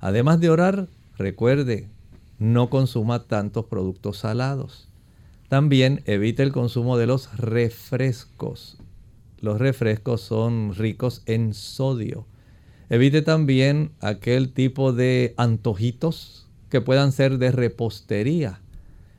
Además 0.00 0.40
de 0.40 0.50
orar, 0.50 0.88
recuerde, 1.16 1.88
no 2.38 2.68
consuma 2.68 3.26
tantos 3.26 3.64
productos 3.64 4.18
salados. 4.18 4.88
También 5.48 6.02
evite 6.04 6.42
el 6.42 6.52
consumo 6.52 6.98
de 6.98 7.06
los 7.06 7.34
refrescos 7.38 8.76
los 9.40 9.58
refrescos 9.58 10.20
son 10.20 10.74
ricos 10.74 11.22
en 11.26 11.54
sodio. 11.54 12.26
Evite 12.90 13.22
también 13.22 13.92
aquel 14.00 14.52
tipo 14.52 14.92
de 14.92 15.34
antojitos 15.36 16.46
que 16.70 16.80
puedan 16.80 17.12
ser 17.12 17.38
de 17.38 17.52
repostería. 17.52 18.60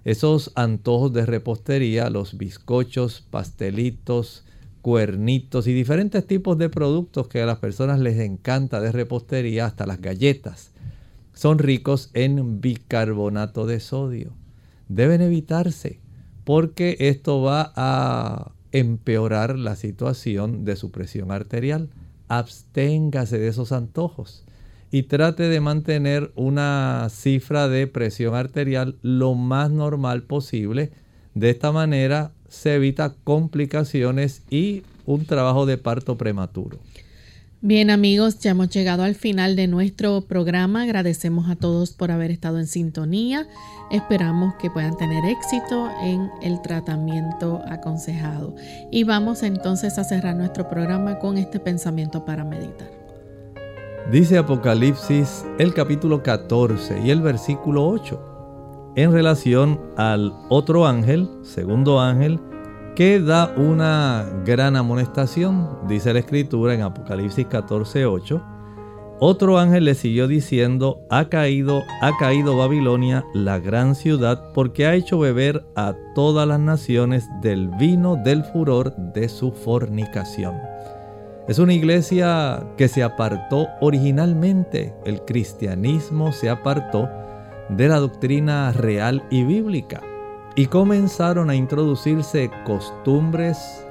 Esos 0.05 0.51
antojos 0.55 1.11
de 1.13 1.25
repostería, 1.25 2.09
los 2.09 2.37
bizcochos, 2.37 3.21
pastelitos, 3.29 4.45
cuernitos 4.81 5.67
y 5.67 5.73
diferentes 5.73 6.25
tipos 6.25 6.57
de 6.57 6.69
productos 6.69 7.27
que 7.27 7.41
a 7.41 7.45
las 7.45 7.59
personas 7.59 7.99
les 7.99 8.19
encanta 8.19 8.79
de 8.79 8.91
repostería, 8.91 9.65
hasta 9.65 9.85
las 9.85 10.01
galletas. 10.01 10.71
son 11.33 11.57
ricos 11.57 12.09
en 12.13 12.59
bicarbonato 12.59 13.65
de 13.65 13.79
sodio. 13.79 14.33
Deben 14.89 15.21
evitarse 15.21 15.99
porque 16.43 16.97
esto 16.99 17.41
va 17.41 17.71
a 17.75 18.51
empeorar 18.71 19.57
la 19.57 19.75
situación 19.75 20.65
de 20.65 20.75
su 20.75 20.91
presión 20.91 21.31
arterial. 21.31 21.89
Absténgase 22.27 23.37
de 23.37 23.47
esos 23.47 23.71
antojos 23.71 24.43
y 24.91 25.03
trate 25.03 25.43
de 25.43 25.59
mantener 25.59 26.31
una 26.35 27.07
cifra 27.09 27.67
de 27.67 27.87
presión 27.87 28.35
arterial 28.35 28.95
lo 29.01 29.35
más 29.35 29.71
normal 29.71 30.23
posible. 30.23 30.91
De 31.35 31.49
esta 31.49 31.71
manera 31.71 32.31
se 32.47 32.75
evita 32.75 33.15
complicaciones 33.23 34.41
y 34.49 34.83
un 35.05 35.25
trabajo 35.25 35.65
de 35.65 35.77
parto 35.77 36.17
prematuro. 36.17 36.79
Bien 37.61 37.89
amigos, 37.89 38.39
ya 38.39 38.51
hemos 38.51 38.69
llegado 38.69 39.03
al 39.03 39.15
final 39.15 39.57
de 39.57 39.67
nuestro 39.67 40.21
programa. 40.21 40.83
Agradecemos 40.83 41.49
a 41.49 41.57
todos 41.57 41.91
por 41.91 42.09
haber 42.09 42.31
estado 42.31 42.57
en 42.57 42.67
sintonía. 42.67 43.47
Esperamos 43.91 44.55
que 44.61 44.71
puedan 44.71 44.95
tener 44.95 45.25
éxito 45.25 45.89
en 46.01 46.29
el 46.41 46.61
tratamiento 46.61 47.61
aconsejado. 47.67 48.55
Y 48.91 49.03
vamos 49.03 49.43
entonces 49.43 49.97
a 49.97 50.05
cerrar 50.05 50.37
nuestro 50.37 50.69
programa 50.69 51.19
con 51.19 51.37
este 51.37 51.59
pensamiento 51.59 52.23
para 52.23 52.45
meditar. 52.45 52.98
Dice 54.11 54.39
Apocalipsis 54.39 55.45
el 55.59 55.71
capítulo 55.75 56.23
14 56.23 56.99
y 57.05 57.11
el 57.11 57.21
versículo 57.21 57.87
8 57.87 58.93
en 58.95 59.11
relación 59.11 59.79
al 59.97 60.33
otro 60.49 60.87
ángel, 60.87 61.29
segundo 61.43 61.99
ángel, 61.99 62.39
que 62.95 63.19
da 63.19 63.53
una 63.55 64.25
gran 64.43 64.75
amonestación, 64.75 65.77
dice 65.87 66.11
la 66.11 66.19
escritura 66.19 66.73
en 66.73 66.81
Apocalipsis 66.81 67.45
14:8. 67.45 68.41
Otro 69.19 69.59
ángel 69.59 69.85
le 69.85 69.93
siguió 69.93 70.27
diciendo, 70.27 71.01
ha 71.11 71.29
caído, 71.29 71.83
ha 72.01 72.17
caído 72.17 72.57
Babilonia, 72.57 73.25
la 73.35 73.59
gran 73.59 73.93
ciudad, 73.93 74.51
porque 74.55 74.87
ha 74.87 74.95
hecho 74.95 75.19
beber 75.19 75.67
a 75.75 75.93
todas 76.15 76.47
las 76.47 76.59
naciones 76.59 77.29
del 77.43 77.67
vino 77.67 78.15
del 78.15 78.43
furor 78.43 78.95
de 78.95 79.29
su 79.29 79.51
fornicación. 79.51 80.55
Es 81.49 81.57
una 81.57 81.73
iglesia 81.73 82.63
que 82.77 82.87
se 82.87 83.01
apartó 83.01 83.69
originalmente, 83.81 84.93
el 85.03 85.25
cristianismo 85.25 86.31
se 86.31 86.47
apartó 86.47 87.09
de 87.69 87.87
la 87.87 87.97
doctrina 87.97 88.71
real 88.71 89.23
y 89.31 89.43
bíblica 89.45 89.99
y 90.55 90.67
comenzaron 90.67 91.49
a 91.49 91.55
introducirse 91.55 92.51
costumbres 92.67 93.83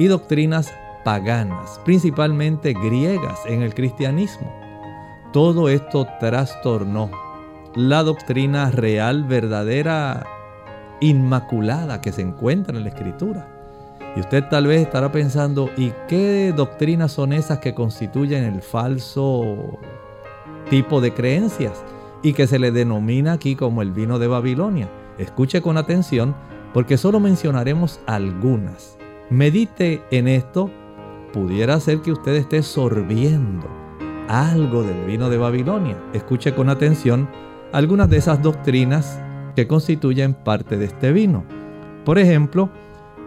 y 0.00 0.06
doctrinas 0.06 0.74
paganas, 1.04 1.80
principalmente 1.84 2.72
griegas, 2.72 3.38
en 3.46 3.62
el 3.62 3.74
cristianismo. 3.74 4.52
Todo 5.32 5.68
esto 5.68 6.08
trastornó 6.18 7.12
la 7.76 8.02
doctrina 8.02 8.72
real, 8.72 9.22
verdadera, 9.22 10.26
inmaculada 11.00 12.00
que 12.00 12.10
se 12.10 12.22
encuentra 12.22 12.76
en 12.76 12.82
la 12.82 12.88
escritura. 12.88 13.53
Y 14.16 14.20
usted 14.20 14.44
tal 14.48 14.66
vez 14.66 14.82
estará 14.82 15.10
pensando, 15.10 15.70
¿y 15.76 15.92
qué 16.08 16.52
doctrinas 16.56 17.12
son 17.12 17.32
esas 17.32 17.58
que 17.58 17.74
constituyen 17.74 18.44
el 18.44 18.62
falso 18.62 19.78
tipo 20.70 21.00
de 21.00 21.12
creencias 21.12 21.84
y 22.22 22.32
que 22.32 22.46
se 22.46 22.58
le 22.58 22.70
denomina 22.70 23.32
aquí 23.32 23.56
como 23.56 23.82
el 23.82 23.90
vino 23.90 24.18
de 24.18 24.28
Babilonia? 24.28 24.88
Escuche 25.18 25.60
con 25.62 25.76
atención 25.76 26.34
porque 26.72 26.96
solo 26.96 27.20
mencionaremos 27.20 28.00
algunas. 28.06 28.98
Medite 29.30 30.02
en 30.10 30.28
esto. 30.28 30.70
Pudiera 31.32 31.80
ser 31.80 32.00
que 32.00 32.12
usted 32.12 32.34
esté 32.34 32.62
sorbiendo 32.62 33.66
algo 34.28 34.84
del 34.84 35.04
vino 35.04 35.28
de 35.30 35.38
Babilonia. 35.38 35.96
Escuche 36.12 36.54
con 36.54 36.68
atención 36.68 37.28
algunas 37.72 38.08
de 38.08 38.18
esas 38.18 38.40
doctrinas 38.40 39.20
que 39.56 39.66
constituyen 39.66 40.34
parte 40.34 40.76
de 40.76 40.84
este 40.86 41.12
vino. 41.12 41.44
Por 42.04 42.18
ejemplo, 42.18 42.70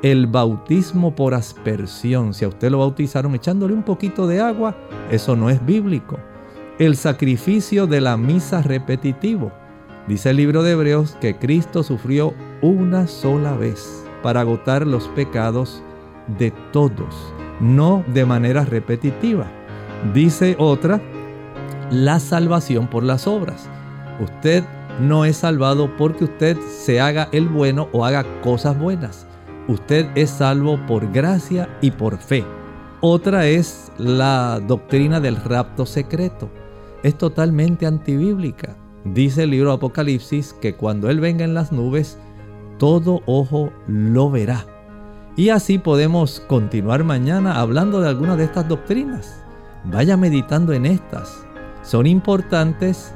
el 0.03 0.27
bautismo 0.27 1.15
por 1.15 1.33
aspersión. 1.33 2.33
Si 2.33 2.45
a 2.45 2.49
usted 2.49 2.71
lo 2.71 2.79
bautizaron 2.79 3.35
echándole 3.35 3.73
un 3.73 3.83
poquito 3.83 4.27
de 4.27 4.39
agua, 4.41 4.75
eso 5.11 5.35
no 5.35 5.49
es 5.49 5.63
bíblico. 5.65 6.17
El 6.79 6.95
sacrificio 6.95 7.87
de 7.87 8.01
la 8.01 8.17
misa 8.17 8.61
repetitivo. 8.61 9.51
Dice 10.07 10.29
el 10.29 10.37
libro 10.37 10.63
de 10.63 10.71
Hebreos 10.71 11.17
que 11.19 11.35
Cristo 11.35 11.83
sufrió 11.83 12.33
una 12.61 13.07
sola 13.07 13.55
vez 13.57 14.05
para 14.23 14.41
agotar 14.41 14.85
los 14.85 15.07
pecados 15.09 15.81
de 16.37 16.51
todos, 16.71 17.33
no 17.59 18.03
de 18.13 18.25
manera 18.25 18.63
repetitiva. 18.63 19.47
Dice 20.13 20.55
otra, 20.59 21.01
la 21.91 22.19
salvación 22.19 22.87
por 22.87 23.03
las 23.03 23.27
obras. 23.27 23.69
Usted 24.19 24.63
no 25.01 25.25
es 25.25 25.37
salvado 25.37 25.95
porque 25.97 26.25
usted 26.25 26.57
se 26.69 27.01
haga 27.01 27.29
el 27.31 27.47
bueno 27.47 27.89
o 27.91 28.05
haga 28.05 28.25
cosas 28.41 28.77
buenas. 28.77 29.27
Usted 29.67 30.07
es 30.15 30.29
salvo 30.29 30.79
por 30.85 31.11
gracia 31.11 31.67
y 31.81 31.91
por 31.91 32.17
fe. 32.17 32.45
Otra 33.01 33.47
es 33.47 33.91
la 33.97 34.61
doctrina 34.65 35.19
del 35.19 35.35
rapto 35.35 35.85
secreto. 35.85 36.49
Es 37.03 37.17
totalmente 37.17 37.85
antibíblica. 37.85 38.77
Dice 39.03 39.43
el 39.43 39.51
libro 39.51 39.73
Apocalipsis 39.73 40.53
que 40.53 40.75
cuando 40.75 41.09
Él 41.09 41.19
venga 41.19 41.43
en 41.43 41.53
las 41.53 41.71
nubes, 41.71 42.17
todo 42.79 43.21
ojo 43.25 43.71
lo 43.87 44.31
verá. 44.31 44.65
Y 45.35 45.49
así 45.49 45.77
podemos 45.77 46.39
continuar 46.47 47.03
mañana 47.03 47.59
hablando 47.59 47.99
de 47.99 48.07
algunas 48.07 48.37
de 48.37 48.45
estas 48.45 48.67
doctrinas. 48.67 49.43
Vaya 49.83 50.15
meditando 50.15 50.73
en 50.73 50.85
estas. 50.85 51.45
Son 51.83 52.07
importantes 52.07 53.13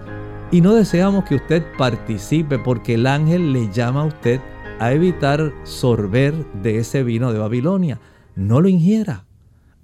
y 0.52 0.60
no 0.60 0.74
deseamos 0.74 1.24
que 1.24 1.36
usted 1.36 1.64
participe 1.78 2.60
porque 2.60 2.95
el 2.95 3.08
ángel 3.08 3.54
le 3.54 3.72
llama 3.72 4.02
a 4.02 4.06
usted 4.06 4.41
a 4.82 4.94
evitar 4.94 5.54
sorber 5.64 6.34
de 6.64 6.80
ese 6.80 7.04
vino 7.04 7.32
de 7.32 7.38
Babilonia. 7.38 8.00
No 8.36 8.62
lo 8.62 8.68
ingiera. 8.68 9.26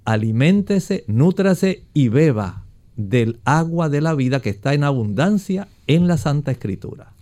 Aliméntese, 0.04 1.04
nútrase 1.06 1.84
y 1.94 2.08
beba 2.08 2.64
del 2.96 3.38
agua 3.44 3.88
de 3.88 4.00
la 4.00 4.16
vida 4.16 4.40
que 4.40 4.50
está 4.50 4.74
en 4.74 4.82
abundancia 4.82 5.68
en 5.86 6.08
la 6.08 6.16
Santa 6.16 6.50
Escritura. 6.50 7.12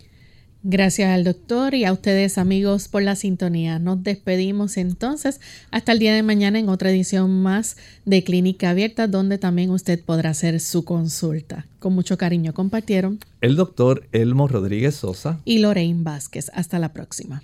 Gracias 0.63 1.11
al 1.11 1.23
doctor 1.23 1.75
y 1.75 1.85
a 1.85 1.93
ustedes 1.93 2.39
amigos 2.39 2.87
por 2.87 3.03
la 3.03 3.15
sintonía. 3.15 3.77
Nos 3.77 4.01
despedimos 4.01 4.75
entonces 4.77 5.39
hasta 5.69 5.91
el 5.91 5.99
día 5.99 6.15
de 6.15 6.23
mañana 6.23 6.57
en 6.57 6.69
otra 6.69 6.89
edición 6.89 7.43
más 7.43 7.77
de 8.05 8.23
Clínica 8.23 8.71
Abierta 8.71 9.07
donde 9.07 9.37
también 9.37 9.69
usted 9.69 10.03
podrá 10.03 10.31
hacer 10.31 10.59
su 10.61 10.83
consulta. 10.83 11.67
Con 11.77 11.93
mucho 11.93 12.17
cariño 12.17 12.55
compartieron 12.55 13.19
el 13.39 13.55
doctor 13.55 14.07
Elmo 14.13 14.47
Rodríguez 14.47 14.95
Sosa 14.95 15.39
y 15.45 15.59
Lorraine 15.59 16.01
Vázquez. 16.03 16.49
Hasta 16.55 16.79
la 16.79 16.91
próxima. 16.91 17.43